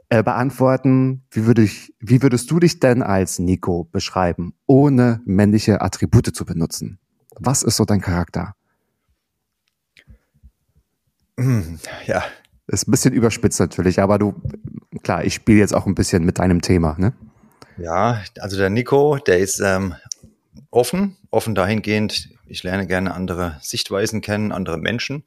äh, 0.10 0.23
beantworten. 0.23 1.23
Wie, 1.32 1.45
würde 1.45 1.63
ich, 1.63 1.93
wie 1.99 2.21
würdest 2.21 2.49
du 2.52 2.60
dich 2.60 2.80
denn 2.80 3.02
als 3.02 3.39
Nico 3.39 3.86
beschreiben, 3.86 4.54
ohne 4.65 5.21
männliche 5.26 5.82
Attribute 5.82 6.36
zu 6.36 6.45
benutzen? 6.45 6.99
Was 7.39 7.63
ist 7.63 7.78
so 7.78 7.86
dein 7.86 8.02
Charakter? 8.02 8.56
Ja. 12.06 12.23
Ist 12.67 12.88
ein 12.88 12.91
bisschen 12.91 13.13
überspitzt 13.13 13.60
natürlich, 13.60 13.99
aber 13.99 14.17
du, 14.17 14.36
klar, 15.04 15.26
ich 15.26 15.34
spiele 15.34 15.60
jetzt 15.60 15.76
auch 15.76 15.86
ein 15.86 15.95
bisschen 15.95 16.23
mit 16.23 16.39
deinem 16.39 16.62
Thema, 16.62 16.95
ne? 16.97 17.13
Ja, 17.78 18.23
also 18.39 18.56
der 18.56 18.69
Nico, 18.69 19.17
der 19.17 19.39
ist 19.39 19.60
ähm, 19.60 19.95
offen, 20.69 21.17
offen 21.30 21.56
dahingehend, 21.56 22.30
ich 22.45 22.63
lerne 22.63 22.88
gerne 22.88 23.13
andere 23.13 23.58
Sichtweisen 23.62 24.21
kennen, 24.21 24.52
andere 24.52 24.78
Menschen 24.78 25.23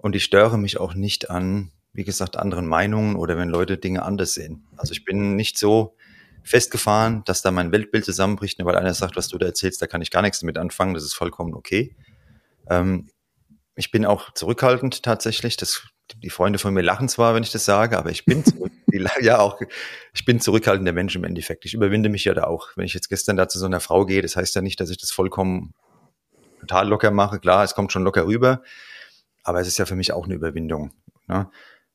und 0.00 0.16
ich 0.16 0.24
störe 0.24 0.58
mich 0.58 0.78
auch 0.78 0.94
nicht 0.94 1.30
an, 1.30 1.72
wie 1.92 2.04
gesagt, 2.04 2.36
anderen 2.36 2.66
Meinungen 2.66 3.16
oder 3.16 3.36
wenn 3.36 3.48
Leute 3.48 3.78
Dinge 3.78 4.02
anders 4.02 4.34
sehen. 4.34 4.66
Also 4.76 4.92
ich 4.92 5.04
bin 5.04 5.36
nicht 5.36 5.58
so 5.58 5.96
festgefahren, 6.42 7.22
dass 7.26 7.42
da 7.42 7.50
mein 7.50 7.72
Weltbild 7.72 8.04
zusammenbricht, 8.04 8.58
nur 8.58 8.66
weil 8.66 8.76
einer 8.76 8.94
sagt, 8.94 9.16
was 9.16 9.28
du 9.28 9.38
da 9.38 9.46
erzählst, 9.46 9.82
da 9.82 9.86
kann 9.86 10.00
ich 10.00 10.10
gar 10.10 10.22
nichts 10.22 10.40
damit 10.40 10.56
anfangen, 10.56 10.94
das 10.94 11.04
ist 11.04 11.14
vollkommen 11.14 11.54
okay. 11.54 11.94
Ähm, 12.68 13.08
ich 13.76 13.90
bin 13.90 14.06
auch 14.06 14.32
zurückhaltend 14.34 15.02
tatsächlich. 15.02 15.56
Das, 15.56 15.82
die 16.22 16.30
Freunde 16.30 16.58
von 16.58 16.72
mir 16.72 16.82
lachen 16.82 17.08
zwar, 17.08 17.34
wenn 17.34 17.42
ich 17.42 17.52
das 17.52 17.64
sage, 17.64 17.98
aber 17.98 18.10
ich 18.10 18.24
bin 18.24 18.44
zurück, 18.44 18.72
ja 19.20 19.38
auch, 19.38 19.60
ich 20.14 20.24
bin 20.24 20.40
zurückhaltender 20.40 20.92
Mensch 20.92 21.14
im 21.14 21.24
Endeffekt. 21.24 21.64
Ich 21.64 21.74
überwinde 21.74 22.08
mich 22.08 22.24
ja 22.24 22.34
da 22.34 22.44
auch. 22.44 22.68
Wenn 22.76 22.86
ich 22.86 22.94
jetzt 22.94 23.08
gestern 23.08 23.36
da 23.36 23.48
zu 23.48 23.58
so 23.58 23.66
einer 23.66 23.80
Frau 23.80 24.06
gehe, 24.06 24.22
das 24.22 24.36
heißt 24.36 24.54
ja 24.54 24.62
nicht, 24.62 24.80
dass 24.80 24.90
ich 24.90 24.98
das 24.98 25.10
vollkommen 25.10 25.74
total 26.60 26.88
locker 26.88 27.10
mache. 27.10 27.38
Klar, 27.38 27.64
es 27.64 27.74
kommt 27.74 27.92
schon 27.92 28.04
locker 28.04 28.26
rüber, 28.26 28.62
aber 29.42 29.60
es 29.60 29.68
ist 29.68 29.78
ja 29.78 29.86
für 29.86 29.96
mich 29.96 30.12
auch 30.12 30.24
eine 30.24 30.34
Überwindung. 30.34 30.92
Ne? 31.26 31.50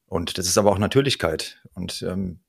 Und 0.07 0.37
das 0.37 0.47
ist 0.47 0.57
aber 0.57 0.71
auch 0.71 0.77
Natürlichkeit. 0.77 1.61
Und 1.73 2.01
ähm, 2.03 2.39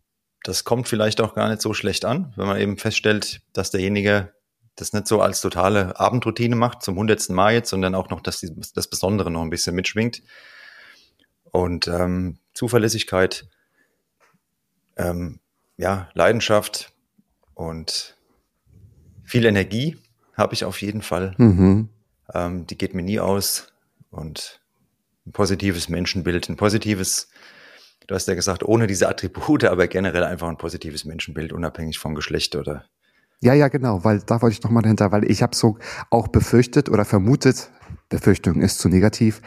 das 0.43 0.65
kommt 0.65 0.89
vielleicht 0.89 1.21
auch 1.21 1.35
gar 1.35 1.49
nicht 1.49 1.61
so 1.61 1.75
schlecht 1.75 2.05
an, 2.05 2.33
wenn 2.37 2.47
man 2.47 2.61
eben 2.61 2.79
feststellt, 2.79 3.43
dass 3.53 3.71
derjenige 3.71 4.33
das 4.77 4.93
nicht 4.93 5.07
so 5.07 5.21
als 5.21 5.41
totale 5.41 5.99
Abendroutine 5.99 6.55
macht, 6.55 6.83
zum 6.83 6.97
hundertsten 6.97 7.35
Mal 7.35 7.55
jetzt, 7.55 7.71
sondern 7.71 7.95
auch 7.95 8.11
noch, 8.11 8.21
dass 8.21 8.41
die, 8.41 8.53
das 8.75 8.89
Besondere 8.89 9.31
noch 9.31 9.43
ein 9.43 9.51
bisschen 9.51 9.75
mitschwingt. 9.75 10.23
Und 11.51 11.89
ähm, 11.89 12.39
Zuverlässigkeit, 12.53 13.49
ähm, 14.97 15.41
ja, 15.79 16.11
Leidenschaft 16.15 16.93
und 17.55 18.17
viel 19.25 19.47
Energie 19.47 19.97
habe 20.35 20.55
ich 20.55 20.65
auf 20.65 20.83
jeden 20.83 21.03
Fall. 21.03 21.35
Mhm. 21.39 21.89
Ähm, 22.35 22.67
die 22.67 22.77
geht 22.77 22.95
mir 22.95 23.03
nie 23.03 23.19
aus. 23.19 23.73
Und 24.11 24.61
ein 25.27 25.33
positives 25.33 25.89
Menschenbild, 25.89 26.49
ein 26.49 26.57
positives, 26.57 27.29
du 28.07 28.15
hast 28.15 28.29
ja 28.29 28.35
gesagt, 28.35 28.65
ohne 28.65 28.87
diese 28.87 29.09
Attribute, 29.09 29.65
aber 29.65 29.89
generell 29.89 30.25
einfach 30.25 30.49
ein 30.49 30.59
positives 30.59 31.05
Menschenbild, 31.05 31.53
unabhängig 31.53 31.99
vom 31.99 32.15
Geschlecht 32.15 32.57
oder 32.57 32.85
ja, 33.41 33.53
ja, 33.53 33.69
genau, 33.69 34.03
weil 34.03 34.21
da 34.21 34.41
wollte 34.41 34.55
ich 34.55 34.63
nochmal 34.63 34.83
dahinter, 34.83 35.13
weil 35.13 35.31
ich 35.31 35.43
habe 35.43 35.55
so 35.55 35.77
auch 36.09 36.29
befürchtet 36.29 36.89
oder 36.89 37.05
vermutet, 37.05 37.71
Befürchtung 38.09 38.61
ist 38.63 38.79
zu 38.79 38.89
negativ, 38.89 39.43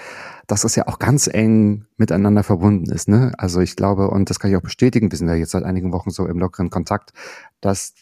dass 0.48 0.64
es 0.64 0.76
ja 0.76 0.88
auch 0.88 1.00
ganz 1.00 1.28
eng 1.28 1.86
miteinander 1.98 2.44
verbunden 2.44 2.92
ist. 2.92 3.08
Ne? 3.08 3.32
Also 3.38 3.62
ich 3.62 3.76
glaube, 3.76 4.10
und 4.10 4.30
das 4.30 4.40
kann 4.40 4.52
ich 4.52 4.58
auch 4.58 4.62
bestätigen, 4.62 5.12
wir 5.12 5.18
sind 5.18 5.28
ja 5.28 5.36
jetzt 5.36 5.52
seit 5.52 5.64
einigen 5.64 5.92
Wochen 5.92 6.12
so 6.12 6.28
im 6.28 6.38
lockeren 6.38 6.70
Kontakt, 6.70 7.14
dass 7.62 7.94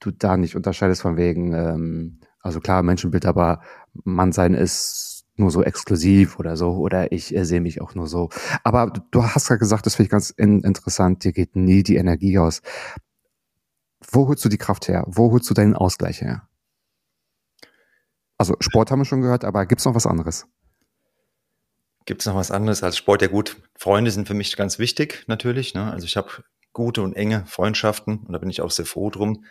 du 0.00 0.10
da 0.10 0.36
nicht 0.36 0.54
unterscheidest 0.54 1.02
von 1.02 1.16
wegen, 1.16 1.54
ähm, 1.54 2.20
also 2.40 2.60
klar, 2.60 2.82
Menschenbild, 2.82 3.26
aber 3.26 3.62
Mannsein 4.04 4.54
ist 4.54 5.13
nur 5.36 5.50
so 5.50 5.62
exklusiv 5.62 6.38
oder 6.38 6.56
so, 6.56 6.72
oder 6.72 7.12
ich 7.12 7.34
äh, 7.34 7.44
sehe 7.44 7.60
mich 7.60 7.80
auch 7.80 7.94
nur 7.94 8.06
so. 8.06 8.30
Aber 8.62 8.92
du 9.10 9.24
hast 9.24 9.48
ja 9.50 9.56
gesagt, 9.56 9.86
das 9.86 9.96
finde 9.96 10.06
ich 10.06 10.10
ganz 10.10 10.30
in, 10.30 10.62
interessant, 10.62 11.24
dir 11.24 11.32
geht 11.32 11.56
nie 11.56 11.82
die 11.82 11.96
Energie 11.96 12.38
aus. 12.38 12.62
Wo 14.10 14.28
holst 14.28 14.44
du 14.44 14.48
die 14.48 14.58
Kraft 14.58 14.88
her? 14.88 15.04
Wo 15.06 15.32
holst 15.32 15.48
du 15.50 15.54
deinen 15.54 15.74
Ausgleich 15.74 16.20
her? 16.20 16.48
Also 18.36 18.56
Sport 18.60 18.90
haben 18.90 19.00
wir 19.00 19.04
schon 19.04 19.22
gehört, 19.22 19.44
aber 19.44 19.66
gibt 19.66 19.80
es 19.80 19.84
noch 19.84 19.94
was 19.94 20.06
anderes? 20.06 20.46
Gibt 22.06 22.20
es 22.20 22.26
noch 22.26 22.34
was 22.34 22.50
anderes 22.50 22.82
als 22.82 22.96
Sport? 22.96 23.22
Ja 23.22 23.28
gut, 23.28 23.56
Freunde 23.76 24.10
sind 24.10 24.28
für 24.28 24.34
mich 24.34 24.56
ganz 24.56 24.78
wichtig 24.78 25.24
natürlich. 25.26 25.74
Ne? 25.74 25.90
Also 25.90 26.06
ich 26.06 26.16
habe 26.16 26.28
gute 26.72 27.02
und 27.02 27.14
enge 27.14 27.46
Freundschaften 27.46 28.18
und 28.18 28.32
da 28.32 28.38
bin 28.38 28.50
ich 28.50 28.60
auch 28.60 28.70
sehr 28.70 28.84
froh 28.84 29.08
drum, 29.10 29.44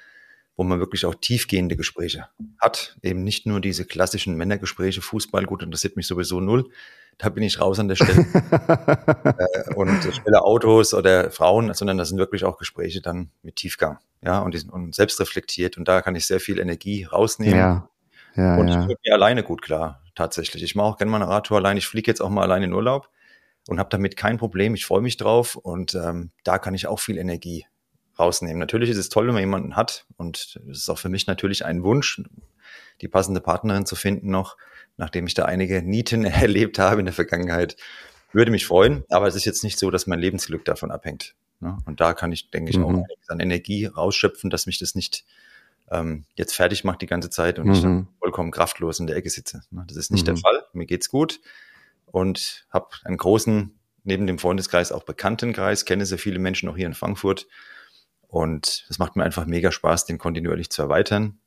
wo 0.55 0.63
man 0.63 0.79
wirklich 0.79 1.05
auch 1.05 1.15
tiefgehende 1.15 1.75
Gespräche 1.75 2.27
hat. 2.59 2.97
Eben 3.01 3.23
nicht 3.23 3.45
nur 3.45 3.59
diese 3.59 3.85
klassischen 3.85 4.35
Männergespräche, 4.35 5.01
Fußball, 5.01 5.45
gut, 5.45 5.63
interessiert 5.63 5.95
mich 5.95 6.07
sowieso 6.07 6.39
null. 6.39 6.69
Da 7.17 7.29
bin 7.29 7.43
ich 7.43 7.59
raus 7.59 7.79
an 7.79 7.87
der 7.87 7.95
Stelle. 7.95 8.25
äh, 9.37 9.73
und 9.75 10.01
schnelle 10.01 10.41
Autos 10.41 10.93
oder 10.93 11.29
Frauen, 11.31 11.73
sondern 11.73 11.97
das 11.97 12.09
sind 12.09 12.17
wirklich 12.17 12.43
auch 12.43 12.57
Gespräche 12.57 13.01
dann 13.01 13.29
mit 13.43 13.55
Tiefgang. 13.55 13.99
Ja, 14.23 14.39
und, 14.39 14.53
die 14.53 14.57
sind, 14.59 14.71
und 14.71 14.95
selbst 14.95 15.19
reflektiert. 15.19 15.77
Und 15.77 15.87
da 15.87 16.01
kann 16.01 16.15
ich 16.15 16.25
sehr 16.25 16.39
viel 16.39 16.59
Energie 16.59 17.03
rausnehmen. 17.03 17.59
Ja. 17.59 17.89
Ja, 18.35 18.57
und 18.57 18.67
ja. 18.67 18.87
ich 18.89 18.97
mir 19.05 19.13
alleine 19.13 19.43
gut 19.43 19.61
klar, 19.61 20.01
tatsächlich. 20.15 20.63
Ich 20.63 20.75
mache 20.75 20.87
auch 20.87 20.97
gerne 20.97 21.11
mal 21.11 21.21
eine 21.21 21.29
Radtour 21.29 21.57
allein. 21.57 21.77
Ich 21.77 21.85
fliege 21.85 22.09
jetzt 22.09 22.19
auch 22.21 22.29
mal 22.29 22.41
allein 22.41 22.63
in 22.63 22.73
Urlaub 22.73 23.09
und 23.67 23.79
habe 23.79 23.89
damit 23.89 24.17
kein 24.17 24.37
Problem. 24.37 24.73
Ich 24.73 24.85
freue 24.85 25.01
mich 25.01 25.17
drauf 25.17 25.55
und 25.55 25.93
ähm, 25.95 26.31
da 26.43 26.57
kann 26.57 26.73
ich 26.73 26.87
auch 26.87 26.99
viel 26.99 27.17
Energie 27.17 27.65
rausnehmen. 28.17 28.59
Natürlich 28.59 28.89
ist 28.89 28.97
es 28.97 29.09
toll, 29.09 29.27
wenn 29.27 29.33
man 29.33 29.41
jemanden 29.43 29.75
hat 29.75 30.05
und 30.17 30.59
es 30.69 30.77
ist 30.79 30.89
auch 30.89 30.99
für 30.99 31.09
mich 31.09 31.27
natürlich 31.27 31.65
ein 31.65 31.83
Wunsch, 31.83 32.21
die 33.01 33.07
passende 33.07 33.41
Partnerin 33.41 33.85
zu 33.85 33.95
finden 33.95 34.29
noch, 34.29 34.57
nachdem 34.97 35.25
ich 35.27 35.33
da 35.33 35.45
einige 35.45 35.81
Nieten 35.81 36.23
erlebt 36.25 36.79
habe 36.79 36.99
in 36.99 37.05
der 37.05 37.13
Vergangenheit. 37.13 37.75
Würde 38.31 38.51
mich 38.51 38.65
freuen, 38.65 39.03
aber 39.09 39.27
es 39.27 39.35
ist 39.35 39.45
jetzt 39.45 39.63
nicht 39.63 39.77
so, 39.77 39.91
dass 39.91 40.07
mein 40.07 40.19
Lebensglück 40.19 40.65
davon 40.65 40.89
abhängt. 40.91 41.35
Ne? 41.59 41.77
Und 41.85 42.01
da 42.01 42.13
kann 42.13 42.31
ich, 42.31 42.49
denke 42.49 42.71
ich, 42.71 42.79
auch 42.79 42.89
Mhm. 42.89 43.05
an 43.27 43.39
Energie 43.39 43.85
rausschöpfen, 43.85 44.49
dass 44.49 44.65
mich 44.65 44.79
das 44.79 44.95
nicht 44.95 45.23
ähm, 45.91 46.25
jetzt 46.35 46.55
fertig 46.55 46.83
macht 46.85 47.01
die 47.01 47.05
ganze 47.07 47.29
Zeit 47.29 47.59
und 47.59 47.71
ich 47.71 47.81
dann 47.81 47.91
Mhm. 47.95 48.07
vollkommen 48.19 48.51
kraftlos 48.51 48.99
in 48.99 49.05
der 49.07 49.17
Ecke 49.17 49.29
sitze. 49.29 49.61
Ne? 49.69 49.83
Das 49.87 49.97
ist 49.97 50.11
nicht 50.11 50.25
der 50.25 50.33
Mhm. 50.35 50.39
Fall. 50.39 50.63
Mir 50.73 50.85
geht's 50.85 51.09
gut 51.09 51.41
und 52.05 52.65
habe 52.71 52.87
einen 53.03 53.17
großen, 53.17 53.77
neben 54.03 54.25
dem 54.25 54.39
Freundeskreis 54.39 54.91
auch 54.91 55.03
Bekanntenkreis, 55.03 55.85
kenne 55.85 56.05
sehr 56.05 56.17
viele 56.17 56.39
Menschen 56.39 56.69
auch 56.69 56.77
hier 56.77 56.87
in 56.87 56.93
Frankfurt. 56.93 57.47
Und 58.33 58.87
es 58.89 58.97
macht 58.97 59.15
mir 59.15 59.23
einfach 59.23 59.45
mega 59.45 59.71
Spaß, 59.71 60.05
den 60.05 60.17
kontinuierlich 60.17 60.71
zu 60.71 60.81
erweitern. 60.81 61.37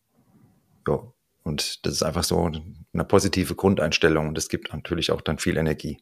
Ja, 0.87 1.01
und 1.43 1.85
das 1.85 1.95
ist 1.95 2.05
einfach 2.05 2.23
so 2.23 2.49
eine 2.93 3.05
positive 3.05 3.57
Grundeinstellung 3.57 4.29
und 4.29 4.37
das 4.37 4.49
gibt 4.49 4.73
natürlich 4.73 5.11
auch 5.11 5.21
dann 5.21 5.39
viel 5.39 5.57
Energie. 5.57 5.99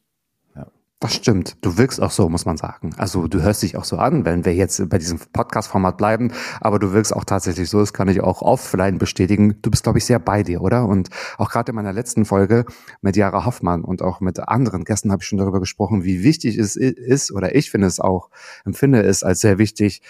Das 1.01 1.13
stimmt. 1.13 1.57
Du 1.61 1.77
wirkst 1.77 2.01
auch 2.01 2.09
so, 2.09 2.29
muss 2.29 2.45
man 2.45 2.55
sagen. 2.55 2.95
Also 2.97 3.27
du 3.27 3.41
hörst 3.41 3.61
dich 3.61 3.75
auch 3.75 3.83
so 3.83 3.97
an, 3.97 4.23
wenn 4.23 4.45
wir 4.45 4.55
jetzt 4.55 4.89
bei 4.89 4.97
diesem 4.97 5.19
Podcast-Format 5.19 5.97
bleiben, 5.97 6.31
aber 6.61 6.79
du 6.79 6.93
wirkst 6.93 7.13
auch 7.13 7.25
tatsächlich 7.25 7.69
so, 7.69 7.79
das 7.79 7.91
kann 7.91 8.07
ich 8.07 8.21
auch 8.21 8.41
offline 8.41 8.97
bestätigen. 8.97 9.61
Du 9.61 9.69
bist, 9.69 9.83
glaube 9.83 9.97
ich, 9.97 10.05
sehr 10.05 10.19
bei 10.19 10.41
dir, 10.41 10.61
oder? 10.61 10.85
Und 10.85 11.09
auch 11.37 11.51
gerade 11.51 11.71
in 11.71 11.75
meiner 11.75 11.91
letzten 11.91 12.23
Folge 12.23 12.65
mit 13.01 13.17
Jara 13.17 13.43
Hoffmann 13.43 13.83
und 13.83 14.01
auch 14.01 14.21
mit 14.21 14.39
anderen 14.39 14.85
Gästen 14.85 15.11
habe 15.11 15.21
ich 15.21 15.27
schon 15.27 15.37
darüber 15.37 15.59
gesprochen, 15.59 16.05
wie 16.05 16.23
wichtig 16.23 16.57
es 16.57 16.77
ist, 16.77 17.31
oder 17.31 17.53
ich 17.55 17.71
finde 17.71 17.87
es 17.87 17.99
auch, 17.99 18.29
empfinde 18.63 19.03
es 19.03 19.21
als 19.21 19.41
sehr 19.41 19.57
wichtig, 19.57 20.01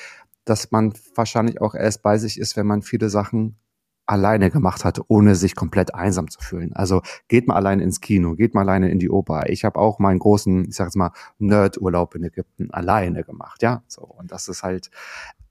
dass 0.46 0.72
man 0.72 0.94
wahrscheinlich 1.16 1.62
auch 1.62 1.76
erst 1.76 2.02
bei 2.02 2.18
sich 2.18 2.40
ist, 2.40 2.56
wenn 2.56 2.68
man 2.68 2.82
viele 2.82 3.10
Sachen 3.10 3.58
alleine 4.06 4.52
gemacht 4.52 4.86
hat, 4.86 5.02
ohne 5.08 5.36
sich 5.36 5.56
komplett 5.56 5.96
einsam 5.96 6.30
zu 6.30 6.40
fühlen. 6.40 6.74
Also 6.74 7.02
geht 7.28 7.48
mal 7.48 7.56
alleine 7.56 7.84
ins 7.84 8.02
Kino, 8.02 8.36
geht 8.36 8.54
mal 8.54 8.62
alleine 8.62 8.90
in 8.92 9.00
die 9.00 9.10
Oper. 9.10 9.50
Ich 9.50 9.66
habe 9.66 9.80
auch 9.80 10.00
meinen 10.00 10.20
großen, 10.20 10.66
ich 10.70 10.76
sag 10.76 10.86
jetzt 10.86 10.96
mal, 10.96 11.12
Nerd-Urlaub 11.40 12.14
in 12.16 12.24
Ägypten 12.24 12.70
alleine 12.72 13.24
gemacht, 13.24 13.64
ja. 13.64 13.84
So 13.88 14.04
und 14.04 14.32
das 14.32 14.48
ist 14.48 14.62
halt, 14.62 14.92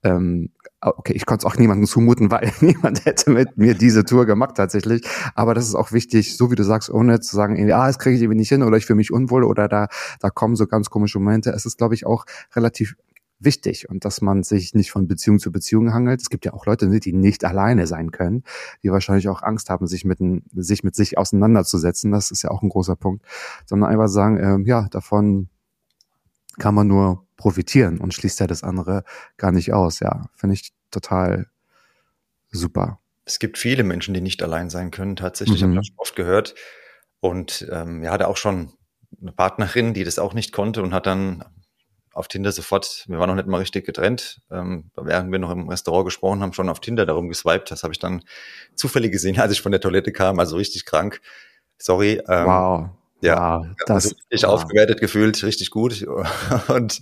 ähm, 0.03 0.51
okay, 0.79 1.13
ich 1.13 1.25
konnte 1.25 1.45
es 1.45 1.51
auch 1.51 1.57
niemandem 1.57 1.85
zumuten, 1.85 2.31
weil 2.31 2.51
niemand 2.61 3.03
hätte 3.05 3.31
mit 3.31 3.57
mir 3.57 3.73
diese 3.73 4.05
Tour 4.05 4.25
gemacht 4.25 4.55
tatsächlich. 4.55 5.05
Aber 5.35 5.53
das 5.53 5.67
ist 5.67 5.75
auch 5.75 5.91
wichtig, 5.91 6.37
so 6.37 6.49
wie 6.49 6.55
du 6.55 6.63
sagst, 6.63 6.89
ohne 6.89 7.19
zu 7.19 7.35
sagen, 7.35 7.57
ah, 7.73 7.87
das 7.87 7.99
kriege 7.99 8.15
ich 8.15 8.21
irgendwie 8.21 8.37
nicht 8.37 8.49
hin 8.49 8.63
oder 8.63 8.77
ich 8.77 8.85
fühle 8.85 8.97
mich 8.97 9.11
unwohl 9.11 9.43
oder 9.43 9.67
da 9.67 9.87
da 10.21 10.29
kommen 10.29 10.55
so 10.55 10.65
ganz 10.65 10.89
komische 10.89 11.19
Momente. 11.19 11.51
Es 11.51 11.65
ist, 11.65 11.77
glaube 11.77 11.95
ich, 11.95 12.05
auch 12.05 12.25
relativ 12.55 12.95
wichtig 13.45 13.87
und 13.89 14.03
dass 14.03 14.21
man 14.21 14.43
sich 14.43 14.73
nicht 14.73 14.91
von 14.91 15.07
Beziehung 15.07 15.39
zu 15.39 15.51
Beziehung 15.51 15.93
hangelt. 15.93 16.21
Es 16.21 16.29
gibt 16.29 16.45
ja 16.45 16.53
auch 16.53 16.65
Leute, 16.65 16.87
ne, 16.87 16.99
die 16.99 17.13
nicht 17.13 17.45
alleine 17.45 17.87
sein 17.87 18.11
können, 18.11 18.43
die 18.83 18.91
wahrscheinlich 18.91 19.29
auch 19.29 19.41
Angst 19.43 19.69
haben, 19.69 19.87
sich 19.87 20.03
mit, 20.03 20.19
sich 20.53 20.83
mit 20.83 20.95
sich 20.95 21.17
auseinanderzusetzen. 21.17 22.11
Das 22.11 22.31
ist 22.31 22.41
ja 22.41 22.51
auch 22.51 22.61
ein 22.61 22.69
großer 22.69 22.95
Punkt. 22.95 23.25
Sondern 23.65 23.89
einfach 23.89 24.07
sagen, 24.07 24.37
ähm, 24.37 24.65
ja, 24.65 24.87
davon 24.89 25.49
kann 26.57 26.75
man 26.75 26.87
nur 26.87 27.25
profitieren 27.37 27.99
und 27.99 28.13
schließt 28.13 28.39
ja 28.39 28.47
das 28.47 28.63
andere 28.63 29.03
gar 29.37 29.51
nicht 29.51 29.73
aus. 29.73 29.99
Ja, 29.99 30.29
finde 30.35 30.55
ich 30.55 30.73
total 30.91 31.47
super. 32.51 32.99
Es 33.25 33.39
gibt 33.39 33.57
viele 33.57 33.83
Menschen, 33.83 34.13
die 34.13 34.21
nicht 34.21 34.41
allein 34.43 34.69
sein 34.69 34.91
können. 34.91 35.15
Tatsächlich 35.15 35.61
Mhm. 35.61 35.65
habe 35.65 35.73
ich 35.73 35.79
das 35.79 35.87
schon 35.87 35.99
oft 35.99 36.15
gehört. 36.15 36.55
Und 37.19 37.67
ähm, 37.71 38.03
er 38.03 38.11
hatte 38.11 38.27
auch 38.27 38.37
schon 38.37 38.71
eine 39.21 39.31
Partnerin, 39.31 39.93
die 39.93 40.03
das 40.03 40.19
auch 40.19 40.33
nicht 40.33 40.51
konnte 40.51 40.83
und 40.83 40.93
hat 40.93 41.05
dann 41.07 41.43
auf 42.15 42.29
Tinder 42.29 42.53
sofort, 42.53 43.03
wir 43.09 43.19
waren 43.19 43.27
noch 43.27 43.35
nicht 43.35 43.47
mal 43.47 43.57
richtig 43.57 43.85
getrennt, 43.85 44.39
ähm, 44.49 44.89
während 44.95 45.31
wir 45.33 45.37
noch 45.37 45.51
im 45.51 45.67
Restaurant 45.67 46.05
gesprochen 46.05 46.41
haben, 46.41 46.53
schon 46.53 46.69
auf 46.69 46.79
Tinder 46.79 47.05
darum 47.05 47.27
geswiped. 47.27 47.69
Das 47.69 47.83
habe 47.83 47.91
ich 47.91 47.99
dann 47.99 48.23
zufällig 48.73 49.11
gesehen, 49.11 49.37
als 49.39 49.51
ich 49.51 49.61
von 49.61 49.73
der 49.73 49.81
Toilette 49.81 50.13
kam, 50.13 50.39
also 50.39 50.55
richtig 50.55 50.85
krank. 50.85 51.19
Sorry. 51.77 52.21
Ähm, 52.29 52.45
wow. 52.45 52.89
ja, 53.19 53.59
wow. 53.59 53.67
Das 53.85 54.05
also 54.05 54.15
richtig 54.31 54.43
wow. 54.43 54.53
aufgewertet 54.53 55.01
gefühlt, 55.01 55.43
richtig 55.43 55.71
gut. 55.71 56.07
Und 56.69 57.01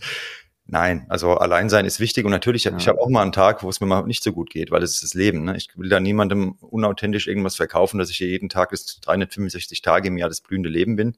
nein, 0.66 1.06
also 1.10 1.36
allein 1.36 1.70
sein 1.70 1.86
ist 1.86 2.00
wichtig. 2.00 2.26
Und 2.26 2.32
natürlich, 2.32 2.64
Ja. 2.64 2.76
ich 2.76 2.88
habe 2.88 3.00
auch 3.00 3.10
mal 3.10 3.22
einen 3.22 3.34
Tag, 3.34 3.62
wo 3.62 3.70
es 3.70 3.80
mir 3.82 3.88
mal 3.88 4.02
nicht 4.08 4.24
so 4.24 4.34
gut 4.34 4.50
geht, 4.50 4.72
weil 4.72 4.82
es 4.82 4.96
ist 4.96 5.04
das 5.04 5.14
Leben. 5.14 5.44
Ne? 5.44 5.56
Ich 5.58 5.70
will 5.78 5.90
da 5.90 6.00
niemandem 6.00 6.54
unauthentisch 6.60 7.28
irgendwas 7.28 7.56
verkaufen, 7.56 8.00
dass 8.00 8.10
ich 8.10 8.18
hier 8.18 8.30
jeden 8.30 8.50
Tag 8.50 8.72
das 8.72 9.00
365 9.02 9.84
Tage 9.84 10.08
im 10.08 10.18
Jahr 10.18 10.30
das 10.30 10.42
blühende 10.42 10.70
Leben 10.70 10.96
bin. 10.96 11.16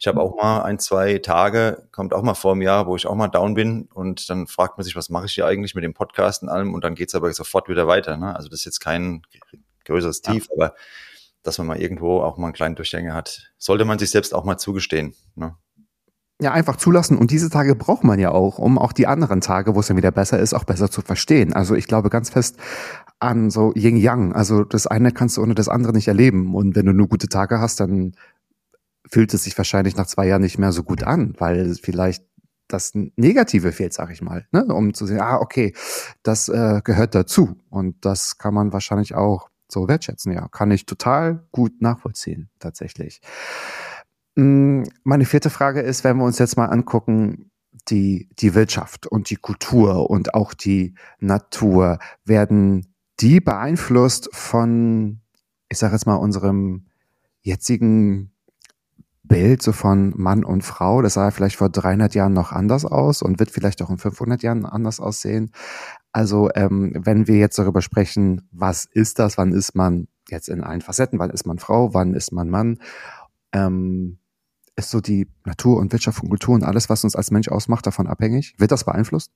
Ich 0.00 0.06
habe 0.06 0.18
auch 0.22 0.34
mal 0.34 0.62
ein, 0.62 0.78
zwei 0.78 1.18
Tage, 1.18 1.86
kommt 1.92 2.14
auch 2.14 2.22
mal 2.22 2.32
vor 2.32 2.54
im 2.54 2.62
Jahr, 2.62 2.86
wo 2.86 2.96
ich 2.96 3.06
auch 3.06 3.14
mal 3.14 3.28
down 3.28 3.52
bin 3.52 3.82
und 3.92 4.30
dann 4.30 4.46
fragt 4.46 4.78
man 4.78 4.84
sich, 4.84 4.96
was 4.96 5.10
mache 5.10 5.26
ich 5.26 5.32
hier 5.34 5.44
eigentlich 5.44 5.74
mit 5.74 5.84
dem 5.84 5.92
Podcast 5.92 6.42
und 6.42 6.48
allem 6.48 6.72
und 6.72 6.82
dann 6.84 6.94
geht's 6.94 7.14
aber 7.14 7.30
sofort 7.34 7.68
wieder 7.68 7.86
weiter. 7.86 8.16
Ne? 8.16 8.34
Also 8.34 8.48
das 8.48 8.60
ist 8.60 8.64
jetzt 8.64 8.80
kein 8.80 9.20
größeres 9.84 10.22
Tief, 10.22 10.46
Ja. 10.48 10.54
aber 10.56 10.74
dass 11.42 11.58
man 11.58 11.66
mal 11.66 11.78
irgendwo 11.78 12.22
auch 12.22 12.38
mal 12.38 12.46
einen 12.46 12.54
kleinen 12.54 12.76
Durchhänger 12.76 13.12
hat, 13.12 13.52
sollte 13.58 13.84
man 13.84 13.98
sich 13.98 14.10
selbst 14.10 14.34
auch 14.34 14.44
mal 14.44 14.56
zugestehen. 14.56 15.12
Ne? 15.34 15.54
Ja, 16.40 16.52
einfach 16.52 16.76
zulassen. 16.76 17.18
Und 17.18 17.30
diese 17.30 17.50
Tage 17.50 17.74
braucht 17.74 18.02
man 18.02 18.18
ja 18.18 18.30
auch, 18.30 18.58
um 18.58 18.78
auch 18.78 18.94
die 18.94 19.06
anderen 19.06 19.42
Tage, 19.42 19.74
wo 19.74 19.80
es 19.80 19.88
dann 19.88 19.98
wieder 19.98 20.12
besser 20.12 20.38
ist, 20.38 20.54
auch 20.54 20.64
besser 20.64 20.90
zu 20.90 21.02
verstehen. 21.02 21.52
Also 21.52 21.74
ich 21.74 21.86
glaube 21.86 22.08
ganz 22.08 22.30
fest 22.30 22.56
an 23.18 23.50
so 23.50 23.74
Yin-Yang. 23.74 24.32
Also 24.32 24.64
das 24.64 24.86
eine 24.86 25.12
kannst 25.12 25.36
du 25.36 25.42
ohne 25.42 25.54
das 25.54 25.68
andere 25.68 25.92
nicht 25.92 26.08
erleben. 26.08 26.54
Und 26.54 26.74
wenn 26.74 26.86
du 26.86 26.94
nur 26.94 27.08
gute 27.08 27.28
Tage 27.28 27.60
hast, 27.60 27.80
dann 27.80 28.14
fühlt 29.10 29.34
es 29.34 29.44
sich 29.44 29.56
wahrscheinlich 29.58 29.96
nach 29.96 30.06
zwei 30.06 30.26
Jahren 30.26 30.42
nicht 30.42 30.58
mehr 30.58 30.72
so 30.72 30.82
gut 30.82 31.02
an, 31.02 31.34
weil 31.38 31.74
vielleicht 31.74 32.24
das 32.68 32.92
Negative 32.94 33.72
fehlt, 33.72 33.92
sag 33.92 34.10
ich 34.12 34.22
mal, 34.22 34.46
ne? 34.52 34.64
um 34.66 34.94
zu 34.94 35.06
sehen, 35.06 35.20
ah, 35.20 35.38
okay, 35.38 35.74
das 36.22 36.48
äh, 36.48 36.80
gehört 36.84 37.14
dazu. 37.14 37.56
Und 37.68 38.04
das 38.04 38.38
kann 38.38 38.54
man 38.54 38.72
wahrscheinlich 38.72 39.14
auch 39.14 39.50
so 39.68 39.88
wertschätzen. 39.88 40.32
Ja, 40.32 40.48
kann 40.48 40.70
ich 40.70 40.86
total 40.86 41.46
gut 41.52 41.80
nachvollziehen, 41.82 42.50
tatsächlich. 42.58 43.20
Mm, 44.36 44.84
Meine 45.02 45.24
vierte 45.24 45.50
Frage 45.50 45.80
ist, 45.80 46.04
wenn 46.04 46.16
wir 46.16 46.24
uns 46.24 46.38
jetzt 46.38 46.56
mal 46.56 46.66
angucken, 46.66 47.50
die, 47.88 48.28
die 48.38 48.54
Wirtschaft 48.54 49.06
und 49.06 49.30
die 49.30 49.36
Kultur 49.36 50.10
und 50.10 50.34
auch 50.34 50.54
die 50.54 50.94
Natur, 51.18 51.98
werden 52.24 52.94
die 53.20 53.40
beeinflusst 53.40 54.28
von, 54.32 55.20
ich 55.68 55.78
sage 55.78 55.94
jetzt 55.94 56.06
mal, 56.06 56.16
unserem 56.16 56.86
jetzigen 57.42 58.32
Bild 59.30 59.62
so 59.62 59.70
von 59.70 60.12
Mann 60.16 60.44
und 60.44 60.62
Frau? 60.62 61.02
Das 61.02 61.14
sah 61.14 61.30
vielleicht 61.30 61.54
vor 61.54 61.70
300 61.70 62.16
Jahren 62.16 62.32
noch 62.32 62.50
anders 62.50 62.84
aus 62.84 63.22
und 63.22 63.38
wird 63.38 63.52
vielleicht 63.52 63.80
auch 63.80 63.88
in 63.88 63.96
500 63.96 64.42
Jahren 64.42 64.66
anders 64.66 64.98
aussehen. 64.98 65.52
Also 66.10 66.50
ähm, 66.56 66.92
wenn 67.04 67.28
wir 67.28 67.36
jetzt 67.36 67.56
darüber 67.56 67.80
sprechen, 67.80 68.48
was 68.50 68.86
ist 68.86 69.20
das, 69.20 69.38
wann 69.38 69.52
ist 69.52 69.76
man 69.76 70.08
jetzt 70.28 70.48
in 70.48 70.64
allen 70.64 70.80
Facetten, 70.80 71.20
wann 71.20 71.30
ist 71.30 71.46
man 71.46 71.60
Frau, 71.60 71.94
wann 71.94 72.12
ist 72.14 72.32
man 72.32 72.50
Mann, 72.50 72.80
ähm, 73.52 74.18
ist 74.74 74.90
so 74.90 75.00
die 75.00 75.28
Natur 75.44 75.78
und 75.78 75.92
Wirtschaft 75.92 76.20
und 76.24 76.28
Kultur 76.28 76.56
und 76.56 76.64
alles, 76.64 76.90
was 76.90 77.04
uns 77.04 77.14
als 77.14 77.30
Mensch 77.30 77.48
ausmacht, 77.48 77.86
davon 77.86 78.08
abhängig? 78.08 78.54
Wird 78.58 78.72
das 78.72 78.82
beeinflusst? 78.82 79.30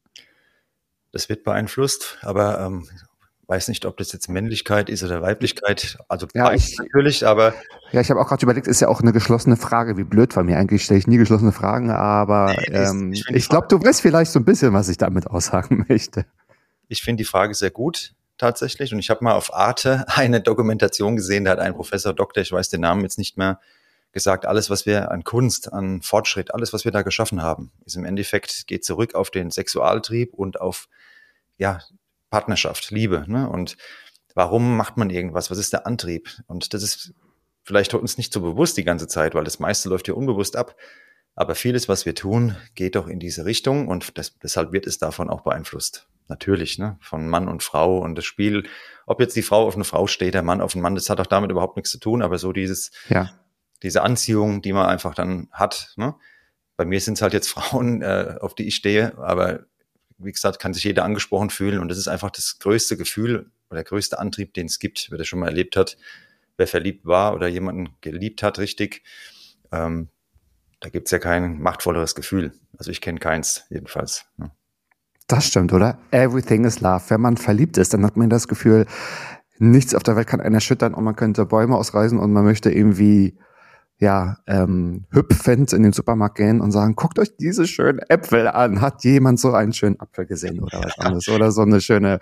Das 1.13 1.29
wird 1.29 1.45
beeinflusst, 1.45 2.19
aber 2.23 2.61
ähm, 2.61 2.89
weiß 3.47 3.69
nicht, 3.69 3.85
ob 3.87 3.97
das 3.99 4.13
jetzt 4.13 4.29
Männlichkeit 4.29 4.89
ist 4.89 5.03
oder 5.03 5.21
Weiblichkeit. 5.23 5.99
Also 6.09 6.27
Ja, 6.35 6.53
ich- 6.53 6.79
natürlich, 6.79 7.27
aber 7.27 7.55
Ja, 7.93 8.01
ich 8.01 8.11
habe 8.11 8.21
auch 8.21 8.29
gerade 8.29 8.43
überlegt, 8.43 8.67
ist 8.67 8.81
ja 8.81 8.89
auch 8.89 9.01
eine 9.01 9.13
geschlossene 9.13 9.57
Frage, 9.57 9.97
wie 9.97 10.05
blöd 10.05 10.33
von 10.33 10.47
mir. 10.47 10.57
Eigentlich 10.59 10.85
stelle 10.85 10.99
ich 10.99 11.07
nie 11.07 11.19
geschlossene 11.19 11.53
Fragen, 11.53 11.91
aber 11.91 12.55
Nee, 12.69 12.77
ähm, 12.77 13.13
ich 13.13 13.25
ich 13.31 13.49
glaube, 13.49 13.67
du 13.69 13.83
weißt 13.83 14.01
vielleicht 14.01 14.33
so 14.33 14.39
ein 14.39 14.45
bisschen, 14.45 14.73
was 14.73 14.89
ich 14.89 14.97
damit 14.99 15.27
aussagen 15.27 15.85
möchte. 15.89 16.25
ich 16.89 17.03
finde 17.03 17.23
die 17.23 17.29
Frage 17.29 17.55
sehr 17.55 17.71
gut 17.71 18.15
tatsächlich. 18.37 18.93
Und 18.93 18.99
ich 18.99 19.11
habe 19.11 19.23
mal 19.23 19.35
auf 19.35 19.55
Arte 19.55 20.05
eine 20.17 20.41
Dokumentation 20.41 21.17
gesehen, 21.17 21.45
da 21.45 21.53
hat 21.53 21.59
ein 21.61 21.75
Professor 21.75 22.13
Doktor, 22.15 22.43
ich 22.43 22.51
weiß 22.53 22.69
den 22.71 22.81
Namen 22.81 23.03
jetzt 23.03 23.19
nicht 23.19 23.37
mehr, 23.39 23.61
gesagt, 24.13 24.47
alles, 24.47 24.71
was 24.71 24.87
wir 24.87 25.11
an 25.11 25.25
Kunst, 25.25 25.73
an 25.73 26.01
Fortschritt, 26.03 26.55
alles, 26.55 26.73
was 26.73 26.85
wir 26.85 26.93
da 26.93 27.03
geschaffen 27.03 27.43
haben, 27.43 27.73
ist 27.85 27.97
im 27.97 28.05
Endeffekt, 28.05 28.67
geht 28.69 28.85
zurück 28.85 29.15
auf 29.17 29.31
den 29.31 29.51
Sexualtrieb 29.51 30.33
und 30.35 30.61
auf 30.61 30.89
ja, 31.59 31.81
Partnerschaft, 32.35 32.91
Liebe. 32.91 33.25
Ne? 33.29 33.49
Und 33.49 33.77
warum 34.35 34.77
macht 34.77 34.97
man 34.97 35.09
irgendwas? 35.09 35.53
Was 35.53 35.59
ist 35.59 35.73
der 35.73 35.87
Antrieb? 35.87 36.29
Und 36.49 36.75
das 36.75 36.83
ist 36.83 37.15
vielleicht 37.63 37.95
uns 37.95 38.19
nicht 38.19 38.33
so 38.33 38.41
bewusst 38.41 38.77
die 38.77 38.83
ganze 38.83 39.07
Zeit, 39.07 39.37
weil 39.37 39.45
das 39.45 39.61
meiste 39.61 39.89
läuft 39.89 40.09
ja 40.09 40.15
unbewusst 40.15 40.57
ab. 40.57 40.75
Aber 41.37 41.55
vieles, 41.55 41.89
was 41.89 42.07
wir 42.07 42.17
tun, 42.17 42.57
geht 42.75 42.97
doch 42.97 43.07
in 43.07 43.21
diese 43.21 43.45
Richtung 43.45 43.87
und 43.87 44.19
das, 44.19 44.37
deshalb 44.41 44.73
wird 44.73 44.89
es 44.89 44.99
davon 44.99 45.31
auch 45.31 45.43
beeinflusst. 45.43 46.09
Natürlich, 46.27 46.77
ne? 46.77 46.97
Von 47.01 47.29
Mann 47.29 47.47
und 47.47 47.63
Frau 47.63 47.99
und 47.99 48.17
das 48.17 48.25
Spiel, 48.25 48.67
ob 49.07 49.21
jetzt 49.21 49.37
die 49.37 49.43
Frau 49.43 49.65
auf 49.65 49.77
eine 49.77 49.85
Frau 49.85 50.09
steht, 50.09 50.35
der 50.35 50.43
Mann 50.43 50.61
auf 50.61 50.75
einen 50.75 50.83
Mann, 50.83 50.97
das 50.97 51.09
hat 51.09 51.21
auch 51.21 51.27
damit 51.29 51.53
überhaupt 51.53 51.77
nichts 51.77 51.93
zu 51.93 51.99
tun, 52.01 52.21
aber 52.21 52.39
so 52.39 52.53
dieses, 52.53 52.91
Ja. 53.09 53.31
diese 53.85 54.03
Anziehung, 54.03 54.61
die 54.61 54.73
man 54.73 54.87
einfach 54.87 55.15
dann 55.15 55.47
hat. 55.53 55.93
Ne? 55.97 56.17
Bei 56.77 56.85
mir 56.85 57.01
sind 57.01 57.15
es 57.15 57.23
halt 57.23 57.33
jetzt 57.33 57.49
Frauen, 57.55 58.03
äh, 58.03 58.39
auf 58.41 58.57
die 58.57 58.67
ich 58.67 58.75
stehe, 58.75 59.17
aber 59.19 59.67
wie 60.25 60.33
gesagt, 60.33 60.59
kann 60.59 60.75
sich 60.75 60.85
jeder 60.85 61.05
angesprochen 61.05 61.51
fühlen 61.51 61.79
und 61.79 61.89
das 61.89 61.99
ist 61.99 62.09
einfach 62.09 62.31
das 62.31 62.59
größte 62.59 62.97
Gefühl 62.97 63.51
oder 63.69 63.77
der 63.77 63.85
größte 63.85 64.19
Antrieb, 64.19 64.55
den 64.55 64.67
es 64.67 64.79
gibt, 64.79 65.09
wer 65.11 65.19
das 65.19 65.27
schon 65.27 65.39
mal 65.39 65.49
erlebt 65.49 65.77
hat, 65.77 65.97
wer 66.57 66.67
verliebt 66.67 67.07
war 67.07 67.35
oder 67.35 67.49
jemanden 67.49 67.97
geliebt 68.01 68.43
hat, 68.43 68.59
richtig. 68.59 69.03
Ähm, 69.73 70.09
da 70.81 70.89
gibt's 70.91 71.11
ja 71.11 71.19
kein 71.19 71.61
machtvolleres 71.61 72.15
Gefühl. 72.15 72.53
Also 72.77 72.91
ich 72.91 73.01
kenne 73.01 73.19
keins, 73.19 73.65
jedenfalls. 73.71 74.27
Ne? 74.37 74.51
Das 75.27 75.47
stimmt, 75.47 75.73
oder? 75.73 75.99
Everything 76.11 76.65
is 76.65 76.81
love. 76.81 77.05
Wenn 77.09 77.21
man 77.21 77.37
verliebt 77.37 77.79
ist, 77.79 77.95
dann 77.95 78.05
hat 78.05 78.17
man 78.17 78.29
das 78.29 78.49
Gefühl, 78.49 78.87
nichts 79.59 79.95
auf 79.95 80.03
der 80.03 80.17
Welt 80.17 80.27
kann 80.27 80.41
einen 80.41 80.55
erschüttern 80.55 80.95
und 80.95 81.05
man 81.05 81.17
könnte 81.17 81.47
Bäume 81.47 81.77
ausreißen 81.77 82.19
und 82.19 82.33
man 82.33 82.45
möchte 82.45 82.71
irgendwie, 82.71 83.39
ja, 83.99 84.39
ähm, 84.47 85.07
hüpfend 85.11 85.73
in 85.73 85.83
den 85.83 85.93
Supermarkt 85.93 86.37
gehen 86.37 86.61
und 86.61 86.73
sagen, 86.73 86.95
guckt 86.95 87.19
euch 87.19 87.37
diese 87.37 87.67
schönen 87.67 88.01
Äpfel 88.01 88.49
an. 88.49 88.81
Hat 88.81 89.05
jemand 89.05 89.41
so 89.41 89.53
einen 89.53 89.73
schönen 89.73 89.99
Apfel 90.01 90.27
gesehen 90.27 90.61
oder 90.61 90.83
was 90.83 90.99
anderes? 90.99 91.29
Oder 91.29 91.53
so 91.53 91.63
eine 91.63 91.81
schöne 91.81 92.19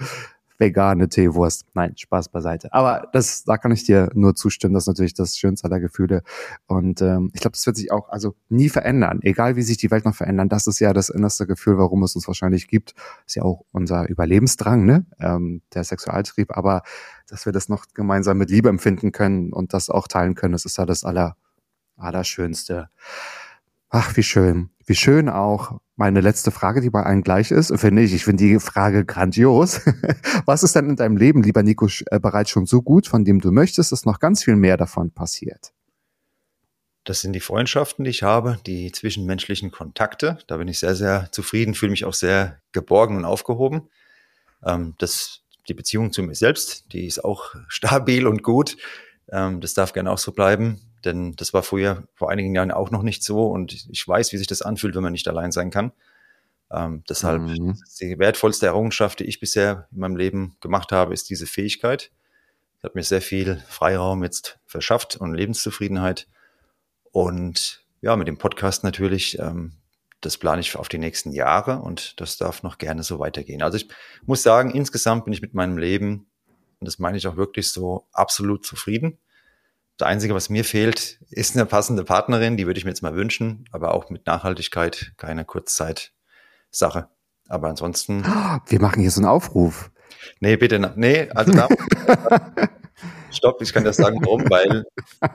vegane 0.62 1.08
Teewurst. 1.08 1.64
Nein, 1.74 1.96
Spaß 1.96 2.28
beiseite. 2.28 2.72
Aber 2.72 3.08
das, 3.12 3.42
da 3.42 3.58
kann 3.58 3.72
ich 3.72 3.84
dir 3.84 4.10
nur 4.14 4.34
zustimmen. 4.36 4.74
Das 4.74 4.84
ist 4.84 4.88
natürlich 4.88 5.14
das 5.14 5.36
Schönste 5.36 5.66
aller 5.66 5.80
Gefühle. 5.80 6.22
Und 6.66 7.02
ähm, 7.02 7.30
ich 7.34 7.40
glaube, 7.40 7.56
das 7.56 7.66
wird 7.66 7.76
sich 7.76 7.90
auch 7.90 8.08
also 8.10 8.36
nie 8.48 8.68
verändern. 8.68 9.18
Egal 9.22 9.56
wie 9.56 9.62
sich 9.62 9.76
die 9.76 9.90
Welt 9.90 10.04
noch 10.04 10.14
verändern, 10.14 10.48
das 10.48 10.68
ist 10.68 10.78
ja 10.78 10.92
das 10.92 11.08
innerste 11.08 11.46
Gefühl, 11.46 11.78
warum 11.78 12.02
es 12.04 12.14
uns 12.14 12.28
wahrscheinlich 12.28 12.68
gibt. 12.68 12.94
Ist 13.26 13.34
ja 13.34 13.42
auch 13.42 13.64
unser 13.72 14.08
Überlebensdrang, 14.08 14.84
ne? 14.84 15.04
Ähm, 15.18 15.62
der 15.74 15.82
Sexualtrieb. 15.82 16.56
Aber 16.56 16.82
dass 17.28 17.44
wir 17.44 17.52
das 17.52 17.68
noch 17.68 17.86
gemeinsam 17.94 18.38
mit 18.38 18.50
Liebe 18.50 18.68
empfinden 18.68 19.10
können 19.10 19.52
und 19.52 19.74
das 19.74 19.90
auch 19.90 20.06
teilen 20.06 20.36
können, 20.36 20.52
das 20.52 20.64
ist 20.64 20.78
ja 20.78 20.86
das 20.86 21.02
aller, 21.02 21.36
Allerschönste. 21.96 22.88
Ach, 23.88 24.16
wie 24.16 24.22
schön. 24.22 24.70
Wie 24.86 24.94
schön 24.94 25.28
auch 25.28 25.78
meine 25.96 26.20
letzte 26.20 26.50
Frage, 26.50 26.80
die 26.80 26.90
bei 26.90 27.02
allen 27.02 27.22
gleich 27.22 27.50
ist, 27.50 27.78
finde 27.78 28.02
ich. 28.02 28.14
Ich 28.14 28.24
finde 28.24 28.44
die 28.44 28.58
Frage 28.58 29.04
grandios. 29.04 29.80
Was 30.46 30.62
ist 30.62 30.74
denn 30.74 30.88
in 30.88 30.96
deinem 30.96 31.16
Leben, 31.16 31.42
lieber 31.42 31.62
Nico, 31.62 31.88
äh, 32.06 32.18
bereits 32.18 32.50
schon 32.50 32.66
so 32.66 32.82
gut, 32.82 33.06
von 33.06 33.24
dem 33.24 33.40
du 33.40 33.52
möchtest, 33.52 33.92
dass 33.92 34.04
noch 34.04 34.18
ganz 34.18 34.42
viel 34.42 34.56
mehr 34.56 34.76
davon 34.76 35.10
passiert? 35.10 35.72
Das 37.04 37.20
sind 37.20 37.32
die 37.32 37.40
Freundschaften, 37.40 38.04
die 38.04 38.10
ich 38.10 38.22
habe, 38.22 38.58
die 38.64 38.92
zwischenmenschlichen 38.92 39.70
Kontakte. 39.70 40.38
Da 40.46 40.56
bin 40.56 40.68
ich 40.68 40.78
sehr, 40.78 40.94
sehr 40.94 41.28
zufrieden, 41.32 41.74
fühle 41.74 41.90
mich 41.90 42.04
auch 42.04 42.14
sehr 42.14 42.60
geborgen 42.72 43.16
und 43.16 43.24
aufgehoben. 43.24 43.88
Ähm, 44.64 44.94
das, 44.98 45.42
die 45.68 45.74
Beziehung 45.74 46.12
zu 46.12 46.22
mir 46.22 46.34
selbst, 46.34 46.92
die 46.92 47.06
ist 47.06 47.24
auch 47.24 47.54
stabil 47.68 48.26
und 48.26 48.42
gut. 48.42 48.76
Ähm, 49.30 49.60
das 49.60 49.74
darf 49.74 49.92
gerne 49.92 50.10
auch 50.10 50.18
so 50.18 50.32
bleiben, 50.32 50.80
denn 51.04 51.34
das 51.36 51.52
war 51.52 51.62
früher 51.62 52.06
vor 52.14 52.30
einigen 52.30 52.54
Jahren 52.54 52.70
auch 52.70 52.90
noch 52.90 53.02
nicht 53.02 53.24
so 53.24 53.46
und 53.48 53.72
ich 53.90 54.06
weiß, 54.06 54.32
wie 54.32 54.36
sich 54.38 54.46
das 54.46 54.62
anfühlt, 54.62 54.94
wenn 54.94 55.02
man 55.02 55.12
nicht 55.12 55.28
allein 55.28 55.52
sein 55.52 55.70
kann. 55.70 55.92
Ähm, 56.70 57.04
deshalb 57.08 57.42
Mhm. 57.42 57.76
die 58.00 58.18
wertvollste 58.18 58.66
Errungenschaft, 58.66 59.20
die 59.20 59.24
ich 59.24 59.40
bisher 59.40 59.88
in 59.92 59.98
meinem 59.98 60.16
Leben 60.16 60.56
gemacht 60.60 60.92
habe, 60.92 61.12
ist 61.12 61.28
diese 61.28 61.46
Fähigkeit. 61.46 62.10
Das 62.80 62.90
hat 62.90 62.94
mir 62.94 63.02
sehr 63.04 63.22
viel 63.22 63.62
Freiraum 63.68 64.22
jetzt 64.22 64.58
verschafft 64.66 65.16
und 65.16 65.34
Lebenszufriedenheit. 65.34 66.28
Und 67.12 67.84
ja, 68.00 68.16
mit 68.16 68.26
dem 68.26 68.38
Podcast 68.38 68.84
natürlich, 68.84 69.38
ähm, 69.38 69.74
das 70.20 70.38
plane 70.38 70.60
ich 70.60 70.76
auf 70.76 70.88
die 70.88 70.98
nächsten 70.98 71.32
Jahre 71.32 71.80
und 71.80 72.20
das 72.20 72.36
darf 72.38 72.62
noch 72.62 72.78
gerne 72.78 73.02
so 73.02 73.18
weitergehen. 73.18 73.62
Also 73.62 73.76
ich 73.76 73.88
muss 74.24 74.42
sagen, 74.42 74.70
insgesamt 74.70 75.24
bin 75.24 75.32
ich 75.34 75.42
mit 75.42 75.52
meinem 75.54 75.76
Leben, 75.78 76.26
und 76.80 76.86
das 76.86 76.98
meine 76.98 77.18
ich 77.18 77.26
auch 77.26 77.36
wirklich 77.36 77.70
so, 77.70 78.06
absolut 78.12 78.64
zufrieden. 78.64 79.18
Das 80.02 80.08
Einzige, 80.08 80.34
was 80.34 80.48
mir 80.48 80.64
fehlt, 80.64 81.20
ist 81.30 81.54
eine 81.54 81.64
passende 81.64 82.02
Partnerin, 82.02 82.56
die 82.56 82.66
würde 82.66 82.76
ich 82.76 82.84
mir 82.84 82.90
jetzt 82.90 83.04
mal 83.04 83.14
wünschen, 83.14 83.66
aber 83.70 83.94
auch 83.94 84.10
mit 84.10 84.26
Nachhaltigkeit 84.26 85.12
keine 85.16 85.44
Kurzzeit-Sache. 85.44 87.08
Aber 87.46 87.68
ansonsten, 87.68 88.24
Wir 88.66 88.80
machen 88.80 89.00
hier 89.00 89.12
so 89.12 89.20
einen 89.20 89.28
Aufruf. 89.28 89.92
nee, 90.40 90.56
bitte, 90.56 90.80
nee, 90.96 91.30
also 91.30 91.52
da, 91.52 91.68
stopp, 93.30 93.62
ich 93.62 93.72
kann 93.72 93.84
das 93.84 93.96
sagen, 93.96 94.18
warum, 94.24 94.42
weil, 94.50 94.82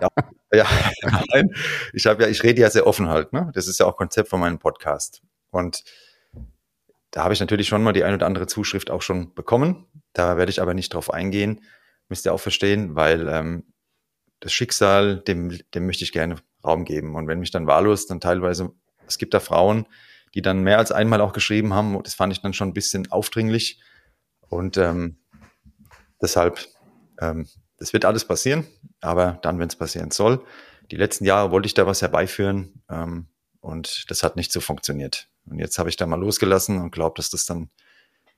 ja, 0.01 0.09
ja 0.51 0.65
nein, 1.32 1.49
ich 1.93 2.05
habe 2.05 2.24
ja, 2.24 2.28
ich 2.28 2.43
rede 2.43 2.59
ja 2.59 2.70
sehr 2.70 2.86
offen 2.86 3.07
halt, 3.07 3.32
ne? 3.32 3.49
Das 3.53 3.70
ist 3.70 3.80
ja 3.80 3.86
auch 3.86 3.95
Konzept 3.95 4.28
von 4.28 4.41
meinem 4.41 4.59
Podcast. 4.59 5.22
Und 5.49 5.86
da 7.11 7.24
habe 7.24 7.34
ich 7.34 7.39
natürlich 7.39 7.70
schon 7.70 7.84
mal 7.84 7.93
die 7.93 8.03
ein 8.03 8.15
oder 8.15 8.26
andere 8.26 8.47
Zuschrift 8.47 8.91
auch 8.91 9.01
schon 9.01 9.34
bekommen. 9.34 9.88
Da 10.11 10.36
werde 10.36 10.49
ich 10.49 10.61
aber 10.61 10.74
nicht 10.74 10.93
drauf 10.93 11.13
eingehen. 11.13 11.61
Müsst 12.09 12.26
ihr 12.26 12.34
auch 12.34 12.41
verstehen, 12.41 12.95
weil 12.95 13.30
ähm, 13.30 13.63
das 14.39 14.53
Schicksal, 14.53 15.17
dem, 15.19 15.57
dem 15.73 15.85
möchte 15.85 16.03
ich 16.03 16.11
gerne 16.11 16.35
Raum 16.63 16.85
geben. 16.85 17.15
Und 17.15 17.27
wenn 17.27 17.39
mich 17.39 17.51
dann 17.51 17.67
wahllos 17.67 18.07
dann 18.07 18.19
teilweise, 18.19 18.71
es 19.07 19.17
gibt 19.17 19.33
da 19.33 19.39
Frauen, 19.39 19.88
die 20.33 20.41
dann 20.41 20.61
mehr 20.61 20.77
als 20.77 20.91
einmal 20.91 21.21
auch 21.21 21.33
geschrieben 21.33 21.73
haben, 21.73 22.01
das 22.03 22.13
fand 22.13 22.33
ich 22.33 22.41
dann 22.41 22.53
schon 22.53 22.69
ein 22.69 22.73
bisschen 22.73 23.11
aufdringlich. 23.11 23.81
Und 24.49 24.77
ähm, 24.77 25.17
deshalb, 26.21 26.59
ähm, 27.19 27.47
das 27.77 27.93
wird 27.93 28.05
alles 28.05 28.25
passieren, 28.25 28.65
aber 29.01 29.39
dann, 29.41 29.59
wenn 29.59 29.69
es 29.69 29.75
passieren 29.75 30.11
soll. 30.11 30.43
Die 30.91 30.95
letzten 30.95 31.25
Jahre 31.25 31.51
wollte 31.51 31.67
ich 31.67 31.73
da 31.73 31.85
was 31.85 32.01
herbeiführen 32.01 32.81
ähm, 32.89 33.27
und 33.59 34.05
das 34.09 34.23
hat 34.23 34.35
nicht 34.35 34.51
so 34.51 34.61
funktioniert. 34.61 35.29
Und 35.45 35.59
jetzt 35.59 35.77
habe 35.79 35.89
ich 35.89 35.95
da 35.95 36.05
mal 36.05 36.19
losgelassen 36.19 36.79
und 36.81 36.91
glaube, 36.91 37.15
dass 37.17 37.29
das 37.29 37.45
dann 37.45 37.69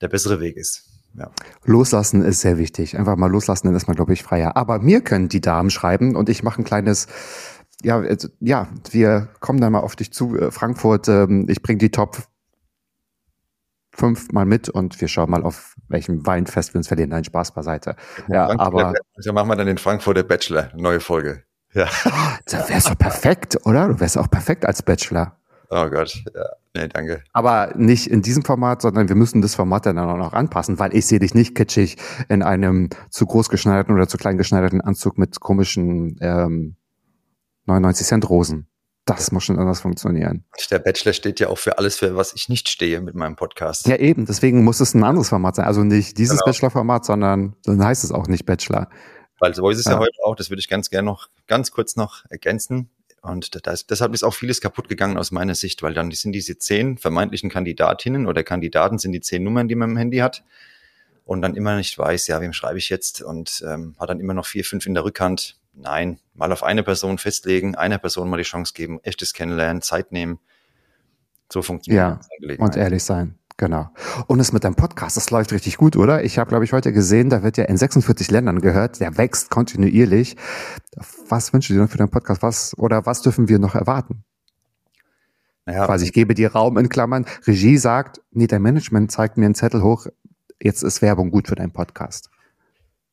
der 0.01 0.07
bessere 0.07 0.39
Weg 0.39 0.55
ist. 0.55 0.88
Ja. 1.15 1.31
Loslassen 1.65 2.21
ist 2.21 2.41
sehr 2.41 2.57
wichtig. 2.57 2.97
Einfach 2.97 3.15
mal 3.15 3.29
loslassen, 3.29 3.67
dann 3.67 3.75
ist 3.75 3.87
man, 3.87 3.95
glaube 3.95 4.13
ich, 4.13 4.23
freier. 4.23 4.55
Aber 4.55 4.79
mir 4.79 5.01
können 5.01 5.27
die 5.29 5.41
Damen 5.41 5.69
schreiben 5.69 6.15
und 6.15 6.29
ich 6.29 6.43
mache 6.43 6.61
ein 6.61 6.63
kleines, 6.65 7.07
ja, 7.81 7.97
also, 7.99 8.29
ja, 8.39 8.67
wir 8.91 9.29
kommen 9.39 9.59
dann 9.59 9.71
mal 9.73 9.79
auf 9.79 9.95
dich 9.95 10.13
zu, 10.13 10.37
äh, 10.37 10.51
Frankfurt. 10.51 11.07
Ähm, 11.07 11.45
ich 11.49 11.61
bringe 11.61 11.79
die 11.79 11.91
Top 11.91 12.17
fünf 13.91 14.31
mal 14.31 14.45
mit 14.45 14.69
und 14.69 15.01
wir 15.01 15.07
schauen 15.07 15.29
mal, 15.29 15.43
auf 15.43 15.75
welchem 15.89 16.25
Weinfest 16.25 16.73
wir 16.73 16.79
uns 16.79 16.87
verlieren. 16.87 17.09
Nein, 17.09 17.23
Spaß 17.23 17.53
beiseite. 17.53 17.95
Ja, 18.27 18.47
aber 18.59 18.93
Ba- 18.93 18.93
so 19.17 19.33
machen 19.33 19.49
wir 19.49 19.55
dann 19.55 19.67
den 19.67 19.77
Frankfurter 19.77 20.23
Bachelor, 20.23 20.71
neue 20.75 20.99
Folge. 20.99 21.43
Ja. 21.73 21.87
da 22.45 22.69
wär's 22.69 22.85
doch 22.85 22.97
perfekt, 22.97 23.57
oder? 23.65 23.89
Du 23.89 23.99
wärst 23.99 24.17
auch 24.17 24.29
perfekt 24.29 24.65
als 24.65 24.81
Bachelor. 24.81 25.35
Oh 25.69 25.87
Gott, 25.89 26.23
ja. 26.35 26.45
Nee, 26.75 26.87
danke. 26.87 27.23
Aber 27.31 27.73
nicht 27.75 28.07
in 28.07 28.21
diesem 28.21 28.43
Format, 28.43 28.81
sondern 28.81 29.07
wir 29.07 29.15
müssen 29.15 29.41
das 29.41 29.55
Format 29.55 29.85
dann 29.85 29.99
auch 29.99 30.17
noch 30.17 30.33
anpassen, 30.33 30.79
weil 30.79 30.95
ich 30.95 31.05
sehe 31.05 31.19
dich 31.19 31.35
nicht 31.35 31.55
kitschig 31.55 31.97
in 32.27 32.41
einem 32.41 32.89
zu 33.11 33.25
groß 33.25 33.49
geschneiderten 33.49 33.93
oder 33.93 34.07
zu 34.07 34.17
klein 34.17 34.37
geschneiderten 34.37 34.81
Anzug 34.81 35.17
mit 35.17 35.39
komischen 35.39 36.17
ähm, 36.21 36.75
99 37.65 38.07
Cent 38.07 38.29
Rosen. 38.29 38.67
Das 39.05 39.31
muss 39.31 39.43
schon 39.43 39.57
anders 39.57 39.81
funktionieren. 39.81 40.45
Der 40.69 40.79
Bachelor 40.79 41.13
steht 41.13 41.39
ja 41.39 41.49
auch 41.49 41.57
für 41.57 41.77
alles, 41.79 41.97
für 41.97 42.15
was 42.15 42.33
ich 42.33 42.47
nicht 42.49 42.69
stehe 42.69 43.01
mit 43.01 43.15
meinem 43.15 43.35
Podcast. 43.35 43.87
Ja, 43.87 43.95
eben. 43.95 44.25
Deswegen 44.25 44.63
muss 44.63 44.79
es 44.79 44.93
ein 44.93 45.03
anderes 45.03 45.29
Format 45.29 45.55
sein. 45.55 45.65
Also 45.65 45.83
nicht 45.83 46.17
dieses 46.17 46.39
Genau. 46.39 46.45
Bachelor-Format, 46.45 47.05
sondern 47.05 47.55
dann 47.63 47.83
heißt 47.83 48.03
es 48.03 48.11
auch 48.11 48.27
nicht 48.27 48.45
Bachelor. 48.45 48.89
Weil 49.39 49.55
so 49.55 49.69
ist 49.69 49.79
es 49.79 49.85
ja. 49.85 49.93
Ja. 49.93 49.99
heute 49.99 50.17
auch, 50.23 50.35
das 50.35 50.49
würde 50.51 50.59
ich 50.59 50.67
ganz 50.69 50.89
gerne 50.89 51.07
noch 51.07 51.29
ganz 51.47 51.71
kurz 51.71 51.95
noch 51.95 52.25
ergänzen. 52.29 52.91
Und 53.21 53.65
da 53.65 53.71
ist, 53.71 53.89
deshalb 53.89 54.13
ist 54.13 54.23
auch 54.23 54.33
vieles 54.33 54.61
kaputt 54.61 54.87
gegangen 54.87 55.17
aus 55.17 55.31
meiner 55.31 55.55
Sicht, 55.55 55.83
weil 55.83 55.93
dann 55.93 56.11
sind 56.11 56.31
diese 56.31 56.57
zehn 56.57 56.97
vermeintlichen 56.97 57.49
Kandidatinnen 57.49 58.27
oder 58.27 58.43
Kandidaten 58.43 58.97
sind 58.97 59.11
die 59.11 59.21
zehn 59.21 59.43
Nummern, 59.43 59.67
die 59.67 59.75
man 59.75 59.91
im 59.91 59.97
Handy 59.97 60.17
hat 60.17 60.43
und 61.25 61.41
dann 61.41 61.55
immer 61.55 61.75
nicht 61.75 61.97
weiß, 61.97 62.27
ja, 62.27 62.41
wem 62.41 62.53
schreibe 62.53 62.79
ich 62.79 62.89
jetzt 62.89 63.21
und 63.21 63.63
ähm, 63.67 63.95
hat 63.99 64.09
dann 64.09 64.19
immer 64.19 64.33
noch 64.33 64.45
vier, 64.45 64.65
fünf 64.65 64.85
in 64.85 64.93
der 64.93 65.03
Rückhand. 65.03 65.59
Nein, 65.73 66.19
mal 66.33 66.51
auf 66.51 66.63
eine 66.63 66.81
Person 66.81 67.17
festlegen, 67.17 67.75
einer 67.75 67.99
Person 67.99 68.29
mal 68.29 68.37
die 68.37 68.43
Chance 68.43 68.73
geben, 68.73 68.99
echtes 69.03 69.33
Kennenlernen, 69.33 69.81
Zeit 69.81 70.11
nehmen. 70.11 70.39
So 71.51 71.61
funktioniert 71.61 72.01
Ja, 72.01 72.19
das. 72.47 72.57
Und 72.57 72.75
ehrlich 72.75 73.03
sein. 73.03 73.37
Genau. 73.59 73.89
Und 74.27 74.39
es 74.39 74.53
mit 74.53 74.63
deinem 74.63 74.75
Podcast, 74.75 75.17
das 75.17 75.31
läuft 75.31 75.51
richtig 75.51 75.75
gut, 75.75 75.97
oder? 75.97 76.23
Ich 76.23 76.39
habe, 76.39 76.47
glaube 76.47 76.63
ich, 76.63 76.71
heute 76.71 76.93
gesehen, 76.93 77.29
da 77.29 77.43
wird 77.43 77.57
ja 77.57 77.65
in 77.65 77.75
46 77.75 78.31
Ländern 78.31 78.61
gehört, 78.61 79.01
der 79.01 79.17
wächst 79.17 79.49
kontinuierlich. 79.49 80.37
Was 81.27 81.51
wünschst 81.51 81.69
du 81.69 81.73
dir 81.73 81.81
noch 81.81 81.89
für 81.89 81.97
deinen 81.97 82.09
Podcast? 82.09 82.41
Was 82.41 82.73
oder 82.77 83.05
was 83.05 83.21
dürfen 83.21 83.49
wir 83.49 83.59
noch 83.59 83.75
erwarten? 83.75 84.23
Naja, 85.65 85.85
Quasi, 85.85 86.05
ich 86.05 86.13
gebe 86.13 86.35
dir 86.35 86.53
Raum 86.53 86.77
in 86.77 86.87
Klammern. 86.87 87.25
Regie 87.45 87.75
sagt, 87.75 88.21
nee, 88.31 88.47
dein 88.47 88.61
Management 88.61 89.11
zeigt 89.11 89.35
mir 89.35 89.43
einen 89.43 89.55
Zettel 89.55 89.83
hoch, 89.83 90.07
jetzt 90.61 90.81
ist 90.81 91.01
Werbung 91.01 91.29
gut 91.29 91.49
für 91.49 91.55
deinen 91.55 91.73
Podcast. 91.73 92.29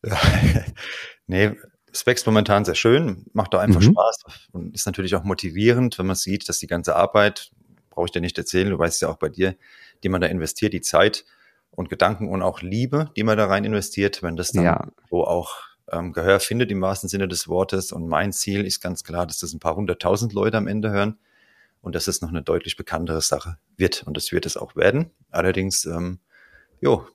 Ja. 0.04 0.16
nee, 1.26 1.56
es 1.92 2.06
wächst 2.06 2.24
momentan 2.24 2.64
sehr 2.64 2.76
schön, 2.76 3.26
macht 3.32 3.52
doch 3.52 3.58
einfach 3.58 3.80
Mhm. 3.80 3.86
Spaß 3.86 4.48
und 4.52 4.74
ist 4.76 4.86
natürlich 4.86 5.16
auch 5.16 5.24
motivierend, 5.24 5.98
wenn 5.98 6.06
man 6.06 6.14
sieht, 6.14 6.48
dass 6.48 6.58
die 6.58 6.68
ganze 6.68 6.94
Arbeit, 6.94 7.50
brauche 7.96 8.06
ich 8.06 8.12
dir 8.12 8.20
nicht 8.20 8.38
erzählen, 8.38 8.70
du 8.70 8.78
weißt 8.78 9.02
ja 9.02 9.08
auch 9.08 9.16
bei 9.16 9.28
dir, 9.28 9.56
die 10.04 10.08
man 10.08 10.20
da 10.20 10.28
investiert, 10.28 10.72
die 10.72 10.80
Zeit 10.82 11.24
und 11.70 11.88
Gedanken 11.88 12.28
und 12.28 12.42
auch 12.42 12.62
Liebe, 12.62 13.10
die 13.16 13.24
man 13.24 13.36
da 13.36 13.46
rein 13.46 13.64
investiert, 13.64 14.22
wenn 14.22 14.36
das 14.36 14.52
dann 14.52 14.64
Ja. 14.64 14.88
so 15.10 15.26
auch 15.26 15.54
ähm, 15.90 16.12
Gehör 16.12 16.38
findet 16.40 16.70
im 16.70 16.80
wahrsten 16.80 17.08
Sinne 17.08 17.26
des 17.28 17.48
Wortes. 17.48 17.92
Und 17.92 18.06
mein 18.08 18.32
Ziel 18.32 18.66
ist 18.66 18.80
ganz 18.80 19.02
klar, 19.04 19.26
dass 19.26 19.38
das 19.38 19.52
ein 19.52 19.60
paar 19.60 19.76
hunderttausend 19.76 20.32
Leute 20.32 20.56
am 20.56 20.68
Ende 20.68 20.90
hören. 20.90 21.18
und 21.82 21.94
dass 21.94 22.08
es 22.08 22.20
noch 22.20 22.30
eine 22.30 22.42
deutlich 22.42 22.76
bekanntere 22.76 23.20
Sache 23.20 23.58
wird. 23.76 24.02
Und 24.04 24.16
das 24.16 24.32
wird 24.32 24.44
es 24.44 24.56
auch 24.56 24.74
werden. 24.74 25.10
Allerdings, 25.30 25.84
ähm, 25.84 26.18
jo, 26.80 27.06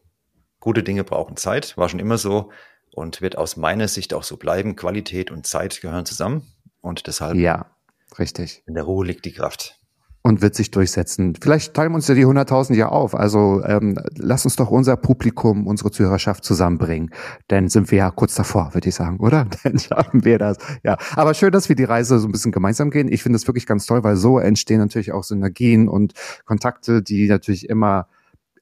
gute 0.62 0.82
Dinge 0.84 1.04
brauchen 1.04 1.36
Zeit, 1.36 1.76
war 1.76 1.90
schon 1.90 2.00
immer 2.00 2.18
so 2.18 2.52
und 2.94 3.22
wird 3.22 3.38
aus 3.38 3.58
meiner 3.58 3.90
Sicht 3.90 4.14
auch 4.14 4.24
so 4.24 4.38
bleiben. 4.38 4.78
Qualität 4.78 5.30
und 5.30 5.46
Zeit 5.46 5.82
gehören 5.82 6.06
zusammen 6.06 6.48
und 6.80 7.06
deshalb 7.08 7.36
Ja, 7.36 7.76
richtig. 8.18 8.64
in 8.66 8.76
der 8.76 8.84
Ruhe 8.86 9.06
liegt 9.06 9.26
die 9.26 9.34
Kraft. 9.34 9.78
Und 10.24 10.44
wird 10.44 10.54
sich 10.54 10.70
durchsetzen. 10.70 11.34
Vielleicht 11.42 11.74
teilen 11.74 11.92
wir 11.92 11.96
uns 11.96 12.08
ja 12.08 12.14
die 12.14 12.28
100.000 12.28 12.76
ja 12.76 12.90
auf. 12.90 13.16
Also 13.16 13.64
ähm, 13.66 13.98
lass 14.16 14.46
uns 14.46 14.56
doch 14.56 14.70
unser 14.70 14.96
Publikum, 14.96 15.66
unsere 15.66 15.90
Zuhörerschaft 15.90 16.44
zusammenbringen. 16.44 17.10
Dann 17.48 17.70
sind 17.70 17.90
wir 17.90 17.98
ja 17.98 18.12
kurz 18.12 18.36
davor, 18.36 18.76
würde 18.76 18.90
ich 18.90 18.94
sagen, 18.94 19.20
oder? 19.20 19.48
Dann 19.64 19.80
schaffen 19.80 20.24
wir 20.24 20.38
das. 20.38 20.58
Ja, 20.84 20.98
aber 21.16 21.34
schön, 21.34 21.52
dass 21.52 21.70
wir 21.70 21.76
die 21.76 21.86
Reise 21.86 22.20
so 22.20 22.28
ein 22.28 22.32
bisschen 22.32 22.52
gemeinsam 22.52 22.92
gehen. 22.92 23.12
Ich 23.12 23.24
finde 23.24 23.38
es 23.38 23.48
wirklich 23.48 23.66
ganz 23.66 23.88
toll, 23.88 24.04
weil 24.04 24.16
so 24.16 24.38
entstehen 24.38 24.80
natürlich 24.80 25.12
auch 25.12 25.24
Synergien 25.24 25.88
und 25.88 26.14
Kontakte, 26.46 27.02
die 27.02 27.28
natürlich 27.28 27.68
immer 27.68 28.08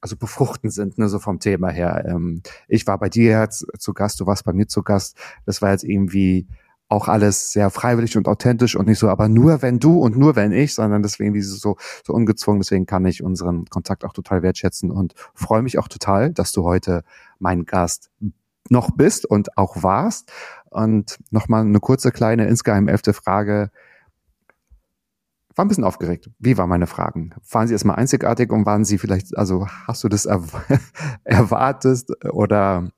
also 0.00 0.16
befruchten 0.16 0.70
sind, 0.70 0.98
ne, 0.98 1.08
so 1.08 1.18
vom 1.18 1.40
Thema 1.40 1.68
her. 1.68 2.04
Ähm, 2.08 2.42
ich 2.68 2.86
war 2.86 2.98
bei 2.98 3.08
dir 3.08 3.40
jetzt 3.40 3.66
zu 3.78 3.92
Gast, 3.92 4.20
du 4.20 4.26
warst 4.26 4.44
bei 4.44 4.52
mir 4.52 4.66
zu 4.66 4.82
Gast. 4.82 5.16
Das 5.44 5.60
war 5.60 5.72
jetzt 5.72 5.84
irgendwie 5.84 6.46
auch 6.90 7.06
alles 7.06 7.52
sehr 7.52 7.70
freiwillig 7.70 8.16
und 8.16 8.26
authentisch 8.26 8.74
und 8.74 8.88
nicht 8.88 8.98
so, 8.98 9.08
aber 9.08 9.28
nur 9.28 9.62
wenn 9.62 9.78
du 9.78 10.00
und 10.00 10.18
nur 10.18 10.34
wenn 10.34 10.50
ich, 10.50 10.74
sondern 10.74 11.02
deswegen 11.02 11.34
wie 11.34 11.40
so, 11.40 11.76
so 12.04 12.12
ungezwungen. 12.12 12.60
Deswegen 12.60 12.84
kann 12.84 13.06
ich 13.06 13.22
unseren 13.22 13.64
Kontakt 13.66 14.04
auch 14.04 14.12
total 14.12 14.42
wertschätzen 14.42 14.90
und 14.90 15.14
freue 15.32 15.62
mich 15.62 15.78
auch 15.78 15.86
total, 15.86 16.32
dass 16.32 16.50
du 16.50 16.64
heute 16.64 17.04
mein 17.38 17.64
Gast 17.64 18.10
noch 18.68 18.90
bist 18.90 19.24
und 19.24 19.56
auch 19.56 19.84
warst. 19.84 20.32
Und 20.68 21.18
nochmal 21.30 21.62
eine 21.62 21.78
kurze 21.78 22.10
kleine 22.10 22.46
insgeheim 22.48 22.88
elfte 22.88 23.12
Frage. 23.12 23.70
War 25.54 25.64
ein 25.64 25.68
bisschen 25.68 25.84
aufgeregt. 25.84 26.28
Wie 26.40 26.58
waren 26.58 26.68
meine 26.68 26.88
Fragen? 26.88 27.34
Waren 27.50 27.68
sie 27.68 27.74
erstmal 27.74 27.96
einzigartig 27.96 28.50
und 28.50 28.66
waren 28.66 28.84
sie 28.84 28.98
vielleicht, 28.98 29.38
also 29.38 29.68
hast 29.86 30.02
du 30.02 30.08
das 30.08 30.26
er 30.26 30.42
erwartet 31.24 32.06
oder 32.32 32.88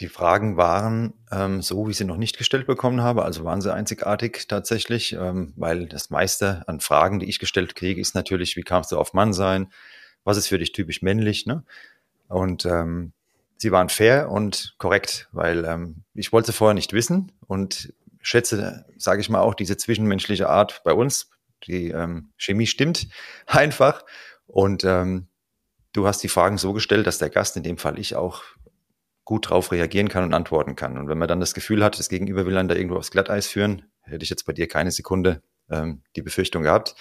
Die 0.00 0.08
Fragen 0.08 0.56
waren 0.56 1.14
ähm, 1.30 1.62
so, 1.62 1.86
wie 1.86 1.92
ich 1.92 1.96
sie 1.96 2.04
noch 2.04 2.16
nicht 2.16 2.36
gestellt 2.36 2.66
bekommen 2.66 3.02
habe, 3.02 3.24
also 3.24 3.44
waren 3.44 3.60
sie 3.60 3.72
einzigartig 3.72 4.48
tatsächlich, 4.48 5.12
ähm, 5.12 5.52
weil 5.56 5.86
das 5.86 6.10
meiste 6.10 6.66
an 6.66 6.80
Fragen, 6.80 7.20
die 7.20 7.28
ich 7.28 7.38
gestellt 7.38 7.76
kriege, 7.76 8.00
ist 8.00 8.14
natürlich, 8.14 8.56
wie 8.56 8.62
kamst 8.62 8.90
du 8.90 8.98
auf 8.98 9.12
Mannsein? 9.12 9.68
Was 10.24 10.36
ist 10.36 10.48
für 10.48 10.58
dich 10.58 10.72
typisch 10.72 11.00
männlich? 11.02 11.46
Ne? 11.46 11.62
Und 12.26 12.66
ähm, 12.66 13.12
sie 13.56 13.70
waren 13.70 13.88
fair 13.88 14.30
und 14.30 14.74
korrekt, 14.78 15.28
weil 15.30 15.64
ähm, 15.64 16.02
ich 16.14 16.32
wollte 16.32 16.46
sie 16.46 16.56
vorher 16.56 16.74
nicht 16.74 16.92
wissen 16.92 17.30
und 17.46 17.92
schätze, 18.20 18.84
sage 18.98 19.20
ich 19.20 19.28
mal, 19.28 19.40
auch 19.40 19.54
diese 19.54 19.76
zwischenmenschliche 19.76 20.48
Art 20.48 20.82
bei 20.82 20.92
uns. 20.92 21.30
Die 21.66 21.90
ähm, 21.90 22.30
Chemie 22.36 22.66
stimmt 22.66 23.06
einfach. 23.46 24.04
Und 24.46 24.82
ähm, 24.82 25.28
du 25.92 26.06
hast 26.06 26.22
die 26.22 26.28
Fragen 26.28 26.58
so 26.58 26.72
gestellt, 26.72 27.06
dass 27.06 27.18
der 27.18 27.30
Gast, 27.30 27.56
in 27.56 27.62
dem 27.62 27.78
Fall 27.78 27.98
ich, 27.98 28.16
auch 28.16 28.42
gut 29.24 29.50
drauf 29.50 29.72
reagieren 29.72 30.08
kann 30.08 30.24
und 30.24 30.34
antworten 30.34 30.76
kann. 30.76 30.98
Und 30.98 31.08
wenn 31.08 31.18
man 31.18 31.28
dann 31.28 31.40
das 31.40 31.54
Gefühl 31.54 31.82
hat, 31.82 31.98
das 31.98 32.08
Gegenüber 32.08 32.44
will 32.46 32.56
einen 32.56 32.68
da 32.68 32.74
irgendwo 32.74 32.96
aufs 32.96 33.10
Glatteis 33.10 33.46
führen, 33.46 33.82
hätte 34.02 34.22
ich 34.22 34.30
jetzt 34.30 34.44
bei 34.44 34.52
dir 34.52 34.68
keine 34.68 34.90
Sekunde 34.90 35.42
ähm, 35.70 36.02
die 36.16 36.22
Befürchtung 36.22 36.62
gehabt. 36.62 36.94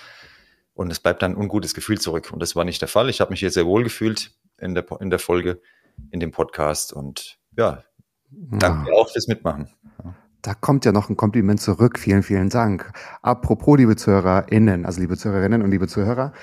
Und 0.74 0.91
es 0.91 0.99
bleibt 0.99 1.21
dann 1.21 1.34
ein 1.34 1.38
ungutes 1.38 1.74
Gefühl 1.74 1.99
zurück. 1.99 2.32
Und 2.32 2.39
das 2.39 2.55
war 2.55 2.63
nicht 2.65 2.82
der 2.82 2.88
Fall. 2.88 3.09
Ich 3.09 3.21
habe 3.21 3.32
mich 3.32 3.41
hier 3.41 3.51
sehr 3.51 3.65
wohl 3.65 3.84
gefühlt 3.84 4.32
in 4.57 4.74
der, 4.74 4.86
in 5.01 5.09
der 5.09 5.19
Folge, 5.19 5.61
in 6.11 6.19
dem 6.19 6.32
Podcast. 6.32 6.93
Und 6.93 7.38
ja, 7.57 7.84
danke 8.32 8.91
Ah. 8.91 8.95
auch 8.95 9.11
fürs 9.11 9.28
Mitmachen. 9.28 9.69
Da 10.43 10.53
kommt 10.53 10.83
ja 10.83 10.91
noch 10.91 11.09
ein 11.09 11.15
Kompliment 11.15 11.61
zurück. 11.61 11.97
Vielen, 11.97 12.21
vielen 12.21 12.49
Dank. 12.49 12.91
Apropos, 13.21 13.77
liebe 13.77 13.95
ZuhörerInnen, 13.95 14.85
also 14.85 14.99
liebe 14.99 15.15
Zuhörerinnen 15.15 15.61
und 15.61 15.71
liebe 15.71 15.87
Zuhörer, 15.87 16.33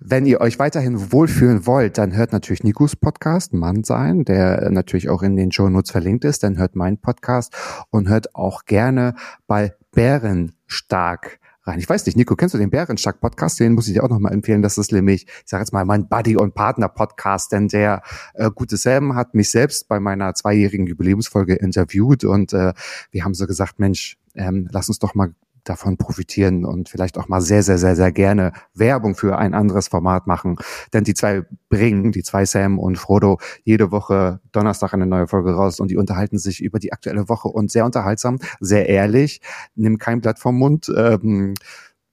wenn 0.00 0.24
ihr 0.24 0.40
euch 0.40 0.58
weiterhin 0.58 1.12
wohlfühlen 1.12 1.66
wollt, 1.66 1.98
dann 1.98 2.16
hört 2.16 2.32
natürlich 2.32 2.64
Nikos 2.64 2.96
Podcast, 2.96 3.52
Mann 3.52 3.84
sein, 3.84 4.24
der 4.24 4.70
natürlich 4.70 5.10
auch 5.10 5.22
in 5.22 5.36
den 5.36 5.52
Show 5.52 5.68
Notes 5.68 5.90
verlinkt 5.90 6.24
ist. 6.24 6.42
Dann 6.42 6.56
hört 6.56 6.74
meinen 6.74 6.96
Podcast 6.96 7.54
und 7.90 8.08
hört 8.08 8.34
auch 8.34 8.64
gerne 8.64 9.14
bei 9.46 9.74
Bärenstark 9.92 11.39
rein. 11.64 11.78
Ich 11.78 11.88
weiß 11.88 12.06
nicht, 12.06 12.16
Nico, 12.16 12.36
kennst 12.36 12.54
du 12.54 12.58
den 12.58 12.70
Bärenstark 12.70 13.20
Podcast? 13.20 13.60
Den 13.60 13.74
muss 13.74 13.88
ich 13.88 13.94
dir 13.94 14.04
auch 14.04 14.08
nochmal 14.08 14.32
empfehlen. 14.32 14.62
Das 14.62 14.78
ist 14.78 14.92
nämlich, 14.92 15.26
ich 15.26 15.50
sage 15.50 15.62
jetzt 15.62 15.72
mal, 15.72 15.84
mein 15.84 16.08
Buddy- 16.08 16.36
und 16.36 16.54
Partner-Podcast, 16.54 17.52
denn 17.52 17.68
der 17.68 18.02
äh, 18.34 18.50
gute 18.50 18.76
Sam 18.76 19.14
hat 19.14 19.34
mich 19.34 19.50
selbst 19.50 19.88
bei 19.88 20.00
meiner 20.00 20.34
zweijährigen 20.34 20.86
Jubiläumsfolge 20.86 21.54
interviewt 21.54 22.24
und 22.24 22.52
äh, 22.52 22.72
wir 23.10 23.24
haben 23.24 23.34
so 23.34 23.46
gesagt, 23.46 23.78
Mensch, 23.78 24.18
ähm, 24.34 24.68
lass 24.70 24.88
uns 24.88 24.98
doch 24.98 25.14
mal 25.14 25.34
davon 25.64 25.96
profitieren 25.96 26.64
und 26.64 26.88
vielleicht 26.88 27.18
auch 27.18 27.28
mal 27.28 27.40
sehr, 27.40 27.62
sehr, 27.62 27.78
sehr, 27.78 27.96
sehr 27.96 28.12
gerne 28.12 28.52
Werbung 28.74 29.14
für 29.14 29.38
ein 29.38 29.54
anderes 29.54 29.88
Format 29.88 30.26
machen. 30.26 30.56
Denn 30.92 31.04
die 31.04 31.14
zwei 31.14 31.44
bringen, 31.68 32.12
die 32.12 32.22
zwei 32.22 32.44
Sam 32.44 32.78
und 32.78 32.96
Frodo, 32.96 33.38
jede 33.64 33.90
Woche 33.90 34.40
Donnerstag 34.52 34.94
eine 34.94 35.06
neue 35.06 35.26
Folge 35.26 35.52
raus 35.52 35.80
und 35.80 35.90
die 35.90 35.96
unterhalten 35.96 36.38
sich 36.38 36.62
über 36.62 36.78
die 36.78 36.92
aktuelle 36.92 37.28
Woche 37.28 37.48
und 37.48 37.70
sehr 37.70 37.84
unterhaltsam, 37.84 38.38
sehr 38.60 38.88
ehrlich, 38.88 39.40
nimm 39.74 39.98
kein 39.98 40.20
Blatt 40.20 40.38
vom 40.38 40.58
Mund. 40.58 40.90
Ähm, 40.96 41.54